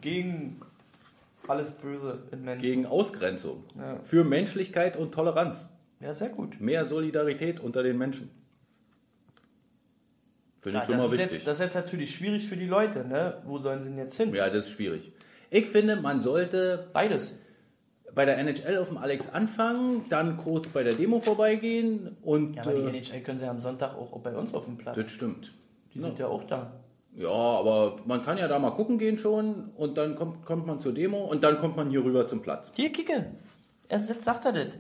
Gegen 0.01 0.61
alles 1.49 1.73
Böse 1.73 2.19
in 2.33 2.45
Menschen. 2.45 2.63
Gegen 2.63 2.87
Ausgrenzung. 2.87 3.65
Ja. 3.79 3.97
Für 4.05 4.25
Menschlichkeit 4.25 4.97
und 4.97 5.13
Toleranz. 5.13 5.69
Ja, 6.05 6.13
sehr 6.15 6.29
gut. 6.29 6.61
Mehr 6.61 6.87
Solidarität 6.87 7.61
unter 7.61 7.83
den 7.83 7.97
Menschen. 7.99 8.31
Finde 10.61 10.79
Ja, 10.79 10.83
ich 10.83 10.87
schon 10.89 10.95
das, 10.99 11.03
mal 11.07 11.13
ist 11.15 11.19
wichtig. 11.21 11.33
jetzt, 11.39 11.47
das 11.47 11.57
ist 11.57 11.63
jetzt 11.63 11.75
natürlich 11.75 12.15
schwierig 12.15 12.47
für 12.49 12.57
die 12.57 12.67
Leute, 12.67 13.05
ne? 13.07 13.43
Wo 13.45 13.59
sollen 13.59 13.83
sie 13.83 13.89
denn 13.89 13.99
jetzt 13.99 14.17
hin? 14.17 14.35
ja, 14.35 14.49
das 14.49 14.67
ist 14.67 14.73
schwierig. 14.73 15.13
Ich 15.51 15.67
finde, 15.67 15.97
man 15.97 16.21
sollte 16.21 16.89
Beides. 16.93 17.39
bei 18.15 18.25
der 18.25 18.39
NHL 18.39 18.79
auf 18.79 18.89
dem 18.89 18.99
Alex 18.99 19.29
anfangen, 19.33 20.05
dann 20.09 20.37
kurz 20.37 20.69
bei 20.69 20.83
der 20.83 20.95
Demo 20.95 21.21
vorbeigehen 21.21 22.17
und 22.23 22.57
Ja, 22.57 22.63
aber 22.63 22.73
die 22.75 22.81
äh, 22.81 22.99
NHL 22.99 23.21
können 23.23 23.39
sie 23.39 23.47
am 23.47 23.61
Sonntag 23.61 23.95
auch, 23.95 24.13
auch 24.13 24.21
bei 24.21 24.35
uns 24.37 24.55
auf 24.55 24.65
dem 24.67 24.77
Platz. 24.79 24.97
das 24.97 25.11
stimmt. 25.11 25.53
die 25.95 25.99
sind 25.99 26.19
ja 26.19 26.27
auch 26.29 26.45
da. 26.45 26.73
Ja, 27.17 27.29
aber 27.31 27.99
man 28.07 28.25
kann 28.25 28.39
ja 28.39 28.49
da 28.49 28.59
mal 28.59 28.73
gucken 28.73 28.99
gehen 28.99 29.17
schon 29.19 29.71
und 29.77 29.97
dann 29.99 30.17
kommt, 30.17 30.45
kommt 30.45 30.67
man 30.67 30.81
zur 30.81 30.93
Demo 30.93 31.25
und 31.25 31.45
dann 31.45 31.59
kommt 31.59 31.77
man 31.77 31.89
hier 31.91 32.05
rüber 32.05 32.27
zum 32.27 32.43
Platz. 32.43 32.73
Hier, 32.75 32.91
Kicke. 32.91 33.27
Jetzt 33.91 34.23
sagt 34.25 34.45
er 34.47 34.53
das. 34.53 34.79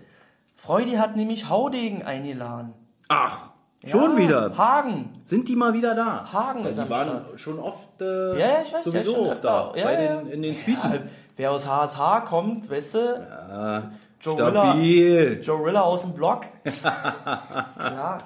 Freudi 0.56 0.92
hat 0.92 1.16
nämlich 1.16 1.48
Haudegen 1.48 2.02
eingeladen. 2.02 2.74
Ach, 3.08 3.50
schon 3.86 4.12
Ja, 4.12 4.16
wieder. 4.16 4.56
Hagen. 4.56 5.10
Sind 5.24 5.48
die 5.48 5.56
mal 5.56 5.72
wieder 5.74 5.94
da? 5.94 6.32
Hagen 6.32 6.64
Weil 6.64 6.70
ist 6.70 6.80
die 6.82 6.88
waren 6.90 7.24
Start. 7.26 7.40
schon 7.40 7.58
oft 7.58 8.00
äh, 8.00 8.38
Ja, 8.38 8.62
ich 8.62 8.72
weiß, 8.72 8.84
sowieso 8.84 9.10
ja, 9.10 9.16
schon 9.18 9.28
oft 9.30 9.44
da. 9.44 9.72
Ja, 9.74 9.84
bei 9.84 10.02
ja. 10.04 10.16
den, 10.16 10.30
in 10.30 10.42
den 10.42 10.56
Suiten. 10.56 10.74
Ja, 10.74 10.98
wer 11.36 11.50
aus 11.52 11.66
HSH 11.66 12.24
kommt, 12.24 12.70
weißt 12.70 12.94
du? 12.94 12.98
Ja, 12.98 13.90
Joe 14.20 15.66
Rilla 15.66 15.82
aus 15.82 16.02
dem 16.02 16.14
Block. 16.14 16.44
ja. 17.78 18.18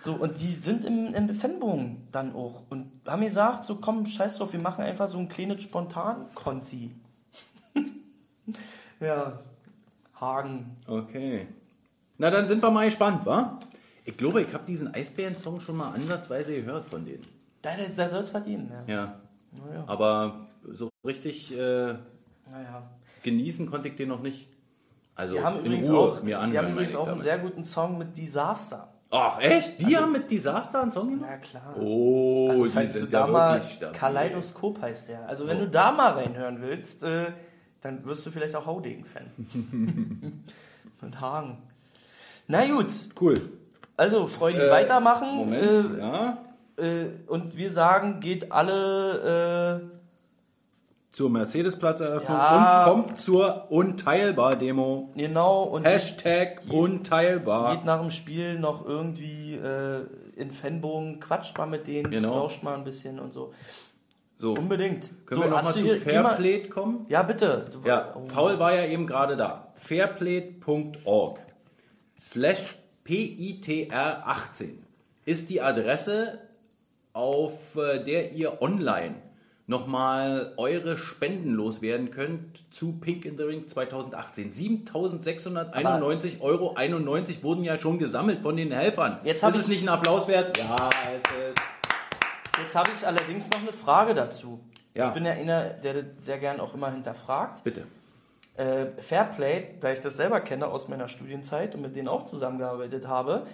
So, 0.00 0.12
und 0.14 0.40
die 0.40 0.52
sind 0.52 0.84
im, 0.84 1.12
im 1.12 1.28
Fanbogen 1.30 2.06
dann 2.12 2.34
auch. 2.34 2.62
Und 2.70 2.90
haben 3.06 3.22
gesagt, 3.22 3.64
so 3.64 3.76
komm, 3.76 4.06
scheiß 4.06 4.38
drauf, 4.38 4.52
wir 4.52 4.60
machen 4.60 4.84
einfach 4.84 5.08
so 5.08 5.18
ein 5.18 5.28
kleines 5.28 5.62
Spontan-Konzi. 5.62 6.94
ja. 9.00 9.40
Hagen. 10.18 10.76
Okay. 10.86 11.48
Na, 12.20 12.30
dann 12.30 12.46
sind 12.48 12.62
wir 12.62 12.70
mal 12.70 12.84
gespannt, 12.84 13.24
wa? 13.24 13.58
Ich 14.04 14.16
glaube, 14.16 14.42
ich 14.42 14.52
habe 14.52 14.64
diesen 14.66 14.92
Eisbären-Song 14.94 15.60
schon 15.60 15.76
mal 15.78 15.92
ansatzweise 15.94 16.54
gehört 16.54 16.84
von 16.86 17.04
denen. 17.04 17.22
Da, 17.62 17.70
da, 17.96 18.08
soll 18.10 18.22
es 18.22 18.30
verdienen, 18.30 18.70
ja. 18.86 18.94
Ja. 18.94 19.20
Naja. 19.52 19.84
Aber 19.86 20.46
so 20.70 20.90
richtig 21.04 21.50
äh, 21.56 21.94
naja. 22.50 22.82
genießen 23.22 23.66
konnte 23.70 23.88
ich 23.88 23.96
den 23.96 24.08
noch 24.10 24.20
nicht. 24.22 24.48
Also 25.14 25.36
Die 25.36 25.42
haben 25.42 25.60
in 25.60 25.64
übrigens 25.66 25.90
Ruhe 25.90 25.98
auch, 25.98 26.22
mir 26.22 26.26
die 26.28 26.34
anhören. 26.34 26.66
haben 26.66 26.72
übrigens 26.74 26.94
auch 26.94 27.00
einen 27.06 27.08
damit. 27.18 27.22
sehr 27.24 27.38
guten 27.38 27.64
Song 27.64 27.98
mit 27.98 28.16
Disaster. 28.16 28.92
Ach, 29.10 29.38
echt? 29.40 29.80
Die 29.80 29.96
haben 29.96 30.12
mit 30.12 30.30
Disaster 30.30 30.82
einen 30.82 30.92
Song 30.92 31.08
gemacht? 31.10 31.30
Na 31.30 31.36
klar. 31.38 31.74
Oh, 31.80 32.48
Also 32.50 32.64
die 32.64 32.70
falls 32.70 32.92
du 32.92 33.00
sind 33.00 33.12
da 33.14 33.20
ja 33.20 33.26
mal. 33.26 33.62
Kaleidoskop 33.92 34.80
heißt 34.82 35.08
der. 35.08 35.28
Also 35.28 35.46
wenn 35.46 35.56
Oh. 35.56 35.60
du 35.62 35.68
da 35.68 35.90
mal 35.90 36.12
reinhören 36.12 36.60
willst, 36.60 37.02
äh, 37.02 37.32
dann 37.80 38.04
wirst 38.04 38.24
du 38.26 38.30
vielleicht 38.30 38.54
auch 38.56 38.66
Haudegen-Fan. 38.66 39.24
Und 41.00 41.20
Hagen. 41.20 41.58
Na 42.50 42.66
gut, 42.66 42.86
Cool. 43.20 43.34
also 43.96 44.26
Freudi, 44.26 44.58
Äh, 44.58 44.70
weitermachen. 44.70 45.28
Moment, 45.36 45.96
Äh, 45.96 46.00
ja. 46.00 46.38
äh, 46.76 47.06
und 47.28 47.56
wir 47.56 47.70
sagen, 47.70 48.18
geht 48.20 48.50
alle, 48.50 49.80
äh, 49.92 49.96
Zur 51.12 51.28
Mercedes-Platzeröffnung 51.30 52.36
Ja. 52.38 52.84
und 52.86 52.92
kommt 53.06 53.18
zur 53.18 53.70
Unteilbar-Demo. 53.70 55.10
genau, 55.16 55.62
und 55.64 55.84
Hashtag 55.84 56.60
Unteilbar. 56.70 57.74
geht 57.76 57.84
nach 57.84 58.00
dem 58.00 58.10
Spiel 58.10 58.58
noch 58.58 58.84
irgendwie 58.86 59.54
äh, 59.56 60.06
in 60.36 60.50
Fanbogen, 60.52 61.18
quatscht 61.20 61.56
mal 61.58 61.66
mit 61.66 61.86
denen, 61.86 62.10
Genau. 62.10 62.34
lauscht 62.34 62.62
mal 62.62 62.74
ein 62.74 62.84
bisschen 62.84 63.18
und 63.20 63.32
so. 63.32 63.52
So, 64.38 64.54
Unbedingt. 64.54 65.12
können 65.26 65.40
so, 65.42 65.46
wir 65.48 65.50
nochmal 65.54 65.72
zu 65.72 65.96
Fairplay 66.00 66.62
kommen? 66.68 67.04
Ja, 67.08 67.22
bitte. 67.22 67.66
Ja, 67.84 68.14
Oh. 68.14 68.20
Paul 68.26 68.58
war 68.58 68.72
ja 68.74 68.86
eben 68.86 69.06
gerade 69.06 69.36
da. 69.36 69.68
Fairplay.org 69.74 71.38
slash 72.20 72.76
PITR18 73.06 74.74
ist 75.24 75.50
die 75.50 75.62
Adresse, 75.62 76.38
auf 77.12 77.76
äh, 77.76 78.04
der 78.04 78.32
ihr 78.32 78.62
online 78.62 79.16
nochmal 79.66 80.52
eure 80.56 80.98
Spenden 80.98 81.52
loswerden 81.52 82.10
könnt 82.10 82.64
zu 82.70 82.92
Pink 83.00 83.24
in 83.24 83.36
the 83.36 83.44
Ring 83.44 83.66
2018. 83.68 84.52
7.691,91 84.52 86.40
Euro 86.40 86.74
wurden 87.42 87.64
ja 87.64 87.78
schon 87.78 87.98
gesammelt 87.98 88.42
von 88.42 88.56
den 88.56 88.72
Helfern. 88.72 89.20
Jetzt 89.24 89.42
ist 89.42 89.54
es 89.56 89.62
ich- 89.62 89.68
nicht 89.68 89.82
ein 89.84 89.88
Applaus 89.88 90.28
wert? 90.28 90.58
Ja, 90.58 90.76
es 91.14 91.22
ist. 91.50 91.60
Jetzt 92.60 92.74
habe 92.74 92.90
ich 92.96 93.06
allerdings 93.06 93.48
noch 93.50 93.60
eine 93.60 93.72
Frage 93.72 94.12
dazu. 94.14 94.60
Ja. 94.94 95.08
Ich 95.08 95.14
bin 95.14 95.24
ja 95.24 95.32
einer, 95.32 95.70
der 95.70 95.94
das 95.94 96.04
sehr 96.18 96.38
gern 96.38 96.60
auch 96.60 96.74
immer 96.74 96.90
hinterfragt. 96.90 97.62
Bitte. 97.64 97.84
Äh, 98.54 98.86
Fairplay, 99.00 99.76
da 99.80 99.92
ich 99.92 100.00
das 100.00 100.16
selber 100.16 100.40
kenne 100.40 100.66
aus 100.66 100.88
meiner 100.88 101.08
Studienzeit 101.08 101.74
und 101.74 101.82
mit 101.82 101.96
denen 101.96 102.08
auch 102.08 102.24
zusammengearbeitet 102.24 103.06
habe, 103.08 103.46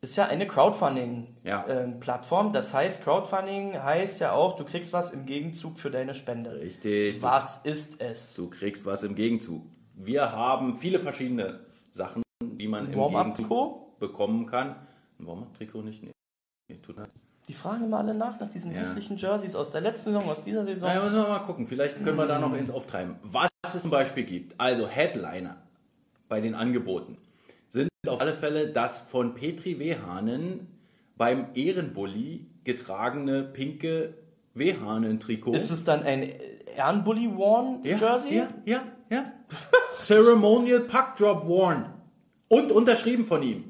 ist 0.00 0.16
ja 0.16 0.26
eine 0.26 0.44
Ja. 0.44 0.50
Crowdfunding-Plattform. 0.50 2.52
das 2.52 2.72
heißt, 2.72 3.04
Crowdfunding 3.04 3.82
heißt 3.82 4.20
ja 4.20 4.32
auch, 4.32 4.56
du 4.56 4.64
kriegst 4.64 4.92
was 4.92 5.10
im 5.10 5.26
Gegenzug 5.26 5.78
für 5.78 5.90
deine 5.90 6.14
Spende. 6.14 6.58
Richtig. 6.60 7.22
Was 7.22 7.58
ist 7.64 8.00
es? 8.00 8.34
Du 8.34 8.48
kriegst 8.48 8.86
was 8.86 9.02
im 9.02 9.14
Gegenzug. 9.14 9.62
Wir 9.94 10.32
haben 10.32 10.78
viele 10.78 10.98
verschiedene 11.00 11.60
Sachen, 11.90 12.22
die 12.42 12.66
man 12.66 12.90
im 12.92 12.98
Warm-up-Trikot? 12.98 13.64
Gegenzug 13.66 13.98
bekommen 13.98 14.46
kann. 14.46 14.76
Ein 15.18 15.26
Warm-up-Trikot 15.26 15.82
nicht? 15.82 16.02
Nee. 16.02 16.12
nee 16.70 16.78
tut 16.78 16.96
mir- 16.96 17.08
Die 17.48 17.52
fragen 17.52 17.84
immer 17.84 17.98
alle 17.98 18.14
nach, 18.14 18.40
nach 18.40 18.48
diesen 18.48 18.70
Ja. 18.72 18.78
hässlichen 18.78 19.18
Jerseys 19.18 19.54
aus 19.54 19.70
der 19.70 19.82
letzten 19.82 20.12
Saison, 20.12 20.30
aus 20.30 20.44
dieser 20.44 20.64
Saison. 20.64 20.88
Na, 20.94 21.02
müssen 21.02 21.16
wir 21.16 21.28
mal 21.28 21.40
gucken. 21.40 21.66
Vielleicht 21.66 22.02
können 22.02 22.16
wir 22.16 22.26
da 22.26 22.38
noch 22.38 22.54
ins 22.54 22.70
auftreiben. 22.70 23.16
Was 23.22 23.49
es 23.62 23.82
zum 23.82 23.90
Beispiel 23.90 24.24
gibt, 24.24 24.58
also 24.58 24.88
Headliner 24.88 25.56
bei 26.28 26.40
den 26.40 26.54
Angeboten, 26.54 27.16
sind 27.68 27.90
auf 28.06 28.20
alle 28.20 28.34
Fälle 28.34 28.68
das 28.68 29.00
von 29.00 29.34
Petri 29.34 29.78
Wehahnen 29.78 30.68
beim 31.16 31.48
Ehrenbully 31.54 32.46
getragene 32.64 33.42
pinke 33.42 34.14
Wehahnen-Trikot. 34.54 35.54
Ist 35.54 35.70
es 35.70 35.84
dann 35.84 36.02
ein 36.02 36.28
Ehrenbully 36.76 37.36
Worn 37.36 37.80
Ja, 37.84 37.96
Jersey? 37.96 38.36
Ja, 38.36 38.48
ja, 38.64 38.82
ja. 39.10 39.32
Ceremonial 39.98 40.80
Puck 40.80 41.16
Drop 41.16 41.46
Worn. 41.46 41.86
Und 42.48 42.72
unterschrieben 42.72 43.24
von 43.26 43.42
ihm. 43.42 43.64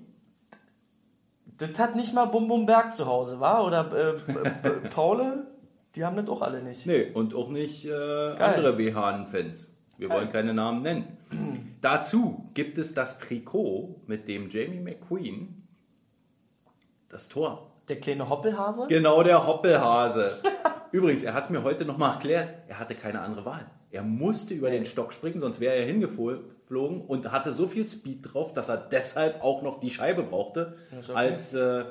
Das 1.58 1.78
hat 1.78 1.94
nicht 1.96 2.14
mal 2.14 2.24
Bum 2.26 2.48
Bum 2.48 2.64
Berg 2.64 2.94
zu 2.94 3.04
Hause, 3.04 3.40
war? 3.40 3.66
Oder 3.66 3.92
äh, 3.92 4.32
äh, 4.32 4.70
Paule? 4.88 5.48
Die 5.94 6.04
haben 6.04 6.16
das 6.16 6.28
auch 6.28 6.40
alle 6.40 6.62
nicht. 6.62 6.86
Nee, 6.86 7.10
und 7.12 7.34
auch 7.34 7.50
nicht 7.50 7.84
äh, 7.84 7.92
andere 7.92 8.78
WHN-Fans. 8.78 9.69
Wir 10.00 10.08
Geil. 10.08 10.16
wollen 10.16 10.32
keine 10.32 10.54
Namen 10.54 10.80
nennen. 10.80 11.18
Dazu 11.82 12.48
gibt 12.54 12.78
es 12.78 12.94
das 12.94 13.18
Trikot 13.18 14.00
mit 14.06 14.28
dem 14.28 14.48
Jamie 14.48 14.80
McQueen. 14.80 15.62
Das 17.10 17.28
Tor. 17.28 17.70
Der 17.86 18.00
kleine 18.00 18.26
Hoppelhase? 18.30 18.86
Genau 18.88 19.22
der 19.22 19.46
Hoppelhase. 19.46 20.38
Übrigens, 20.92 21.22
er 21.22 21.34
hat 21.34 21.44
es 21.44 21.50
mir 21.50 21.62
heute 21.64 21.84
nochmal 21.84 22.14
erklärt, 22.14 22.48
er 22.66 22.78
hatte 22.78 22.94
keine 22.94 23.20
andere 23.20 23.44
Wahl. 23.44 23.66
Er 23.90 24.02
musste 24.02 24.54
über 24.54 24.70
den 24.70 24.86
Stock 24.86 25.12
springen, 25.12 25.38
sonst 25.38 25.60
wäre 25.60 25.74
er 25.74 25.84
hingeflogen 25.84 27.02
und 27.02 27.30
hatte 27.30 27.52
so 27.52 27.66
viel 27.66 27.86
Speed 27.86 28.20
drauf, 28.32 28.54
dass 28.54 28.70
er 28.70 28.78
deshalb 28.78 29.42
auch 29.44 29.60
noch 29.60 29.80
die 29.80 29.90
Scheibe 29.90 30.22
brauchte, 30.22 30.78
okay. 30.98 31.12
als 31.12 31.52
äh, 31.52 31.84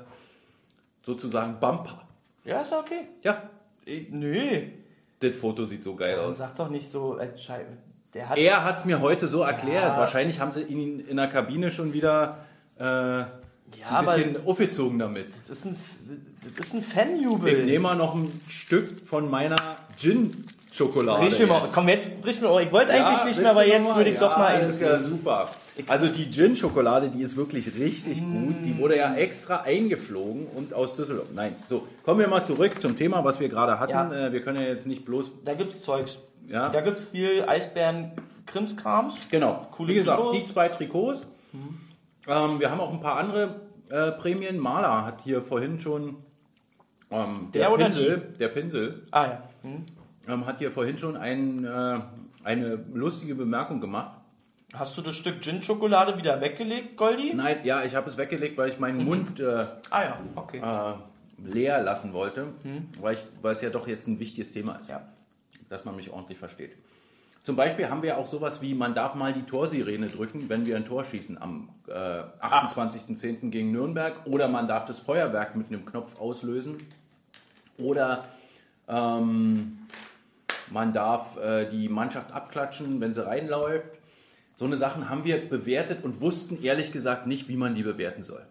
sozusagen 1.04 1.60
Bumper. 1.60 2.08
Ja, 2.44 2.62
ist 2.62 2.74
okay. 2.74 3.02
Ja, 3.22 3.50
Ich, 3.86 4.10
nee. 4.10 4.74
das 5.20 5.36
Foto 5.36 5.66
sieht 5.66 5.84
so 5.84 5.96
geil 5.96 6.16
Man 6.18 6.32
aus. 6.32 6.40
sagt 6.40 6.58
doch 6.58 6.70
nicht 6.70 6.90
so, 6.90 7.20
äh, 7.20 7.38
Scheibe. 7.38 7.78
Hat. 8.28 8.38
Er 8.38 8.64
hat 8.64 8.80
es 8.80 8.86
mir 8.86 9.02
heute 9.02 9.28
so 9.28 9.44
erklärt. 9.44 9.84
Ja. 9.84 9.98
Wahrscheinlich 9.98 10.40
haben 10.40 10.52
sie 10.52 10.64
ihn 10.64 11.00
in 11.00 11.18
der 11.18 11.28
Kabine 11.28 11.70
schon 11.72 11.94
wieder 11.94 12.40
äh, 12.80 12.84
ein 12.84 13.26
aber- 13.88 14.16
bisschen 14.16 14.48
aufgezogen 14.48 14.98
damit. 14.98 15.28
das 15.48 15.50
ist 15.50 15.66
ein, 15.66 15.76
das 16.58 16.68
ist 16.68 16.74
ein 16.74 16.82
Fanjubel. 16.82 17.54
Ich 17.54 17.66
nehme 17.66 17.84
mal 17.84 17.96
noch 17.96 18.16
ein 18.16 18.42
Stück 18.48 19.08
von 19.08 19.30
meiner 19.30 19.56
Gin-Schokolade. 19.98 21.24
Brich 21.24 21.40
mir 21.40 21.48
mal, 21.48 21.66
jetzt. 21.66 21.74
komm 21.76 21.88
jetzt, 21.90 22.22
brich 22.22 22.42
mir 22.42 22.48
mal. 22.50 22.64
Ich 22.64 22.72
wollte 22.72 22.94
Ja, 22.96 23.08
eigentlich 23.08 23.26
nicht 23.26 23.42
mehr, 23.42 23.52
aber 23.52 23.66
jetzt 23.66 23.96
würde 23.96 24.10
ich 24.10 24.18
doch 24.18 24.38
mal 24.38 24.54
ja, 24.56 24.60
eins. 24.62 24.74
ist 24.74 24.82
ja 24.82 24.98
super. 25.00 25.50
Also 25.88 26.08
die 26.08 26.32
Gin-Schokolade, 26.32 27.10
die 27.10 27.22
ist 27.22 27.38
wirklich 27.38 27.76
richtig 27.78 28.20
gut. 28.22 28.56
Die 28.66 28.78
wurde 28.80 28.98
ja 28.98 29.14
extra 29.16 29.62
eingeflogen 29.62 30.48
und 30.56 30.74
aus 30.74 30.96
Düsseldorf. 30.96 31.28
Nein, 31.34 31.56
so, 31.70 31.88
kommen 32.04 32.20
wir 32.20 32.28
mal 32.28 32.44
zurück 32.44 32.82
zum 32.82 32.98
Thema, 32.98 33.24
was 33.24 33.40
wir 33.40 33.50
gerade 33.50 33.80
hatten. 33.80 33.92
Ja. 33.92 34.28
Äh, 34.28 34.34
wir 34.34 34.42
können 34.42 34.60
ja 34.62 34.68
jetzt 34.68 34.88
nicht 34.88 35.06
bloß... 35.06 35.32
Da 35.46 35.54
gibt's 35.54 35.82
Zeugs. 35.84 36.18
Ja. 36.50 36.70
Da 36.70 36.82
gibt's 36.82 37.06
viel 37.06 37.46
Eisbären-Krimskrams. 37.48 39.28
Genau, 39.30 39.62
Coole 39.72 39.90
wie 39.90 39.96
gesagt, 39.96 40.18
Trikots. 40.20 40.38
die 40.40 40.46
zwei 40.46 40.70
Trikots. 40.70 41.28
Ähm, 42.28 42.60
wir 42.60 42.70
haben 42.72 42.80
auch 42.80 42.92
ein 42.92 43.00
paar 43.02 43.18
andere 43.18 43.62
äh, 43.90 44.12
Prämien. 44.12 44.58
Maler 44.58 45.06
hat 45.06 45.22
hier 45.24 45.42
vorhin 45.42 45.80
schon... 45.80 46.18
Ähm, 47.12 47.50
Der 47.54 47.72
oder 47.72 47.86
Pinsel, 47.86 48.34
der 48.40 48.50
Pinsel 48.50 49.04
Ah 49.12 49.26
ja. 49.26 49.44
Hm. 49.64 49.86
ähm, 50.28 50.46
hat 50.46 50.60
hier 50.60 50.72
vorhin 50.72 50.98
schon 50.98 51.18
ein, 51.18 51.66
äh, 51.66 52.00
eine 52.44 52.86
lustige 52.94 53.34
Bemerkung 53.36 53.82
gemacht. 53.82 54.12
Hast 54.76 54.96
du 54.96 55.02
das 55.02 55.16
Stück 55.16 55.42
Gin-Schokolade 55.42 56.16
wieder 56.20 56.40
weggelegt, 56.42 56.96
Goldi? 56.98 57.34
Nein, 57.34 57.58
ja, 57.64 57.82
ich 57.84 57.96
habe 57.96 58.08
es 58.08 58.18
weggelegt, 58.18 58.56
weil 58.60 58.70
ich 58.70 58.78
meinen 58.78 59.04
Mund 59.04 59.40
äh, 59.40 59.66
Ah 59.90 60.04
ja, 60.04 60.18
okay. 60.36 60.60
äh, 60.60 60.94
leer 61.52 61.82
lassen 61.82 62.14
wollte, 62.14 62.50
weil, 63.02 63.16
ich, 63.16 63.26
weil 63.42 63.54
es 63.54 63.62
ja 63.62 63.72
doch 63.72 63.88
jetzt 63.88 64.08
ein 64.08 64.20
wichtiges 64.20 64.52
Thema 64.52 64.76
ist, 64.76 64.90
Ja. 64.90 65.02
Dass 65.70 65.86
man 65.86 65.96
mich 65.96 66.12
ordentlich 66.12 66.38
versteht. 66.38 66.72
Zum 67.44 67.56
Beispiel 67.56 67.90
haben 67.90 68.04
wir 68.04 68.18
auch 68.18 68.28
sowas 68.28 68.62
wie, 68.62 68.74
man 68.74 68.94
darf 68.94 69.16
mal 69.16 69.34
die 69.34 69.44
Torsirene 69.44 70.08
drücken, 70.08 70.50
wenn 70.50 70.66
wir 70.66 70.76
ein 70.76 70.86
Tor 70.86 71.06
schießen 71.06 71.42
am 71.42 71.70
äh, 71.88 71.92
28.10. 71.92 73.50
gegen 73.50 73.72
Nürnberg 73.72 74.26
oder 74.26 74.48
man 74.48 74.68
darf 74.68 74.86
das 74.86 75.00
Feuerwerk 75.00 75.56
mit 75.56 75.68
einem 75.68 75.86
Knopf 75.86 76.20
auslösen 76.20 76.78
oder 77.78 78.26
ähm, 78.88 79.88
man 80.70 80.94
darf 80.94 81.38
äh, 81.38 81.70
die 81.70 81.88
Mannschaft 81.88 82.32
abklatschen, 82.32 83.00
wenn 83.00 83.14
sie 83.14 83.26
reinläuft. 83.26 83.92
So 84.56 84.66
eine 84.66 84.76
Sachen 84.76 85.10
haben 85.10 85.24
wir 85.24 85.50
bewertet 85.50 86.04
und 86.04 86.20
wussten 86.20 86.62
ehrlich 86.62 86.92
gesagt 86.92 87.26
nicht, 87.26 87.48
wie 87.48 87.56
man 87.56 87.76
die 87.76 87.84
bewerten 87.84 88.24
soll. 88.24 88.46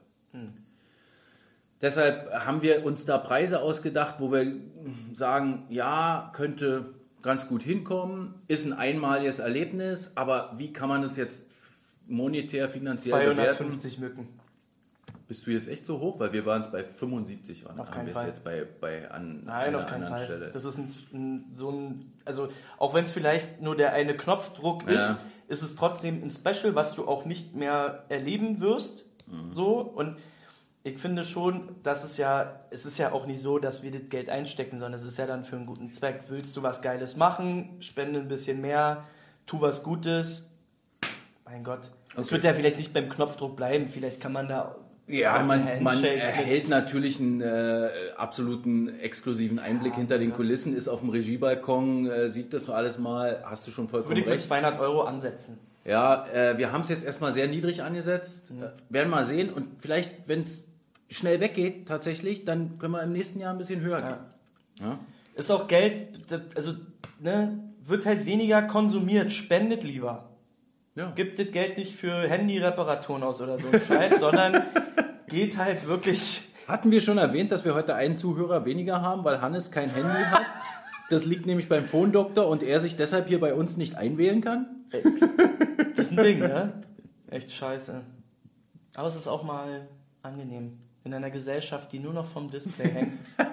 Deshalb 1.81 2.33
haben 2.33 2.63
wir 2.63 2.85
uns 2.85 3.05
da 3.05 3.19
Preise 3.19 3.61
ausgedacht, 3.61 4.17
wo 4.19 4.33
wir 4.33 4.57
sagen, 5.13 5.67
ja, 5.69 6.33
könnte 6.35 6.95
ganz 7.23 7.49
gut 7.49 7.63
hinkommen, 7.63 8.35
ist 8.49 8.67
ein 8.67 8.73
einmaliges 8.73 9.39
Erlebnis, 9.39 10.13
aber 10.15 10.53
wie 10.57 10.73
kann 10.73 10.89
man 10.89 11.03
das 11.03 11.17
jetzt 11.17 11.45
monetär, 12.07 12.69
finanziell 12.69 13.31
bewerten? 13.31 13.57
250 13.57 13.99
Mücken. 13.99 14.29
Bist 15.27 15.47
du 15.47 15.51
jetzt 15.51 15.69
echt 15.69 15.85
so 15.85 16.01
hoch? 16.01 16.19
Weil 16.19 16.33
wir 16.33 16.47
waren 16.47 16.63
es 16.63 16.71
bei 16.73 16.83
75 16.83 17.67
waren. 17.67 17.79
Auf 17.79 17.91
haben 17.91 18.07
wir 18.07 18.17
es 18.17 18.23
jetzt 18.25 18.45
bei, 18.45 18.67
bei 18.81 19.11
an, 19.11 19.43
Nein, 19.45 19.75
an 19.75 19.75
auf 19.75 19.83
einer 19.83 19.91
keinen 19.91 20.05
anderen 20.05 20.17
Fall. 20.17 20.25
Stelle. 20.25 20.51
Das 20.53 20.65
ist 20.65 20.79
ein, 20.79 20.89
ein, 21.13 21.53
so 21.55 21.71
ein, 21.71 22.13
also 22.25 22.49
auch 22.79 22.95
wenn 22.95 23.05
es 23.05 23.13
vielleicht 23.13 23.61
nur 23.61 23.77
der 23.77 23.93
eine 23.93 24.17
Knopfdruck 24.17 24.91
Ja. 24.91 24.97
ist, 24.99 25.19
ist 25.49 25.63
es 25.63 25.77
trotzdem 25.77 26.23
ein 26.23 26.31
Special, 26.31 26.75
was 26.75 26.95
du 26.95 27.07
auch 27.07 27.27
nicht 27.27 27.55
mehr 27.55 28.05
erleben 28.09 28.61
wirst. 28.61 29.05
Mhm. 29.27 29.53
So 29.53 29.81
und 29.81 30.17
ich 30.89 30.99
finde 31.01 31.25
schon, 31.25 31.69
dass 31.83 32.05
es 32.05 32.17
ja, 32.17 32.61
es 32.71 32.85
ist 32.87 32.99
ja 32.99 33.13
auch 33.13 33.27
nicht 33.27 33.41
so, 33.41 33.59
dass 33.59 33.83
wir 33.83 33.91
das 33.91 34.09
Geld 34.11 34.29
einstecken, 34.29 34.79
sondern 34.79 34.99
es 35.01 35.05
ist 35.07 35.19
ja 35.19 35.27
dann 35.27 35.45
für 35.45 35.57
einen 35.57 35.67
guten 35.67 35.91
Zweck. 35.93 36.23
Willst 36.29 36.57
du 36.57 36.63
was 36.63 36.83
Geiles 36.83 37.17
machen, 37.17 37.77
spende 37.81 38.21
ein 38.21 38.29
bisschen 38.29 38.61
mehr, 38.61 39.05
tu 39.47 39.61
was 39.61 39.83
Gutes. 39.83 40.51
Mein 41.45 41.65
Gott. 41.65 41.81
Es 42.13 42.27
Okay. 42.27 42.33
wird 42.33 42.45
ja 42.45 42.55
vielleicht 42.55 42.77
nicht 42.79 42.93
beim 42.93 43.09
Knopfdruck 43.09 43.57
bleiben, 43.57 43.89
vielleicht 43.89 44.21
kann 44.21 44.33
man 44.33 44.49
da 44.49 44.75
Ja, 45.07 45.39
man, 45.43 45.65
man 45.83 45.95
Handshake 45.95 46.15
mit- 46.15 46.23
erhält 46.23 46.69
natürlich 46.69 47.19
einen 47.21 47.41
äh, 47.41 47.89
absoluten 48.17 48.99
exklusiven 49.01 49.59
Einblick 49.59 49.95
hinter 49.95 50.19
den 50.19 50.33
Kulissen, 50.35 50.77
ist 50.77 50.89
auf 50.89 51.01
dem 51.01 51.09
Regiebalkon, 51.11 52.07
äh, 52.11 52.29
sieht 52.29 52.53
das 52.53 52.69
alles 52.69 52.99
mal, 52.99 53.43
hast 53.47 53.67
du 53.67 53.71
schon 53.71 53.89
vollkommen 53.89 54.11
würde 54.11 54.21
ich 54.21 54.27
mit 54.27 54.35
recht. 54.35 54.45
200 54.47 54.79
Euro 54.81 55.03
ansetzen. 55.05 55.59
Ja, 55.87 56.27
äh, 56.27 56.59
wir 56.59 56.71
haben 56.73 56.83
es 56.83 56.91
jetzt 56.91 57.07
erstmal 57.07 57.33
sehr 57.33 57.49
niedrig 57.49 57.83
angesetzt, 57.83 58.51
äh, 58.51 58.69
werden 58.93 59.09
mal 59.09 59.25
sehen 59.25 59.51
und 59.51 59.67
vielleicht, 59.81 60.29
wenn 60.29 60.43
es 60.43 60.68
schnell 61.09 61.41
weggeht 61.41 61.89
tatsächlich, 61.89 62.45
dann 62.45 62.79
können 62.79 62.93
wir 62.93 63.03
im 63.03 63.13
nächsten 63.13 63.41
Jahr 63.41 63.53
ein 63.53 63.59
bisschen 63.59 63.81
höher 63.81 64.03
gehen. 64.03 64.17
Ja? 64.81 64.99
Ist 65.35 65.51
auch 65.51 65.67
Geld, 65.67 66.19
also 66.55 66.73
ne, 67.21 67.59
wird 67.83 68.07
halt 68.07 68.27
weniger 68.27 68.63
konsumiert, 68.63 69.33
spendet 69.33 69.85
lieber. 69.85 70.29
Ja. 70.95 71.13
Gibt 71.13 71.39
das 71.39 71.53
Geld 71.53 71.79
nicht 71.79 71.95
für 71.95 72.13
Handy-Reparaturen 72.13 73.23
aus 73.23 73.41
oder 73.41 73.57
so 73.57 73.69
ein 73.69 73.81
Scheiß, 73.81 74.19
sondern 74.21 74.63
geht 75.29 75.57
halt 75.57 75.87
wirklich. 75.87 76.49
Hatten 76.67 76.91
wir 76.91 77.01
schon 77.01 77.19
erwähnt, 77.19 77.53
dass 77.53 77.65
wir 77.65 77.75
heute 77.75 77.95
einen 77.95 78.19
Zuhörer 78.19 78.65
weniger 78.65 79.01
haben, 79.01 79.25
weil 79.25 79.41
Hannes 79.41 79.71
kein 79.71 79.89
Handy 79.91 80.25
hat? 80.25 80.43
Das 81.09 81.25
liegt 81.25 81.47
nämlich 81.47 81.69
beim 81.69 81.87
Phondoktor 81.87 82.49
und 82.49 82.63
er 82.63 82.81
sich 82.81 82.97
deshalb 82.97 83.29
hier 83.29 83.41
bei 83.41 83.55
uns 83.55 83.77
nicht 83.77 83.95
einwählen 83.95 84.43
kann? 84.43 84.67
Das 85.97 86.07
ist 86.07 86.11
ein 86.11 86.23
Ding, 86.23 86.41
ne? 86.41 86.73
Echt 87.31 87.53
scheiße. 87.53 88.03
Aber 88.95 89.09
es 89.09 89.17
ist 89.17 89.29
auch 89.29 89.45
mal 89.45 89.87
angenehm. 90.23 90.79
In 91.05 91.15
einer 91.15 91.31
Gesellschaft, 91.31 91.93
die 91.93 91.99
nur 92.01 92.13
noch 92.13 92.27
vom 92.27 92.51
Display 92.51 92.89
hängt. 92.91 93.19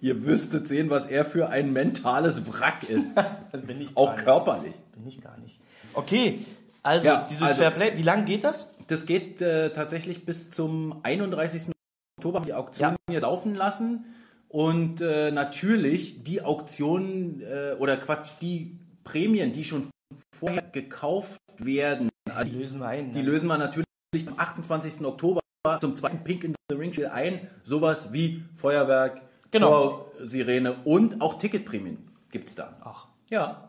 Ihr 0.00 0.24
wüsstet 0.26 0.68
sehen, 0.68 0.90
was 0.90 1.06
er 1.06 1.24
für 1.24 1.48
ein 1.48 1.72
mentales 1.72 2.46
Wrack 2.52 2.88
ist. 2.88 3.16
Auch 3.94 4.06
gar 4.08 4.14
nicht. 4.16 4.24
körperlich. 4.24 4.74
Bin 4.94 5.06
ich 5.06 5.20
gar 5.20 5.38
nicht. 5.38 5.60
Okay, 5.94 6.44
also 6.82 7.06
Ja, 7.06 7.26
dieses 7.28 7.42
also- 7.42 7.60
Fairplay, 7.62 7.96
wie 7.96 8.02
lange 8.02 8.24
geht 8.24 8.44
das? 8.44 8.74
Das 8.88 9.06
geht 9.06 9.40
äh, 9.40 9.70
tatsächlich 9.72 10.26
bis 10.26 10.50
zum 10.50 11.00
31. 11.04 11.72
Oktober 12.18 12.40
die 12.40 12.52
Auktion 12.52 12.90
Ja. 12.90 12.96
hier 13.08 13.20
laufen 13.20 13.54
lassen. 13.54 14.04
Und 14.48 15.00
äh, 15.00 15.30
natürlich 15.30 16.22
die 16.22 16.42
Auktionen 16.42 17.40
äh, 17.42 17.74
oder 17.78 17.96
Quatsch, 17.96 18.30
die 18.42 18.78
Prämien, 19.02 19.52
die 19.52 19.64
schon 19.64 19.88
vorher 20.36 20.62
gekauft 20.62 21.40
werden, 21.58 22.08
also 22.30 22.52
Die 22.52 22.58
lösen 22.58 22.80
wir 22.80 22.86
ein. 22.88 23.10
die 23.12 23.18
ne? 23.18 23.24
lösen 23.24 23.46
wir 23.48 23.58
natürlich 23.58 23.83
am 24.28 24.34
28. 24.38 25.04
Oktober 25.04 25.40
zum 25.80 25.96
zweiten 25.96 26.22
Pink 26.24 26.44
in 26.44 26.54
the 26.70 26.76
Ring 26.76 26.92
Spiel 26.92 27.06
ein. 27.08 27.48
Sowas 27.62 28.12
wie 28.12 28.44
Feuerwerk, 28.56 29.22
Genau. 29.50 29.68
Tor, 29.88 30.12
Sirene 30.24 30.74
und 30.84 31.20
auch 31.20 31.38
Ticketprämien 31.38 31.98
gibt 32.30 32.48
es 32.48 32.54
da. 32.54 32.72
Ach, 32.82 33.08
Ja. 33.30 33.68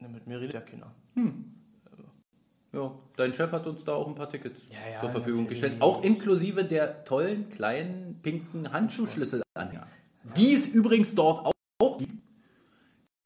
ne, 0.00 0.08
mit 0.08 0.26
mir 0.26 0.40
redet 0.40 0.54
ja 0.54 0.60
keiner. 0.60 0.92
Ja, 2.72 2.90
dein 3.16 3.34
Chef 3.34 3.52
hat 3.52 3.66
uns 3.66 3.84
da 3.84 3.92
auch 3.92 4.08
ein 4.08 4.14
paar 4.14 4.30
Tickets 4.30 4.62
Ja, 4.70 4.92
ja, 4.94 5.00
zur 5.00 5.10
Verfügung 5.10 5.46
gestellt. 5.46 5.80
Auch 5.82 6.02
inklusive 6.02 6.64
der 6.64 7.04
tollen, 7.04 7.50
kleinen, 7.50 8.18
pinken 8.22 8.72
Handschuhschlüsselanhänger. 8.72 9.86
Die 10.36 10.54
es 10.54 10.66
übrigens 10.68 11.14
dort 11.14 11.44
auch- 11.46 11.52
auch 11.82 11.98
gibt. 11.98 12.12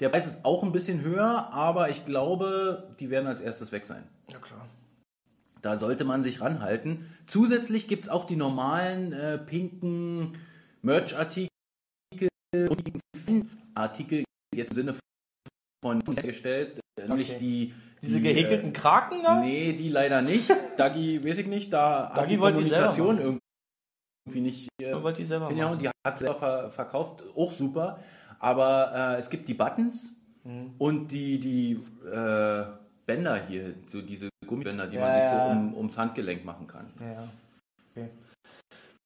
Der 0.01 0.09
Preis 0.09 0.27
ist 0.27 0.45
auch 0.45 0.63
ein 0.65 0.73
bisschen 0.73 1.01
höher, 1.03 1.53
aber 1.53 1.89
ich 1.91 2.05
glaube, 2.05 2.89
die 2.99 3.09
werden 3.09 3.27
als 3.29 3.41
erstes 3.41 3.71
weg 3.73 3.87
sein. 3.87 4.03
Ja, 4.33 4.39
klar. 4.39 4.66
Da 5.63 5.79
sollte 5.79 6.05
man 6.05 6.23
sich 6.23 6.41
ranhalten. 6.41 7.07
Zusätzlich 7.27 7.89
gibt 7.89 8.05
es 8.05 8.09
auch 8.11 8.25
die 8.27 8.37
normalen 8.37 9.13
äh, 9.13 9.39
pinken 9.39 10.37
Merch-Artikel 10.83 11.49
und 12.69 12.87
die 12.87 13.45
Artikel 13.75 14.25
jetzt 14.55 14.71
im 14.71 14.75
Sinne 14.75 14.95
von 15.85 16.03
hergestellt, 16.15 16.81
äh, 17.01 17.09
nämlich 17.09 17.31
Okay. 17.31 17.39
die 17.39 17.75
Diese 18.03 18.17
die, 18.19 18.23
gehäkelten 18.23 18.73
Kraken 18.73 19.23
da? 19.23 19.41
Nee, 19.41 19.73
die 19.73 19.89
leider 19.89 20.23
nicht. 20.23 20.49
Dagi, 20.77 21.25
weiß 21.25 21.39
ich 21.39 21.47
nicht, 21.47 21.73
da 21.73 22.09
hat 22.11 22.17
Dagi 22.19 22.35
die 22.35 22.41
wollte 22.41 22.59
die 22.63 22.71
Kommunikation 22.71 23.19
irgendwie 23.19 24.41
nicht 24.41 24.69
äh, 24.81 24.93
Oder 24.93 25.03
wollt 25.03 25.19
ihr 25.19 25.27
selber 25.27 25.51
machen? 25.51 25.73
und 25.73 25.83
die 25.83 25.89
hat 25.89 26.19
selber 26.19 26.35
ver 26.37 26.71
verkauft, 26.71 27.23
auch 27.35 27.53
super. 27.53 27.99
Aber 28.39 28.93
äh, 29.17 29.19
es 29.19 29.31
gibt 29.31 29.49
die 29.49 29.55
Buttons 29.55 30.13
Mhm. 30.45 30.75
und 30.79 31.09
die, 31.09 31.41
die 31.41 31.73
äh, 32.09 32.65
Bänder 33.07 33.47
hier, 33.47 33.75
so 33.89 34.03
diese 34.03 34.29
Gummibänder, 34.47 34.87
die 34.87 34.97
Ja, 34.97 35.03
man 35.03 35.15
sich 35.15 35.31
so 35.31 35.37
um, 35.51 35.75
ums 35.77 35.97
Handgelenk 35.99 36.45
machen 36.45 36.67
kann. 36.67 36.93
Ja. 37.01 37.29
Okay. 37.91 38.11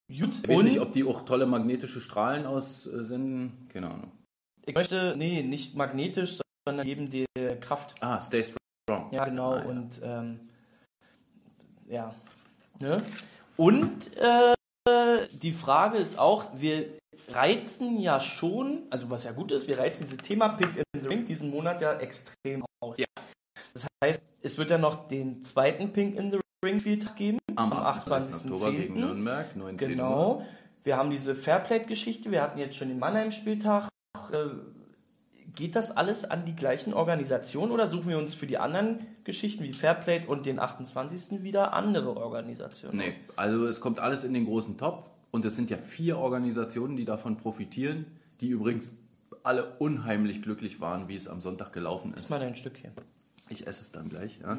Gut, 0.08 0.34
Ich 0.42 0.48
weiß 0.48 0.62
nicht, 0.62 0.80
ob 0.80 0.92
die 0.92 1.04
auch 1.04 1.24
tolle 1.24 1.46
magnetische 1.46 2.00
Strahlen 2.00 2.44
aussenden. 2.46 3.68
Keine 3.72 3.88
Ahnung. 3.90 4.10
ich 4.66 4.74
möchte, 4.74 5.14
nee, 5.16 5.42
nicht 5.42 5.76
magnetisch, 5.76 6.40
sondern 6.66 6.86
geben 6.86 7.08
dir 7.08 7.26
Kraft. 7.60 7.94
Ah, 8.00 8.20
Stay 8.20 8.42
Strong. 8.42 9.12
Ja, 9.12 9.24
genau. 9.24 9.52
Ah, 9.54 9.58
ja. 9.60 9.64
Und 9.66 10.00
ähm, 10.02 10.40
ja. 11.88 12.14
Ne? 12.80 13.02
Und 13.56 14.16
äh, 14.16 14.54
die 15.32 15.52
Frage 15.52 15.98
ist 15.98 16.18
auch, 16.18 16.50
wir 16.54 16.86
reizen 17.28 18.00
ja 18.00 18.18
schon, 18.18 18.82
also 18.90 19.10
was 19.10 19.24
ja 19.24 19.32
gut 19.32 19.52
ist, 19.52 19.68
wir 19.68 19.78
reizen 19.78 20.04
dieses 20.04 20.18
Thema 20.18 20.48
Pink 20.50 20.76
in 20.76 21.00
the 21.02 21.06
Ring 21.08 21.24
diesen 21.24 21.50
Monat 21.50 21.80
ja 21.82 21.92
extrem 21.98 22.64
aus. 22.80 22.98
Ja. 22.98 23.06
Das 24.00 24.08
heißt, 24.08 24.22
es 24.42 24.56
wird 24.56 24.70
ja 24.70 24.78
noch 24.78 25.08
den 25.08 25.44
zweiten 25.44 25.92
Pink 25.92 26.16
in 26.16 26.30
the 26.30 26.38
Ring 26.64 26.80
Spieltag 26.80 27.16
geben, 27.16 27.38
Am 27.56 27.70
am 27.72 27.78
28. 27.78 28.50
Oktober 28.50 28.72
gegen 28.72 28.94
28.10. 28.96 28.98
Nürnberg, 28.98 29.56
19 29.56 29.88
Uhr. 29.88 29.94
Genau. 29.94 30.46
Wir 30.84 30.96
haben 30.96 31.10
diese 31.10 31.34
Fairplay-Geschichte, 31.34 32.30
wir 32.30 32.40
hatten 32.40 32.58
jetzt 32.58 32.76
schon 32.76 32.88
den 32.88 32.98
Mannheim-Spieltag. 32.98 33.88
Äh, 34.32 34.46
Geht 35.54 35.74
das 35.76 35.90
alles 35.94 36.24
an 36.24 36.44
die 36.46 36.54
gleichen 36.54 36.94
Organisationen 36.94 37.72
oder 37.72 37.88
suchen 37.88 38.08
wir 38.08 38.16
uns 38.18 38.34
für 38.34 38.46
die 38.46 38.56
anderen 38.56 39.00
Geschichten 39.24 39.64
wie 39.64 39.72
Fairplay 39.72 40.24
und 40.26 40.46
den 40.46 40.60
28. 40.60 41.42
wieder 41.42 41.72
andere 41.74 42.16
Organisationen? 42.16 42.96
Nee, 42.96 43.14
also 43.36 43.66
es 43.66 43.80
kommt 43.80 43.98
alles 43.98 44.22
in 44.24 44.32
den 44.32 44.46
großen 44.46 44.78
Topf 44.78 45.10
und 45.32 45.44
es 45.44 45.56
sind 45.56 45.68
ja 45.68 45.76
vier 45.76 46.18
Organisationen, 46.18 46.96
die 46.96 47.04
davon 47.04 47.36
profitieren, 47.36 48.06
die 48.40 48.48
übrigens 48.48 48.92
alle 49.42 49.76
unheimlich 49.78 50.40
glücklich 50.40 50.80
waren, 50.80 51.08
wie 51.08 51.16
es 51.16 51.26
am 51.26 51.40
Sonntag 51.40 51.72
gelaufen 51.72 52.14
Ist 52.14 52.24
ist. 52.24 52.30
mal 52.30 52.38
dein 52.38 52.54
Stück 52.54 52.76
hier. 52.78 52.92
Ich 53.50 53.66
esse 53.66 53.82
es 53.82 53.92
dann 53.92 54.08
gleich, 54.08 54.38
ja. 54.40 54.56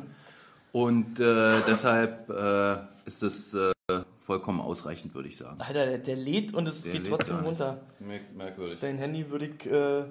Und 0.74 1.20
äh, 1.20 1.62
deshalb 1.68 2.30
äh, 2.30 2.78
ist 3.06 3.24
es 3.24 3.54
äh, 3.54 3.72
vollkommen 4.20 4.62
ausreichend, 4.62 5.16
würde 5.16 5.28
ich 5.28 5.38
sagen. 5.38 5.60
Alter, 5.60 5.86
der, 5.86 5.98
der 5.98 6.16
lädt 6.16 6.54
und 6.54 6.68
es 6.68 6.84
Der 6.84 6.94
geht 6.94 7.08
trotzdem 7.08 7.38
runter. 7.40 7.80
Merk 8.00 8.34
merkwürdig. 8.36 8.80
Dein 8.80 8.98
Handy 8.98 9.30
würde 9.30 9.48
ich 9.48 9.66
äh, 9.66 10.04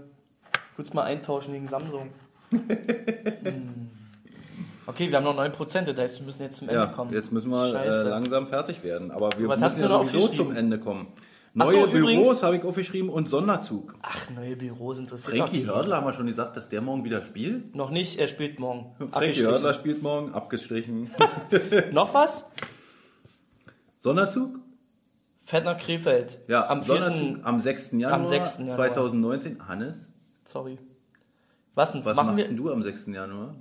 kurz 0.77 0.93
mal 0.93 1.05
eintauschen 1.05 1.55
gegen 1.55 1.69
Samsung. 1.69 2.11
Hm. 2.51 3.91
Okay, 4.87 5.09
wir 5.09 5.19
haben 5.19 5.25
noch 5.25 5.39
9%, 5.39 5.83
das 5.83 5.97
heißt, 5.97 6.19
wir 6.19 6.27
müssen 6.27 6.43
jetzt 6.43 6.57
zum 6.57 6.69
Ende 6.69 6.81
Ja, 6.81 6.87
kommen. 6.87 7.13
jetzt 7.13 7.31
müssen 7.31 7.51
wir 7.51 7.75
äh, 7.75 8.09
langsam 8.09 8.49
fertig 8.49 8.83
werden. 8.83 9.13
Aber 9.13 9.31
wir 9.37 9.49
hast 9.49 9.61
müssen 9.61 9.83
ja 9.83 9.89
sowieso 9.89 10.27
zum 10.29 10.57
Ende 10.57 10.81
kommen. 10.81 11.07
Neue 11.53 11.73
so, 11.73 11.87
Büros 11.87 11.95
übrigens- 11.95 12.43
habe 12.45 12.57
ich 12.57 12.63
aufgeschrieben 12.65 13.11
und 13.11 13.29
Sonderzug. 13.29 13.97
Ach, 14.03 14.31
neue 14.31 14.55
Büros 14.57 14.99
interessiert 15.01 15.37
Frankie 15.37 15.67
Hördler 15.67 15.97
haben 15.97 16.07
wir 16.07 16.13
schon 16.13 16.27
gesagt, 16.27 16.57
dass 16.57 16.69
der 16.69 16.81
morgen 16.81 17.03
wieder 17.05 17.23
spielt. 17.23 17.75
Noch 17.75 17.91
nicht, 17.91 18.19
er 18.21 18.29
spielt 18.29 18.61
morgen. 18.61 18.95
Frankie. 19.11 19.41
Hördler 19.43 19.75
spielt 19.75 20.01
morgen, 20.03 20.33
abgestrichen. 20.33 21.11
Noch 21.93 22.15
was? 22.15 22.45
Sonderzug? 23.99 24.61
Fährt 25.45 25.65
nach 25.65 25.77
Krefeld. 25.79 26.39
Ja, 26.47 26.69
am 26.69 26.83
Sonderzug 26.85 27.37
4. 27.39 27.47
am 27.47 27.59
6. 27.59 27.91
Januar, 27.93 28.13
Am 28.13 28.25
6. 28.27 28.59
Januar. 28.59 28.77
2019. 28.77 29.69
Hannes, 29.69 30.13
Sorry. 30.45 30.79
Was 31.75 31.93
denn? 31.93 32.05
was 32.05 32.15
machst 32.17 32.37
wir? 32.37 32.45
denn 32.45 32.57
du 32.57 32.71
am 32.71 32.83
6. 32.85 33.07
Januar? 33.09 33.57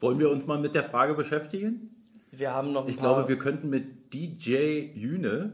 Wollen 0.00 0.18
wir 0.18 0.30
uns 0.30 0.46
mal 0.46 0.58
mit 0.58 0.74
der 0.74 0.84
Frage 0.84 1.14
beschäftigen? 1.14 1.94
Wir 2.30 2.52
haben 2.52 2.72
noch 2.72 2.84
ein 2.84 2.90
Ich 2.90 2.98
paar 2.98 3.14
glaube, 3.14 3.28
wir 3.28 3.38
könnten 3.38 3.70
mit 3.70 4.12
DJ 4.14 4.90
Jüne 4.94 5.52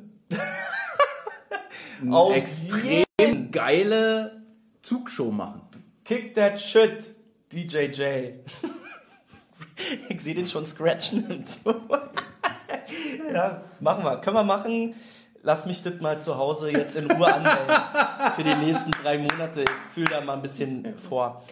eine 2.02 2.16
Auf 2.16 2.34
extrem 2.34 3.50
geile 3.50 4.42
Zugshow 4.82 5.30
machen. 5.30 5.62
Kick 6.04 6.34
that 6.34 6.60
shit, 6.60 7.14
DJJ. 7.52 8.34
ich 10.08 10.20
sehe 10.20 10.34
den 10.34 10.46
schon 10.46 10.66
scratchen 10.66 11.26
und 11.30 11.48
so. 11.48 11.74
ja, 13.32 13.62
machen 13.80 14.04
wir. 14.04 14.18
Können 14.20 14.36
wir 14.36 14.44
machen. 14.44 14.94
Lass 15.42 15.64
mich 15.64 15.82
das 15.82 16.00
mal 16.00 16.20
zu 16.20 16.36
Hause 16.36 16.72
jetzt 16.72 16.96
in 16.96 17.08
Ruhe 17.10 17.32
anmelden. 17.32 18.32
Für 18.34 18.42
die 18.42 18.54
nächsten 18.66 18.90
drei 18.90 19.18
Monate. 19.18 19.62
Ich 19.62 19.70
fühle 19.94 20.10
da 20.10 20.20
mal 20.20 20.34
ein 20.34 20.42
bisschen 20.42 20.96
vor. 20.98 21.44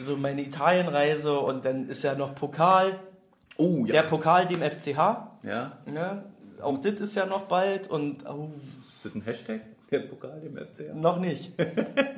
So 0.00 0.16
meine 0.16 0.42
Italienreise 0.42 1.38
und 1.40 1.64
dann 1.64 1.88
ist 1.88 2.02
ja 2.02 2.14
noch 2.14 2.34
Pokal. 2.34 2.98
Oh, 3.56 3.84
Der 3.86 4.02
Pokal 4.02 4.46
dem 4.46 4.60
FCH. 4.62 4.96
Ja, 5.42 5.78
Ne? 5.86 6.24
Auch 6.62 6.78
das 6.80 7.00
ist 7.00 7.14
ja 7.14 7.26
noch 7.26 7.42
bald 7.42 7.88
und 7.88 8.26
oh, 8.28 8.50
ist 8.88 9.04
das 9.04 9.14
ein 9.14 9.22
Hashtag? 9.22 9.60
Der 9.90 10.00
Pokal 10.00 10.40
dem 10.40 10.56
FCA? 10.56 10.94
noch 10.94 11.18
nicht. 11.18 11.52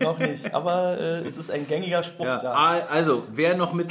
noch 0.01 0.19
nicht. 0.19 0.53
Aber 0.55 0.99
äh, 0.99 1.21
es 1.27 1.37
ist 1.39 1.51
ein 1.51 1.67
gängiger 1.67 2.03
Spruch 2.03 2.27
Ja, 2.27 2.39
da. 2.39 2.53
also, 2.91 3.25
wer 3.33 3.57
noch 3.57 3.73
mit 3.73 3.91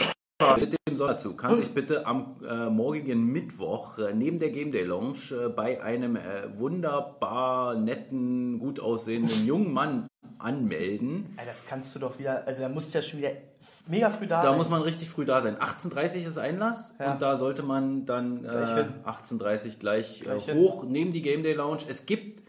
mit 0.59 0.73
dem 0.87 0.95
Sonderzug 0.95 1.37
kann 1.37 1.55
sich 1.55 1.69
bitte 1.73 2.05
am 2.05 2.35
äh, 2.47 2.69
morgigen 2.69 3.25
Mittwoch 3.25 3.97
äh, 3.97 4.13
neben 4.13 4.39
der 4.39 4.49
Game 4.49 4.71
Day 4.71 4.83
Lounge 4.83 5.17
äh, 5.31 5.49
bei 5.49 5.81
einem 5.81 6.15
äh, 6.15 6.21
wunderbar 6.57 7.75
netten, 7.75 8.59
gut 8.59 8.79
aussehenden 8.79 9.45
jungen 9.45 9.71
Mann 9.73 10.07
anmelden. 10.39 11.33
Ey, 11.37 11.45
das 11.45 11.65
kannst 11.65 11.95
du 11.95 11.99
doch 11.99 12.17
wieder, 12.19 12.45
also 12.47 12.61
da 12.63 12.69
musst 12.69 12.93
du 12.93 12.97
ja 12.97 13.01
schon 13.03 13.19
wieder 13.19 13.31
mega 13.87 14.09
früh 14.09 14.25
da 14.27 14.41
Da 14.41 14.49
sein. 14.49 14.57
muss 14.57 14.69
man 14.69 14.81
richtig 14.81 15.09
früh 15.09 15.23
da 15.25 15.41
sein. 15.41 15.55
18.30 15.57 16.27
ist 16.27 16.37
Einlass 16.37 16.93
Ja. 16.99 17.13
und 17.13 17.21
da 17.21 17.37
sollte 17.37 17.61
man 17.63 18.05
dann 18.05 18.41
Gleich 18.41 18.71
äh, 18.71 18.75
hin. 18.83 18.93
18.30 19.05 19.77
gleich, 19.79 20.19
Gleich 20.21 20.47
äh, 20.47 20.53
hin. 20.53 20.61
hoch 20.61 20.83
neben 20.83 21.11
die 21.11 21.21
Game 21.21 21.43
Day 21.43 21.53
Lounge. 21.53 21.81
Es 21.87 22.05
gibt 22.05 22.41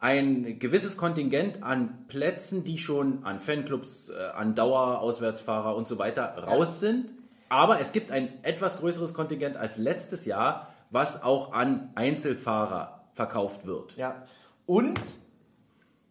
ein 0.00 0.58
gewisses 0.58 0.96
Kontingent 0.96 1.62
an 1.62 2.06
Plätzen, 2.08 2.64
die 2.64 2.78
schon 2.78 3.22
an 3.24 3.38
Fanclubs, 3.38 4.10
an 4.10 4.54
Dauerauswärtsfahrer 4.54 5.76
und 5.76 5.86
so 5.88 5.98
weiter 5.98 6.24
raus 6.42 6.80
sind. 6.80 7.12
Aber 7.50 7.80
es 7.80 7.92
gibt 7.92 8.10
ein 8.10 8.42
etwas 8.44 8.78
größeres 8.78 9.12
Kontingent 9.12 9.56
als 9.56 9.76
letztes 9.76 10.24
Jahr, 10.24 10.68
was 10.90 11.22
auch 11.22 11.52
an 11.52 11.90
Einzelfahrer 11.96 13.04
verkauft 13.12 13.66
wird. 13.66 13.96
Ja. 13.96 14.22
Und? 14.66 14.98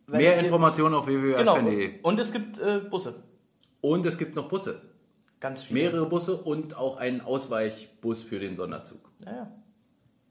Mehr 0.05 0.37
Informationen 0.37 0.95
auf 0.95 1.05
Genau. 1.05 1.55
www.eisbären.de. 1.55 2.01
Und 2.01 2.19
es 2.19 2.31
gibt 2.33 2.59
äh, 2.59 2.79
Busse. 2.79 3.23
Und 3.81 4.05
es 4.05 4.17
gibt 4.17 4.35
noch 4.35 4.49
Busse. 4.49 4.81
Ganz 5.39 5.63
viele. 5.63 5.79
Mehrere 5.79 6.05
Busse 6.07 6.35
und 6.35 6.75
auch 6.75 6.97
einen 6.97 7.21
Ausweichbus 7.21 8.21
für 8.21 8.39
den 8.39 8.57
Sonderzug. 8.57 9.09
Ja, 9.25 9.31
ja. 9.31 9.51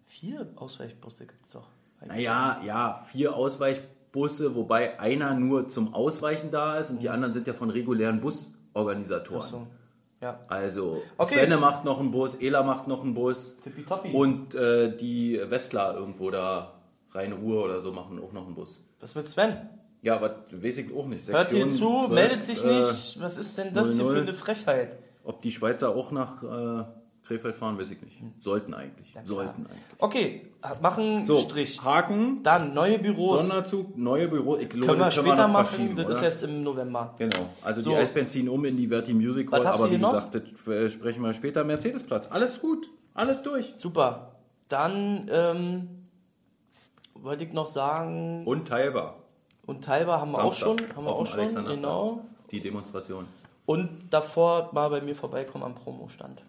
Vier 0.07 0.47
Ausweichbusse 0.57 1.27
gibt 1.27 1.45
es 1.45 1.53
doch. 1.53 1.69
Naja, 2.07 2.61
ja, 2.65 3.05
vier 3.11 3.35
Ausweichbusse, 3.35 4.55
wobei 4.55 5.01
einer 5.01 5.35
nur 5.35 5.69
zum 5.69 5.95
Ausweichen 5.95 6.51
da 6.51 6.77
ist 6.79 6.91
und 6.91 7.01
die 7.03 7.09
anderen 7.09 7.33
sind 7.33 7.47
ja 7.47 7.55
von 7.55 7.71
regulären 7.71 8.21
Busorganisatoren. 8.21 9.49
So. 9.49 9.67
Ja. 10.21 10.41
Also 10.49 11.03
Okay. 11.17 11.35
Svenne 11.37 11.59
macht 11.59 11.85
noch 11.85 12.01
einen 12.01 12.11
Bus, 12.11 12.35
Ela 12.41 12.63
macht 12.63 12.89
noch 12.89 13.03
einen 13.05 13.15
Bus 13.15 13.59
Tippitoppi. 13.63 14.11
und 14.13 14.55
äh, 14.55 14.97
die 14.97 15.41
Westler 15.49 15.95
irgendwo 15.95 16.31
da 16.31 16.75
Rhein-Ruhr 17.13 17.65
oder 17.65 17.81
so 17.81 17.93
machen 17.93 18.21
auch 18.23 18.33
noch 18.33 18.47
einen 18.47 18.55
Bus. 18.55 18.85
Was 19.01 19.15
mit 19.15 19.29
Sven? 19.29 19.69
Ja, 20.03 20.17
aber 20.17 20.45
weiß 20.51 20.79
ich 20.79 20.95
auch 20.95 21.07
nicht. 21.07 21.27
Hört 21.29 21.51
hier 21.51 21.63
Sektion 21.63 21.71
zu, 21.71 22.07
12, 22.07 22.11
meldet 22.11 22.43
sich 22.43 22.65
äh, 22.65 22.79
nicht. 22.79 23.21
Was 23.21 23.37
ist 23.37 23.59
denn 23.59 23.73
das 23.73 23.95
hier 23.95 24.05
00. 24.05 24.15
für 24.17 24.23
eine 24.23 24.35
Frechheit? 24.35 24.97
Ob 25.25 25.43
die 25.43 25.51
Schweizer 25.53 25.91
auch 25.95 26.11
nach 26.11 26.43
äh, 26.43 26.85
Krefeld 27.29 27.55
fahren, 27.57 27.79
weiß 27.79 27.91
ich 27.91 28.01
nicht. 28.03 28.23
Sollten 28.41 28.73
eigentlich. 28.75 29.15
Sollten 29.25 29.67
eigentlich. 29.67 29.83
Okay, 29.99 30.47
machen 30.81 31.25
So, 31.27 31.37
Strich. 31.37 31.83
Haken, 31.85 32.43
Dann 32.43 32.73
neue 32.75 32.99
Büros. 32.99 33.43
Sonderzug, 33.43 33.97
neue 33.97 34.29
Büro. 34.29 34.57
Ich 34.57 34.69
glaube, 34.71 34.87
können 34.87 35.01
wir 35.01 35.11
später 35.11 35.47
noch 35.47 35.53
machen, 35.53 35.95
das 35.95 36.07
ist 36.07 36.17
oder? 36.17 36.23
erst 36.25 36.43
im 36.45 36.63
November. 36.63 37.15
Genau. 37.19 37.51
Also 37.63 37.83
So. 37.83 37.91
die 37.91 37.97
Eisbären 37.97 38.29
ziehen 38.29 38.49
um 38.49 38.65
in 38.65 38.77
die 38.77 38.89
Verti 38.89 39.13
Music 39.13 39.53
Hall, 39.53 39.61
Was 39.61 39.67
hast 39.69 39.79
du 39.81 39.85
aber 39.85 39.93
wie 39.93 39.99
gesagt, 39.99 40.35
das 40.35 40.75
äh, 40.75 40.91
sprechen 40.91 41.23
wir 41.23 41.35
später. 41.35 41.63
Mercedesplatz. 41.65 42.29
Alles 42.31 42.61
gut. 42.61 42.89
Alles 43.15 43.43
durch. 43.43 43.75
Super. 43.77 44.33
Dann 44.71 45.29
ähm, 45.31 45.89
wollte 47.15 47.45
ich 47.45 47.53
noch 47.53 47.67
sagen, 47.67 48.43
Und 48.47 48.69
teilbar. 48.69 49.17
und 49.67 49.85
teilbar 49.85 50.21
haben 50.21 50.31
wir 50.33 50.43
auch 50.43 50.53
Samstag 50.55 50.89
schon, 50.89 50.97
haben 50.97 51.05
wir 51.05 51.13
auch 51.15 51.27
schon, 51.27 51.65
genau. 51.67 52.21
Die 52.51 52.61
Demonstration. 52.61 53.27
Und 53.67 53.91
davor 54.11 54.71
mal 54.73 54.89
bei 54.89 55.03
mir 55.03 55.15
vorbeikommen 55.15 55.63
am 55.65 55.75
Promostand. 55.75 56.43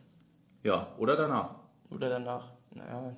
Ja, 0.64 0.88
oder 0.97 1.16
danach. 1.16 1.55
Oder 1.89 2.10
danach. 2.10 2.51
Naja, 2.72 3.16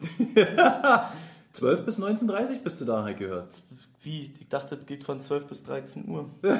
12 1.52 1.84
bis 1.84 1.98
19.30 1.98 2.62
bist 2.62 2.80
du 2.80 2.84
da, 2.84 3.02
halt 3.04 3.18
gehört. 3.18 3.54
wie? 4.00 4.32
Ich 4.40 4.48
dachte, 4.48 4.76
das 4.76 4.86
geht 4.86 5.04
von 5.04 5.20
12 5.20 5.46
bis 5.46 5.62
13 5.62 6.08
Uhr. 6.08 6.28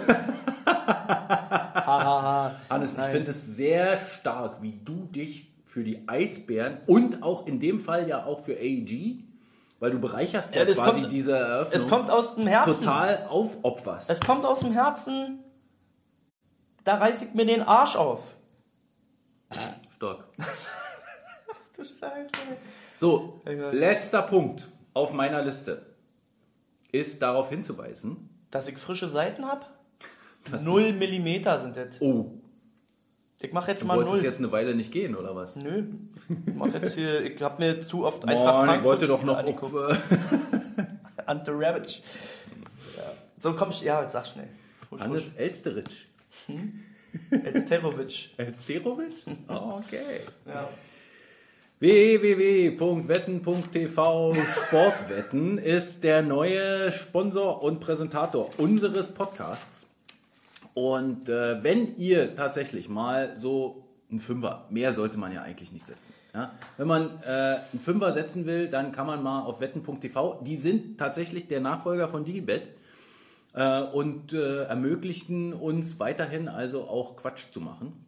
Hahaha. 1.16 2.52
Hannes, 2.70 2.92
ich 2.92 2.98
Nein. 2.98 3.12
finde 3.12 3.30
es 3.30 3.56
sehr 3.56 3.98
stark, 4.06 4.62
wie 4.62 4.78
du 4.84 5.06
dich 5.06 5.50
für 5.64 5.82
die 5.84 6.08
Eisbären 6.08 6.78
und 6.86 7.22
auch 7.22 7.46
in 7.46 7.58
dem 7.60 7.80
Fall 7.80 8.08
ja 8.08 8.24
auch 8.24 8.40
für 8.40 8.52
AEG, 8.54 9.24
weil 9.80 9.90
du 9.90 9.98
bereicherst 9.98 10.54
ja, 10.54 10.62
Ja, 10.62 10.72
quasi 10.72 11.00
kommt- 11.00 11.12
diese 11.12 11.36
Eröffnung, 11.36 11.74
Es 11.76 11.88
kommt 11.88 12.10
aus 12.10 12.36
dem 12.36 12.46
Herzen. 12.46 12.84
total 12.84 13.26
aufopferst. 13.28 14.08
Es 14.10 14.20
kommt 14.20 14.44
aus 14.44 14.60
dem 14.60 14.72
Herzen. 14.72 15.40
Da 16.84 16.96
reiß 16.98 17.22
ich 17.22 17.34
mir 17.34 17.46
den 17.46 17.62
Arsch 17.62 17.96
auf. 17.96 18.33
Stark. 20.04 20.24
Du 21.76 21.82
Scheiße. 21.82 22.28
So, 23.00 23.40
letzter 23.72 24.22
Punkt 24.22 24.68
auf 24.92 25.12
meiner 25.12 25.42
Liste 25.42 25.84
ist 26.92 27.20
darauf 27.20 27.48
hinzuweisen, 27.50 28.28
Dass 28.52 28.68
ich 28.68 28.78
frische 28.78 29.08
Seiten 29.08 29.44
habe? 29.44 29.66
Null 30.62 30.92
Millimeter 30.92 31.58
sind 31.58 31.76
das. 31.76 32.00
oh, 32.00 32.30
Ich 33.40 33.52
mache 33.52 33.72
jetzt 33.72 33.82
du 33.82 33.86
mal 33.86 34.04
null. 34.04 34.22
jetzt 34.22 34.38
eine 34.38 34.52
Weile 34.52 34.76
nicht 34.76 34.92
gehen, 34.92 35.16
oder 35.16 35.34
was? 35.34 35.56
Nö. 35.56 35.84
Ich 36.46 36.54
mach 36.54 36.72
jetzt 36.72 36.94
hier, 36.94 37.22
ich 37.22 37.42
habe 37.42 37.60
mir 37.60 37.80
zu 37.80 38.04
oft 38.04 38.24
Eintracht 38.24 38.44
Mann, 38.44 38.76
ich 38.76 38.84
Frankfurt 38.84 38.84
wollte 38.84 39.06
doch 39.08 39.22
noch 39.24 39.40
Spiele 39.40 39.56
auf, 39.56 39.74
angeguckt. 39.74 40.78
äh, 40.78 41.22
Ante 41.26 41.50
Rabic. 41.58 42.02
Ja. 42.96 43.02
So 43.40 43.54
komm 43.54 43.70
ich, 43.70 43.80
ja, 43.80 44.00
jetzt 44.02 44.12
sag 44.12 44.26
schnell. 44.28 44.48
Hannes 44.96 45.30
Elsteritsch. 45.36 46.04
husch. 46.46 46.56
Elsterovic. 47.30 48.30
Elsterovic? 48.36 49.12
Oh, 49.48 49.80
okay. 49.84 50.20
Ja. 50.46 50.68
www.wetten.tv 51.78 54.34
Sportwetten 54.34 55.58
ist 55.58 56.04
der 56.04 56.22
neue 56.22 56.92
Sponsor 56.92 57.62
und 57.62 57.80
Präsentator 57.80 58.50
unseres 58.58 59.08
Podcasts. 59.08 59.86
Und 60.74 61.28
äh, 61.28 61.62
wenn 61.62 61.96
ihr 61.96 62.34
tatsächlich 62.34 62.88
mal 62.88 63.36
so 63.38 63.84
einen 64.10 64.20
Fünfer, 64.20 64.66
mehr 64.70 64.92
sollte 64.92 65.18
man 65.18 65.32
ja 65.32 65.42
eigentlich 65.42 65.72
nicht 65.72 65.86
setzen. 65.86 66.12
Ja? 66.34 66.52
Wenn 66.76 66.88
man 66.88 67.22
äh, 67.22 67.58
einen 67.72 67.80
Fünfer 67.82 68.12
setzen 68.12 68.46
will, 68.46 68.68
dann 68.68 68.92
kann 68.92 69.06
man 69.06 69.22
mal 69.22 69.42
auf 69.42 69.60
wetten.tv. 69.60 70.40
Die 70.44 70.56
sind 70.56 70.98
tatsächlich 70.98 71.48
der 71.48 71.60
Nachfolger 71.60 72.08
von 72.08 72.24
Digibet 72.24 72.68
äh, 73.54 73.80
und 73.82 74.32
äh, 74.32 74.64
ermöglichten 74.64 75.52
uns 75.54 75.98
weiterhin 75.98 76.48
also 76.48 76.84
auch 76.88 77.16
Quatsch 77.16 77.50
zu 77.52 77.60
machen. 77.60 78.04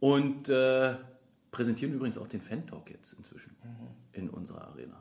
Und 0.00 0.48
äh, 0.48 0.94
präsentieren 1.50 1.94
übrigens 1.94 2.16
auch 2.18 2.26
den 2.28 2.40
Fan-Talk 2.40 2.90
jetzt 2.90 3.12
inzwischen 3.14 3.54
in 4.12 4.28
unserer 4.30 4.68
Arena. 4.68 5.00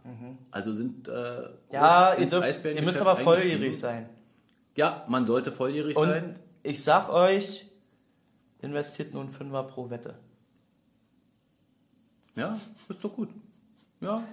Also 0.52 0.74
sind 0.74 1.08
äh, 1.08 1.50
Ja, 1.72 2.14
ihr, 2.16 2.28
dürft, 2.28 2.66
ihr 2.66 2.82
müsst 2.84 3.02
aber 3.02 3.16
volljährig 3.18 3.80
sein. 3.80 4.10
Ja, 4.76 5.06
man 5.08 5.26
sollte 5.26 5.52
volljährig 5.52 5.96
Und 5.98 6.08
sein. 6.10 6.40
ich 6.64 6.84
sag 6.84 7.10
euch, 7.10 7.68
investiert 8.62 9.14
nur 9.14 9.24
ein 9.24 9.30
Fünfer 9.30 9.64
pro 9.64 9.90
Wette. 9.90 10.16
Ja, 12.36 12.58
ist 12.88 13.04
doch 13.04 13.14
gut. 13.16 13.30
Ja. 14.00 14.24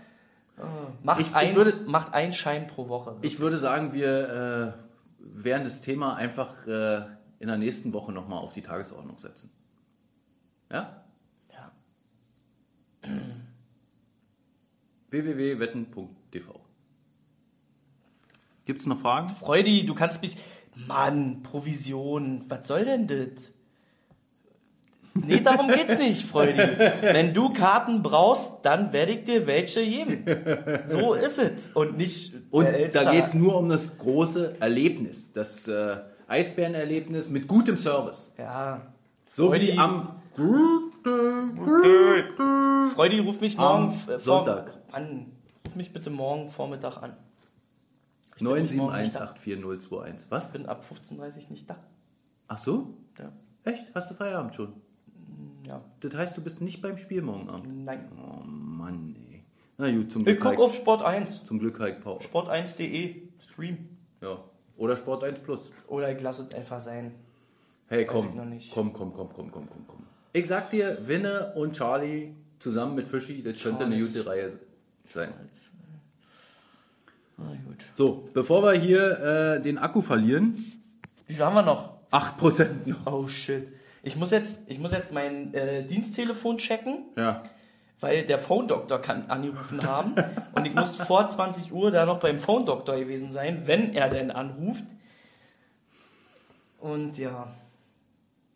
Macht, 1.02 1.20
Ich- 1.20 1.28
ich 1.28 1.34
ein, 1.34 1.54
würde- 1.56 1.76
macht 1.86 2.12
einen 2.14 2.32
Schein 2.32 2.66
pro 2.68 2.88
Woche. 2.88 3.16
Ich 3.22 3.38
würde 3.38 3.58
sagen, 3.58 3.92
wir 3.92 4.74
äh, 4.78 4.87
werden 5.18 5.64
das 5.64 5.80
Thema 5.80 6.16
einfach 6.16 6.66
äh, 6.66 7.06
in 7.38 7.48
der 7.48 7.58
nächsten 7.58 7.92
Woche 7.92 8.12
nochmal 8.12 8.38
auf 8.38 8.52
die 8.52 8.62
Tagesordnung 8.62 9.18
setzen. 9.18 9.50
Ja? 10.70 11.04
Ja. 11.52 11.72
www.wetten.tv 15.10 16.60
Gibt 18.64 18.80
es 18.82 18.86
noch 18.86 19.00
Fragen? 19.00 19.30
Freudi, 19.30 19.86
du 19.86 19.94
kannst 19.94 20.20
mich. 20.20 20.36
Mann, 20.74 21.42
Provision, 21.42 22.44
was 22.48 22.68
soll 22.68 22.84
denn 22.84 23.06
das? 23.06 23.54
Nee, 25.26 25.40
darum 25.40 25.68
geht's 25.68 25.98
nicht, 25.98 26.24
Freudi. 26.26 26.58
Wenn 26.58 27.34
du 27.34 27.52
Karten 27.52 28.02
brauchst, 28.02 28.64
dann 28.64 28.92
werde 28.92 29.12
ich 29.12 29.24
dir 29.24 29.46
welche 29.46 29.84
geben. 29.84 30.24
So 30.86 31.14
ist 31.14 31.38
es. 31.38 31.68
Und 31.74 31.96
nicht. 31.96 32.34
Und 32.50 32.66
da 32.92 33.10
geht 33.12 33.24
es 33.26 33.34
nur 33.34 33.56
um 33.56 33.68
das 33.68 33.98
große 33.98 34.60
Erlebnis, 34.60 35.32
das 35.32 35.66
äh, 35.68 35.96
Eisbärenerlebnis 36.26 37.28
mit 37.30 37.46
gutem 37.48 37.76
Service. 37.76 38.32
Ja. 38.38 38.82
So 39.34 39.48
Freudi- 39.50 39.72
wie 39.74 39.78
am 39.78 40.16
Freudi, 42.94 43.18
ruf 43.20 43.40
mich 43.40 43.58
Am 43.58 43.86
morgen 43.86 44.10
äh, 44.10 44.18
Sonntag. 44.18 44.72
an. 44.92 45.26
Ruf 45.66 45.74
mich 45.74 45.92
bitte 45.92 46.10
morgen 46.10 46.48
Vormittag 46.50 47.02
an. 47.02 47.12
Ich 48.36 48.44
bin 48.44 48.62
nicht 48.62 48.74
morgen 48.74 48.96
nicht 48.98 49.14
da. 49.14 49.34
971840021. 49.44 50.14
Was? 50.28 50.46
Ich 50.46 50.52
bin 50.52 50.66
ab 50.66 50.84
15.30 50.88 51.18
Uhr 51.18 51.50
nicht 51.50 51.68
da. 51.68 51.76
Ach 52.46 52.58
so? 52.58 52.94
Ja. 53.18 53.32
Echt? 53.64 53.86
Hast 53.94 54.10
du 54.10 54.14
Feierabend 54.14 54.54
schon? 54.54 54.74
Ja. 55.68 55.80
Das 56.00 56.14
heißt, 56.14 56.36
du 56.36 56.40
bist 56.42 56.60
nicht 56.60 56.80
beim 56.82 56.98
Spiel 56.98 57.22
morgen 57.22 57.48
Abend? 57.48 57.84
Nein. 57.84 58.08
Oh 58.16 58.42
Mann, 58.44 59.14
ey. 59.30 59.42
Na 59.76 59.90
gut, 59.90 60.10
zum 60.10 60.20
Ich 60.22 60.26
Glück, 60.26 60.40
guck 60.40 60.48
halt- 60.50 60.58
auf 60.60 60.74
Sport 60.74 61.02
1. 61.02 61.44
zum 61.46 61.58
Glück 61.60 61.78
halt 61.78 62.00
Pause. 62.02 62.24
Sport1.de. 62.28 63.22
Stream. 63.40 63.88
Ja. 64.20 64.38
Oder 64.76 64.96
Sport 64.96 65.22
1 65.24 65.38
Plus. 65.40 65.70
Oder 65.86 66.10
ich 66.14 66.20
lasse 66.22 66.46
es 66.48 66.54
einfach 66.54 66.80
sein. 66.80 67.14
Hey, 67.88 68.04
komm. 68.04 68.52
ich. 68.56 68.70
Komm, 68.70 68.92
komm, 68.92 69.12
komm, 69.14 69.28
komm, 69.34 69.50
komm, 69.50 69.68
komm, 69.68 69.84
komm. 69.86 70.02
Ich 70.32 70.46
sag 70.46 70.70
dir, 70.70 70.98
Winne 71.06 71.52
und 71.54 71.74
Charlie 71.74 72.34
zusammen 72.58 72.94
mit 72.96 73.08
Fischi, 73.08 73.42
das 73.42 73.58
könnte 73.62 73.84
eine 73.86 73.98
gute 73.98 74.26
Reihe 74.26 74.52
sein. 75.04 75.32
Na 77.36 77.46
gut. 77.66 77.84
So, 77.96 78.28
bevor 78.34 78.62
wir 78.64 78.72
hier 78.78 79.56
äh, 79.58 79.62
den 79.62 79.78
Akku 79.78 80.02
verlieren, 80.02 80.54
Wie 81.26 81.34
viel 81.34 81.44
haben 81.44 81.54
wir 81.54 81.62
noch? 81.62 81.98
8% 82.10 82.68
noch. 82.86 83.06
Oh 83.06 83.28
shit. 83.28 83.68
Ich 84.08 84.16
muss 84.16 84.30
jetzt, 84.30 84.70
ich 84.70 84.78
muss 84.78 84.92
jetzt 84.92 85.12
mein 85.12 85.52
äh, 85.52 85.84
Diensttelefon 85.84 86.56
checken, 86.56 87.04
Ja. 87.16 87.42
weil 88.00 88.24
der 88.24 88.38
Phone 88.38 88.66
Doktor 88.66 89.00
kann 89.02 89.28
angerufen 89.30 89.82
haben. 89.86 90.14
und 90.54 90.66
ich 90.66 90.74
muss 90.74 90.96
vor 90.96 91.28
20 91.28 91.72
Uhr 91.72 91.90
da 91.90 92.06
noch 92.06 92.18
beim 92.18 92.38
Phone 92.38 92.64
Doktor 92.64 92.96
gewesen 92.96 93.30
sein, 93.32 93.62
wenn 93.66 93.94
er 93.94 94.08
denn 94.08 94.30
anruft. 94.30 94.84
Und 96.80 97.18
ja, 97.18 97.48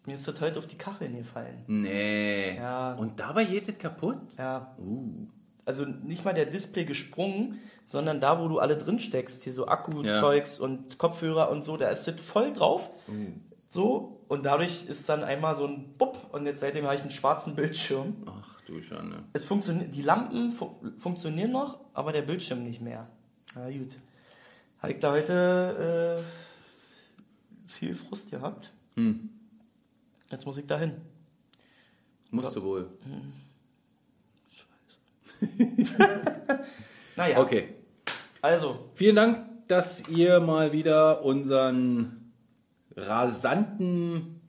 mir 0.07 0.15
ist 0.15 0.27
das 0.27 0.41
heute 0.41 0.59
auf 0.59 0.67
die 0.67 0.79
Kacheln 0.79 1.17
gefallen. 1.19 1.65
Nee. 1.67 2.57
Ja. 2.57 2.95
Und 2.95 3.21
dabei 3.21 3.45
geht 3.45 3.69
es 3.69 3.77
kaputt? 3.79 4.17
Ja, 4.39 4.75
Uh. 4.79 5.27
also 5.67 5.85
nicht 5.85 6.25
mal 6.25 6.33
der 6.33 6.47
Display 6.47 6.85
gesprungen, 6.87 7.61
sondern 7.85 8.21
da, 8.21 8.41
wo 8.41 8.49
du 8.49 8.59
alle 8.59 8.77
drin 8.79 8.99
steckst, 9.01 9.43
hier 9.43 9.53
so 9.53 9.67
Akku-Zeugs 9.67 10.59
und 10.59 10.99
Kopfhörer 10.99 11.51
und 11.51 11.63
so, 11.63 11.77
da 11.77 11.89
ist 11.89 12.09
das 12.09 12.21
voll 12.21 12.53
drauf. 12.55 12.91
So, 13.73 14.21
und 14.29 14.45
dadurch 14.45 14.85
ist 14.85 15.09
dann 15.09 15.25
einmal 15.25 15.57
so 15.57 15.67
ein 15.67 15.95
Bupp 15.95 16.19
und 16.35 16.45
jetzt 16.45 16.61
seitdem 16.61 16.85
habe 16.85 16.95
ich 16.95 17.01
einen 17.01 17.11
schwarzen 17.11 17.55
Bildschirm. 17.57 18.17
Ach 18.27 18.61
du 18.67 18.83
Schande. 18.83 19.25
Es 19.33 19.45
funktioniert, 19.45 19.95
die 19.97 20.03
Lampen 20.03 20.51
fu 20.51 20.77
funktionieren 20.99 21.53
noch, 21.53 21.81
aber 21.95 22.13
der 22.13 22.21
Bildschirm 22.21 22.65
nicht 22.65 22.83
mehr. 22.83 23.09
Na 23.55 23.71
gut. 23.71 23.97
Habe 24.83 24.93
ich 24.93 24.99
da 24.99 25.13
heute 25.13 26.21
äh, 26.21 27.71
viel 27.71 27.95
Frust 27.95 28.31
gehabt. 28.31 28.71
Hm. 28.97 29.31
Jetzt 30.31 30.45
muss 30.45 30.59
ich 30.59 30.67
da 30.67 30.79
hin. 30.79 30.93
Musst 32.31 32.55
du 32.55 32.63
wohl. 32.63 32.91
Naja, 37.17 37.41
Okay. 37.41 37.69
also, 38.43 38.91
Vielen 38.97 39.17
Dank, 39.17 39.47
dass 39.67 40.07
ihr 40.09 40.41
mal 40.41 40.73
wieder 40.73 41.25
unseren 41.25 42.22
rasanten 42.97 44.41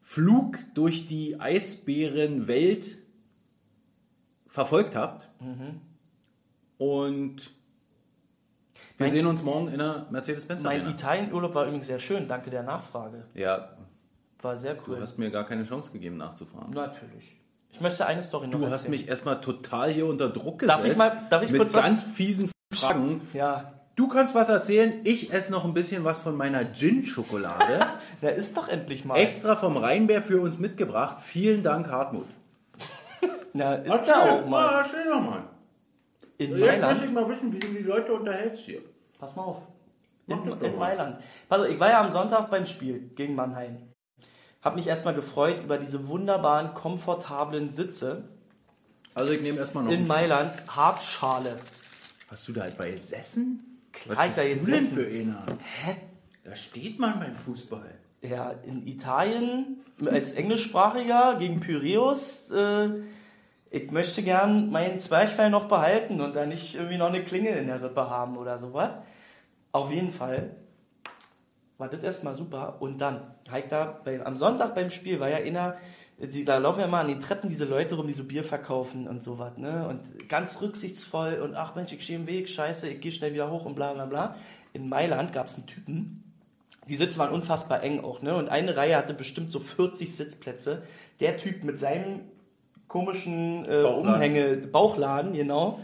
Flug 0.00 0.58
durch 0.74 1.06
die 1.06 1.40
Eisbärenwelt 1.40 2.98
verfolgt 4.46 4.94
habt. 4.96 5.28
Und 6.78 7.36
Wir 8.98 9.06
Mein- 9.06 9.10
sehen 9.12 9.26
uns 9.26 9.42
morgen 9.42 9.68
in 9.68 9.78
der 9.78 10.06
Mercedes-Benz 10.10 10.62
Mein. 10.62 10.86
Italienurlaub 10.88 11.54
war 11.54 11.64
übrigens 11.64 11.86
sehr 11.86 11.98
schön, 11.98 12.28
danke 12.28 12.50
der 12.50 12.62
Nachfrage. 12.62 13.24
Ja, 13.34 13.76
War 14.42 14.56
sehr 14.56 14.74
du 14.74 14.92
cool. 14.92 15.00
hast 15.00 15.18
mir 15.18 15.30
gar 15.30 15.44
keine 15.44 15.64
Chance 15.64 15.90
gegeben 15.92 16.16
nachzufahren. 16.18 16.72
Natürlich. 16.72 17.40
Ich 17.70 17.80
möchte 17.80 18.04
eine 18.06 18.22
Story 18.22 18.46
noch 18.48 18.58
Du 18.58 18.66
hast 18.66 18.72
erzählen. 18.72 18.90
mich 18.90 19.08
erstmal 19.08 19.40
total 19.40 19.90
hier 19.90 20.06
unter 20.06 20.28
Druck 20.28 20.58
gesetzt. 20.60 20.78
Darf 20.78 20.84
ich 20.84 20.96
mal- 20.96 21.22
darf 21.30 21.42
ich 21.42 21.50
mit 21.52 21.60
kurz 21.60 21.72
was- 21.72 21.84
ganz 21.84 22.02
fiesen 22.02 22.50
Fragen. 22.72 23.22
Ja, 23.32 23.72
Du 24.02 24.08
kannst 24.08 24.34
was 24.34 24.48
erzählen, 24.48 24.94
ich 25.04 25.32
esse 25.32 25.52
noch 25.52 25.64
ein 25.64 25.74
bisschen 25.74 26.02
was 26.02 26.18
von 26.18 26.36
meiner 26.36 26.64
Gin-Schokolade. 26.72 27.78
da 28.20 28.28
ist 28.30 28.56
doch 28.56 28.66
endlich 28.66 29.04
mal. 29.04 29.14
Extra 29.16 29.54
vom 29.54 29.76
Rheinbär 29.76 30.22
für 30.22 30.40
uns 30.40 30.58
mitgebracht. 30.58 31.18
Vielen 31.20 31.62
Dank, 31.62 31.88
Hartmut. 31.88 32.26
Na, 33.52 33.76
ist 33.76 34.04
da 34.08 34.22
auch 34.40 34.44
mal. 34.44 34.80
erzähl 34.82 35.04
doch 35.08 35.20
mal. 35.20 35.44
In 36.36 36.50
Jetzt 36.50 36.58
möchte 36.58 36.80
Mailand. 36.80 37.04
ich 37.04 37.12
mal 37.12 37.28
wissen, 37.28 37.52
wie 37.52 37.58
du 37.60 37.66
die 37.68 37.78
Leute 37.84 38.12
unterhältst 38.12 38.64
hier. 38.64 38.80
Pass 39.20 39.36
mal 39.36 39.44
auf. 39.44 39.58
Mach 40.26 40.44
In, 40.46 40.60
in. 40.60 40.78
Mailand. 40.80 41.18
Auf, 41.48 41.68
ich 41.68 41.78
war 41.78 41.90
ja 41.90 42.00
am 42.00 42.10
Sonntag 42.10 42.50
beim 42.50 42.66
Spiel 42.66 43.08
gegen 43.14 43.36
Mannheim. 43.36 43.76
Hab 44.62 44.74
mich 44.74 44.88
erstmal 44.88 45.14
gefreut 45.14 45.62
über 45.62 45.78
diese 45.78 46.08
wunderbaren, 46.08 46.74
komfortablen 46.74 47.70
Sitze 47.70 48.24
Also 49.14 49.32
ich 49.32 49.42
nehme 49.42 49.60
erstmal 49.60 49.84
noch. 49.84 49.92
in 49.92 50.08
Mailand. 50.08 50.54
Hartschale. 50.66 51.56
Hast 52.28 52.48
du 52.48 52.52
da 52.52 52.66
etwa 52.66 52.84
gesessen? 52.86 53.68
Was 54.06 54.36
da 54.36 54.42
bist 54.42 54.66
du 54.66 54.70
denn 54.70 54.80
für 54.80 55.06
einer? 55.06 55.46
Hä? 55.84 55.96
Da 56.44 56.56
steht 56.56 56.98
man 56.98 57.20
beim 57.20 57.36
Fußball. 57.36 57.94
Ja, 58.22 58.50
in 58.64 58.86
Italien 58.86 59.78
als 60.06 60.32
Englischsprachiger 60.32 61.36
gegen 61.38 61.60
Pyräus. 61.60 62.50
Äh, 62.50 62.90
ich 63.70 63.90
möchte 63.90 64.22
gern 64.22 64.70
meinen 64.70 65.00
Zwerchfell 65.00 65.50
noch 65.50 65.66
behalten 65.66 66.20
und 66.20 66.36
da 66.36 66.46
nicht 66.46 66.74
irgendwie 66.74 66.98
noch 66.98 67.08
eine 67.08 67.24
Klinge 67.24 67.50
in 67.50 67.66
der 67.66 67.82
Rippe 67.82 68.10
haben 68.10 68.36
oder 68.36 68.58
sowas. 68.58 68.90
Auf 69.72 69.90
jeden 69.90 70.10
Fall 70.10 70.54
war 71.78 71.88
das 71.88 72.02
erstmal 72.02 72.34
super. 72.34 72.76
Und 72.80 72.98
dann, 72.98 73.34
halt 73.50 73.72
da 73.72 74.00
bei, 74.04 74.24
am 74.24 74.36
Sonntag 74.36 74.74
beim 74.74 74.90
Spiel 74.90 75.18
war 75.20 75.30
ja 75.30 75.38
einer, 75.38 75.76
die, 76.18 76.44
da 76.44 76.58
laufen 76.58 76.80
ja 76.80 76.86
mal 76.86 77.00
an 77.00 77.08
den 77.08 77.20
Treppen 77.20 77.48
diese 77.48 77.64
Leute 77.64 77.96
rum, 77.96 78.06
die 78.06 78.12
so 78.12 78.24
Bier 78.24 78.44
verkaufen 78.44 79.08
und 79.08 79.22
sowas, 79.22 79.56
ne? 79.56 79.88
Und 79.88 80.28
ganz 80.28 80.60
rücksichtsvoll 80.60 81.40
und 81.42 81.54
ach 81.54 81.74
Mensch, 81.74 81.92
ich 81.92 82.02
stehe 82.02 82.18
im 82.18 82.26
Weg, 82.26 82.48
scheiße, 82.48 82.88
ich 82.88 83.00
gehe 83.00 83.12
schnell 83.12 83.32
wieder 83.32 83.50
hoch 83.50 83.64
und 83.64 83.74
bla 83.74 83.92
bla 83.92 84.06
bla. 84.06 84.36
In 84.72 84.88
Mailand 84.88 85.32
gab 85.32 85.48
es 85.48 85.56
einen 85.56 85.66
Typen, 85.66 86.22
die 86.88 86.96
Sitze 86.96 87.18
waren 87.18 87.32
unfassbar 87.32 87.82
eng 87.82 88.02
auch, 88.02 88.22
ne? 88.22 88.36
Und 88.36 88.48
eine 88.48 88.76
Reihe 88.76 88.96
hatte 88.96 89.14
bestimmt 89.14 89.50
so 89.50 89.60
40 89.60 90.14
Sitzplätze. 90.14 90.82
Der 91.20 91.36
Typ 91.36 91.64
mit 91.64 91.78
seinem 91.78 92.20
komischen 92.88 93.64
äh, 93.64 93.82
Bauchladen. 93.82 94.14
Umhänge, 94.14 94.56
Bauchladen, 94.56 95.32
genau, 95.32 95.80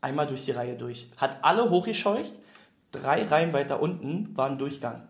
einmal 0.00 0.26
durch 0.26 0.44
die 0.44 0.50
Reihe 0.50 0.74
durch. 0.74 1.08
Hat 1.16 1.38
alle 1.42 1.70
hochgescheucht. 1.70 2.32
Drei 2.90 3.24
Reihen 3.24 3.52
weiter 3.52 3.80
unten 3.80 4.36
war 4.36 4.50
ein 4.50 4.58
Durchgang. 4.58 5.02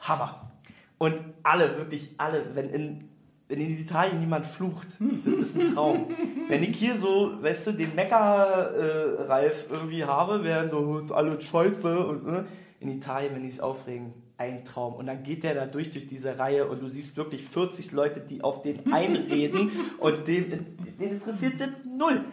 Hammer. 0.00 0.50
Und 0.98 1.14
alle, 1.42 1.78
wirklich 1.78 2.10
alle, 2.18 2.54
wenn 2.54 2.68
in, 2.68 3.08
wenn 3.54 3.66
in 3.66 3.78
Italien 3.78 4.18
niemand 4.18 4.46
flucht, 4.46 4.88
das 5.24 5.48
ist 5.48 5.60
ein 5.60 5.74
Traum. 5.74 6.08
wenn 6.48 6.62
ich 6.62 6.76
hier 6.76 6.96
so, 6.96 7.32
weißt 7.40 7.68
du, 7.68 7.72
den 7.72 7.94
Mecker-Ralf 7.94 9.66
irgendwie 9.70 10.04
habe, 10.04 10.42
während 10.42 10.72
so, 10.72 10.78
"Oh, 10.78 10.98
ist 10.98 11.12
alles 11.12 11.44
scheiße 11.44 12.06
und 12.06 12.26
ne? 12.26 12.46
in 12.80 12.88
Italien, 12.88 13.34
wenn 13.34 13.42
die 13.42 13.50
sich 13.50 13.60
aufregen, 13.60 14.12
ein 14.38 14.64
Traum. 14.64 14.94
Und 14.94 15.06
dann 15.06 15.22
geht 15.22 15.44
der 15.44 15.54
da 15.54 15.66
durch, 15.66 15.90
durch 15.90 16.08
diese 16.08 16.38
Reihe 16.38 16.66
und 16.66 16.82
du 16.82 16.88
siehst 16.88 17.16
wirklich 17.16 17.44
40 17.44 17.92
Leute, 17.92 18.20
die 18.20 18.42
auf 18.42 18.62
den 18.62 18.92
einreden 18.92 19.70
und 19.98 20.26
den, 20.26 20.48
den 20.98 21.10
interessiert 21.12 21.60
das 21.60 21.70
null. 21.84 22.24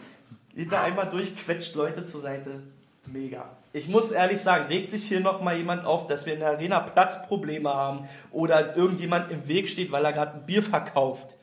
Geht 0.54 0.72
da 0.72 0.82
einmal 0.82 1.08
durch, 1.08 1.36
quetscht 1.36 1.76
Leute 1.76 2.04
zur 2.04 2.20
Seite. 2.20 2.64
Mega. 3.06 3.56
Ich 3.74 3.88
muss 3.88 4.10
ehrlich 4.12 4.38
sagen, 4.40 4.66
regt 4.66 4.90
sich 4.90 5.04
hier 5.04 5.20
noch 5.20 5.40
mal 5.42 5.56
jemand 5.56 5.84
auf, 5.86 6.06
dass 6.06 6.26
wir 6.26 6.34
in 6.34 6.40
der 6.40 6.50
Arena 6.50 6.80
Platzprobleme 6.80 7.70
haben 7.72 8.06
oder 8.30 8.76
irgendjemand 8.76 9.30
im 9.30 9.48
Weg 9.48 9.68
steht, 9.68 9.90
weil 9.92 10.04
er 10.04 10.12
gerade 10.12 10.34
ein 10.34 10.46
Bier 10.46 10.62
verkauft. 10.62 11.36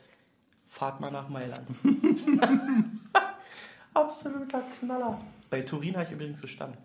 Fahrt 0.68 1.00
mal 1.00 1.10
nach 1.10 1.28
Mailand. 1.28 1.66
Absoluter 3.94 4.62
Knaller. 4.78 5.20
Bei 5.50 5.62
Turin 5.62 5.94
habe 5.94 6.04
ich 6.04 6.12
übrigens 6.12 6.40
gestanden. 6.40 6.78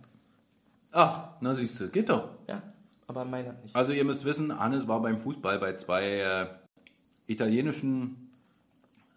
Ach, 0.91 1.29
na 1.41 1.53
siehst 1.53 1.79
du, 1.79 1.89
geht 1.89 2.09
doch. 2.09 2.29
Ja, 2.47 2.63
aber 3.07 3.21
in 3.23 3.29
Mailand 3.29 3.61
nicht. 3.63 3.75
Also 3.75 3.91
ihr 3.91 4.03
müsst 4.03 4.25
wissen, 4.25 4.57
Hannes 4.57 4.87
war 4.87 5.01
beim 5.01 5.17
Fußball 5.17 5.59
bei 5.59 5.75
zwei 5.75 6.03
äh, 6.21 6.47
italienischen 7.27 8.31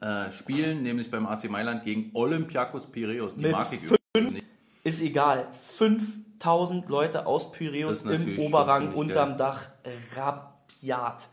äh, 0.00 0.30
Spielen, 0.32 0.82
nämlich 0.82 1.10
beim 1.10 1.26
AC 1.26 1.48
Mailand 1.48 1.84
gegen 1.84 2.10
Olympiakos 2.14 2.86
Piraeus. 2.86 3.36
Die 3.36 3.42
Mit 3.42 3.52
mag 3.52 3.66
ich 3.72 3.78
fünf- 3.80 3.98
übrigens 4.12 4.34
nicht. 4.34 4.46
Ist 4.88 5.00
egal. 5.02 5.46
5000 5.52 6.88
Leute 6.88 7.26
aus 7.26 7.52
natürlich 7.52 8.38
im 8.38 8.38
Oberrang 8.38 8.94
unterm 8.94 9.30
geil. 9.30 9.36
Dach. 9.36 9.70
Rabiat. 10.16 11.28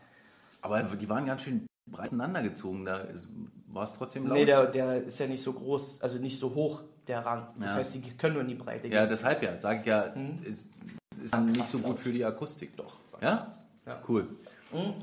Aber 0.62 0.82
die 0.82 1.08
waren 1.08 1.26
ganz 1.26 1.42
schön 1.42 1.66
breit 1.86 2.08
auseinandergezogen. 2.08 2.84
Da 2.84 3.04
war 3.68 3.84
es 3.84 3.94
trotzdem 3.94 4.26
laut. 4.26 4.36
Nee, 4.38 4.44
der, 4.44 4.66
der 4.66 5.04
ist 5.04 5.18
ja 5.18 5.26
nicht 5.26 5.42
so 5.42 5.52
groß, 5.52 6.00
also 6.02 6.18
nicht 6.18 6.38
so 6.38 6.54
hoch, 6.54 6.82
der 7.06 7.24
Rang. 7.24 7.46
Das 7.58 7.72
Ja. 7.72 7.76
heißt, 7.78 7.94
die 7.94 8.00
können 8.16 8.34
nur 8.34 8.42
in 8.42 8.48
die 8.48 8.54
Breite 8.54 8.88
ja, 8.88 9.00
gehen. 9.02 9.10
deshalb 9.10 9.42
ja. 9.42 9.56
Sag 9.58 9.80
ich 9.80 9.86
ja, 9.86 10.02
ist, 10.02 10.66
ist 11.22 11.32
dann 11.34 11.46
nicht 11.46 11.68
so 11.68 11.78
gut 11.78 11.98
für 11.98 12.12
die 12.12 12.24
Akustik. 12.24 12.76
Doch. 12.76 12.96
Ja? 13.20 13.46
Ja. 13.86 14.00
Cool. 14.08 14.28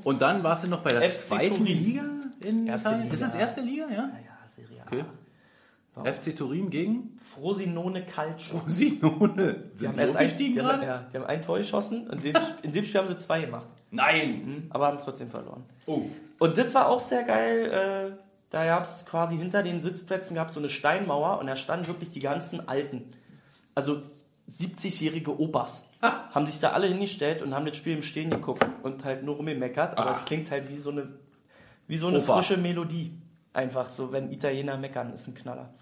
Und 0.04 0.20
dann 0.20 0.42
warst 0.44 0.64
du 0.64 0.68
noch 0.68 0.82
bei 0.82 0.92
der 0.92 1.10
FC 1.10 1.18
zweiten 1.28 1.56
Turin. 1.56 1.64
Liga 1.66 2.04
in 2.40 2.66
Erste 2.66 2.88
Italien? 2.90 3.04
Liga. 3.10 3.14
Ist 3.14 3.22
das 3.22 3.34
erste 3.34 3.60
Liga, 3.62 3.86
ja? 3.88 3.96
Ja, 3.96 4.46
Serie 4.46 4.82
A. 4.82 4.86
Okay. 4.86 5.04
FC 6.02 6.36
Turin 6.36 6.70
gegen 6.70 7.16
Frosinone 7.18 8.04
Calcio. 8.04 8.62
Sinone. 8.66 9.54
Die 9.74 9.78
Sind 9.78 9.88
haben 9.88 9.94
die 9.94 10.00
erst 10.00 10.16
ein, 10.16 10.36
die 10.36 10.60
haben, 10.60 10.82
ja, 10.82 11.06
die 11.12 11.16
haben 11.16 11.26
ein 11.26 11.42
Tor 11.42 11.58
geschossen 11.58 12.08
und 12.08 12.24
in 12.24 12.32
dem, 12.32 12.42
in 12.62 12.72
dem 12.72 12.84
Spiel 12.84 13.00
haben 13.00 13.08
sie 13.08 13.18
zwei 13.18 13.42
gemacht. 13.42 13.66
Nein. 13.90 14.66
Aber 14.70 14.88
haben 14.88 14.98
trotzdem 15.02 15.30
verloren. 15.30 15.64
Oh. 15.86 16.02
Und 16.40 16.58
das 16.58 16.74
war 16.74 16.88
auch 16.88 17.00
sehr 17.00 17.22
geil. 17.22 18.16
Äh, 18.16 18.22
da 18.50 18.64
gab 18.66 18.84
es 18.84 19.06
quasi 19.06 19.36
hinter 19.36 19.62
den 19.62 19.80
Sitzplätzen 19.80 20.34
gab's 20.34 20.54
so 20.54 20.60
eine 20.60 20.68
Steinmauer 20.68 21.38
und 21.38 21.46
da 21.46 21.56
standen 21.56 21.86
wirklich 21.86 22.10
die 22.10 22.20
ganzen 22.20 22.68
Alten. 22.68 23.04
Also 23.74 24.02
70-jährige 24.48 25.38
Opas. 25.40 25.88
Haben 26.00 26.46
sich 26.46 26.60
da 26.60 26.72
alle 26.72 26.86
hingestellt 26.86 27.40
und 27.40 27.54
haben 27.54 27.64
das 27.66 27.76
Spiel 27.76 27.96
im 27.96 28.02
Stehen 28.02 28.30
geguckt 28.30 28.66
und 28.82 29.04
halt 29.04 29.22
nur 29.22 29.36
rumgemeckert. 29.36 29.96
Aber 29.96 30.12
es 30.12 30.24
klingt 30.24 30.50
halt 30.50 30.68
wie 30.68 30.76
so 30.76 30.90
eine, 30.90 31.08
wie 31.86 31.96
so 31.96 32.08
eine 32.08 32.18
Opa. 32.18 32.36
frische 32.36 32.58
Melodie. 32.58 33.12
Einfach 33.54 33.88
so, 33.88 34.12
wenn 34.12 34.30
Italiener 34.32 34.76
meckern, 34.76 35.12
ist 35.14 35.28
ein 35.28 35.34
Knaller. 35.34 35.72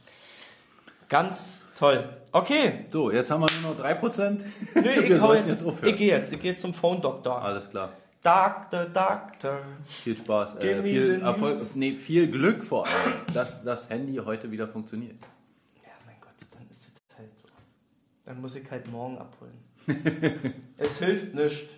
Ganz 1.12 1.66
toll. 1.74 2.08
Okay, 2.32 2.86
So, 2.90 3.10
jetzt 3.10 3.30
haben 3.30 3.42
wir 3.42 3.48
nur 3.60 3.74
noch 3.74 3.84
3%. 3.84 4.40
Nö, 4.76 4.82
Wir 4.82 5.10
ich, 5.10 5.20
hau 5.20 5.34
jetzt, 5.34 5.62
aufhören. 5.62 5.90
ich 5.90 5.96
gehe 5.96 6.08
jetzt. 6.08 6.32
Ich 6.32 6.40
gehe 6.40 6.52
jetzt 6.52 6.62
zum 6.62 6.72
Phone 6.72 7.02
Doctor. 7.02 7.42
Alles 7.42 7.68
klar. 7.68 7.90
Doctor, 8.22 8.86
Doctor. 8.86 9.58
Viel 10.02 10.16
Spaß. 10.16 10.56
Äh, 10.56 10.82
viel, 10.82 11.20
Erfolg, 11.20 11.60
nee, 11.74 11.90
viel 11.90 12.30
Glück 12.30 12.64
vor 12.64 12.86
allem, 12.86 13.12
dass 13.34 13.62
das 13.62 13.90
Handy 13.90 14.22
heute 14.24 14.50
wieder 14.50 14.66
funktioniert. 14.66 15.20
Ja, 15.84 15.90
mein 16.06 16.16
Gott, 16.18 16.32
dann 16.50 16.66
ist 16.70 16.80
es 16.80 17.18
halt 17.18 17.38
so. 17.38 17.52
Dann 18.24 18.40
muss 18.40 18.54
ich 18.56 18.70
halt 18.70 18.90
morgen 18.90 19.18
abholen. 19.18 19.52
es 20.78 20.98
hilft 20.98 21.34
nicht. 21.34 21.68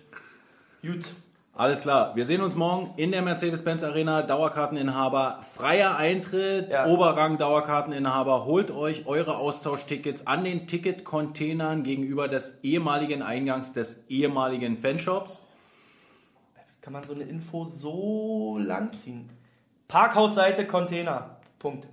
Gut. 0.81 1.13
Alles 1.57 1.79
klar. 1.79 2.17
Wir 2.17 2.25
sehen 2.25 2.41
uns 2.41 2.57
morgen 2.57 2.93
in 2.97 3.11
der 3.11 3.21
Mercedes-Benz 3.21 3.81
Arena. 3.81 4.23
Dauerkarteninhaber, 4.23 5.39
freier 5.41 5.95
Eintritt, 5.95 6.69
Ja. 6.69 6.85
Oberrang 6.85 7.37
Dauerkarteninhaber. 7.37 8.43
Holt 8.43 8.71
euch 8.71 9.07
eure 9.07 9.37
Austauschtickets 9.37 10.27
an 10.27 10.43
den 10.43 10.67
Ticketcontainern 10.67 11.83
gegenüber 11.83 12.27
des 12.27 12.59
ehemaligen 12.61 13.21
Eingangs 13.21 13.71
des 13.71 14.05
ehemaligen 14.09 14.75
Fanshops. 14.77 15.41
Kann 16.81 16.91
man 16.91 17.05
so 17.05 17.13
eine 17.13 17.23
Info 17.23 17.63
so 17.63 18.57
lang 18.59 18.91
ziehen? 18.91 19.29
Parkhausseite 19.87 20.67
Container. 20.67 21.37
Punkt. 21.57 21.87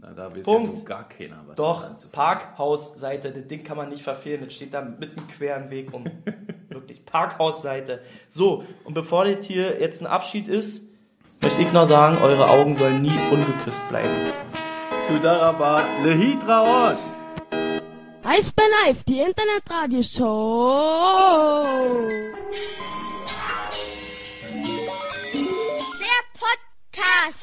Na, 0.00 0.12
da 0.12 0.32
weiß 0.34 0.44
Punkt. 0.44 0.78
ja 0.78 0.84
gar 0.84 1.08
keiner. 1.08 1.42
Was 1.46 1.56
Doch. 1.56 1.90
Parkhausseite. 2.12 3.32
Das 3.32 3.48
Ding 3.48 3.64
kann 3.64 3.76
man 3.76 3.88
nicht 3.88 4.02
verfehlen. 4.02 4.44
Das 4.44 4.54
steht 4.54 4.72
da 4.72 4.80
mitten 4.80 5.26
quer 5.26 5.56
im 5.56 5.70
Weg 5.70 5.92
rum. 5.92 6.04
Wirklich. 6.68 7.04
Parkhausseite. 7.04 8.00
So, 8.28 8.62
und 8.84 8.94
bevor 8.94 9.24
das 9.24 9.44
hier 9.46 9.80
jetzt 9.80 10.00
ein 10.00 10.06
Abschied 10.06 10.46
ist, 10.46 10.84
möchte 11.42 11.62
ich 11.62 11.72
noch 11.72 11.86
sagen, 11.86 12.18
eure 12.22 12.48
Augen 12.48 12.76
sollen 12.76 13.02
nie 13.02 13.18
ungeküsst 13.32 13.88
bleiben. 13.88 14.08
Du 15.08 15.18
Daraba, 15.18 15.82
Le 16.04 16.14
Hydra 16.16 16.62
Ort. 16.62 16.98
Eisbär 18.22 18.66
Live, 18.84 19.02
die 19.04 19.18
Internetradioshow. 19.20 22.08
Der 25.98 26.22
Podcast. 26.38 27.42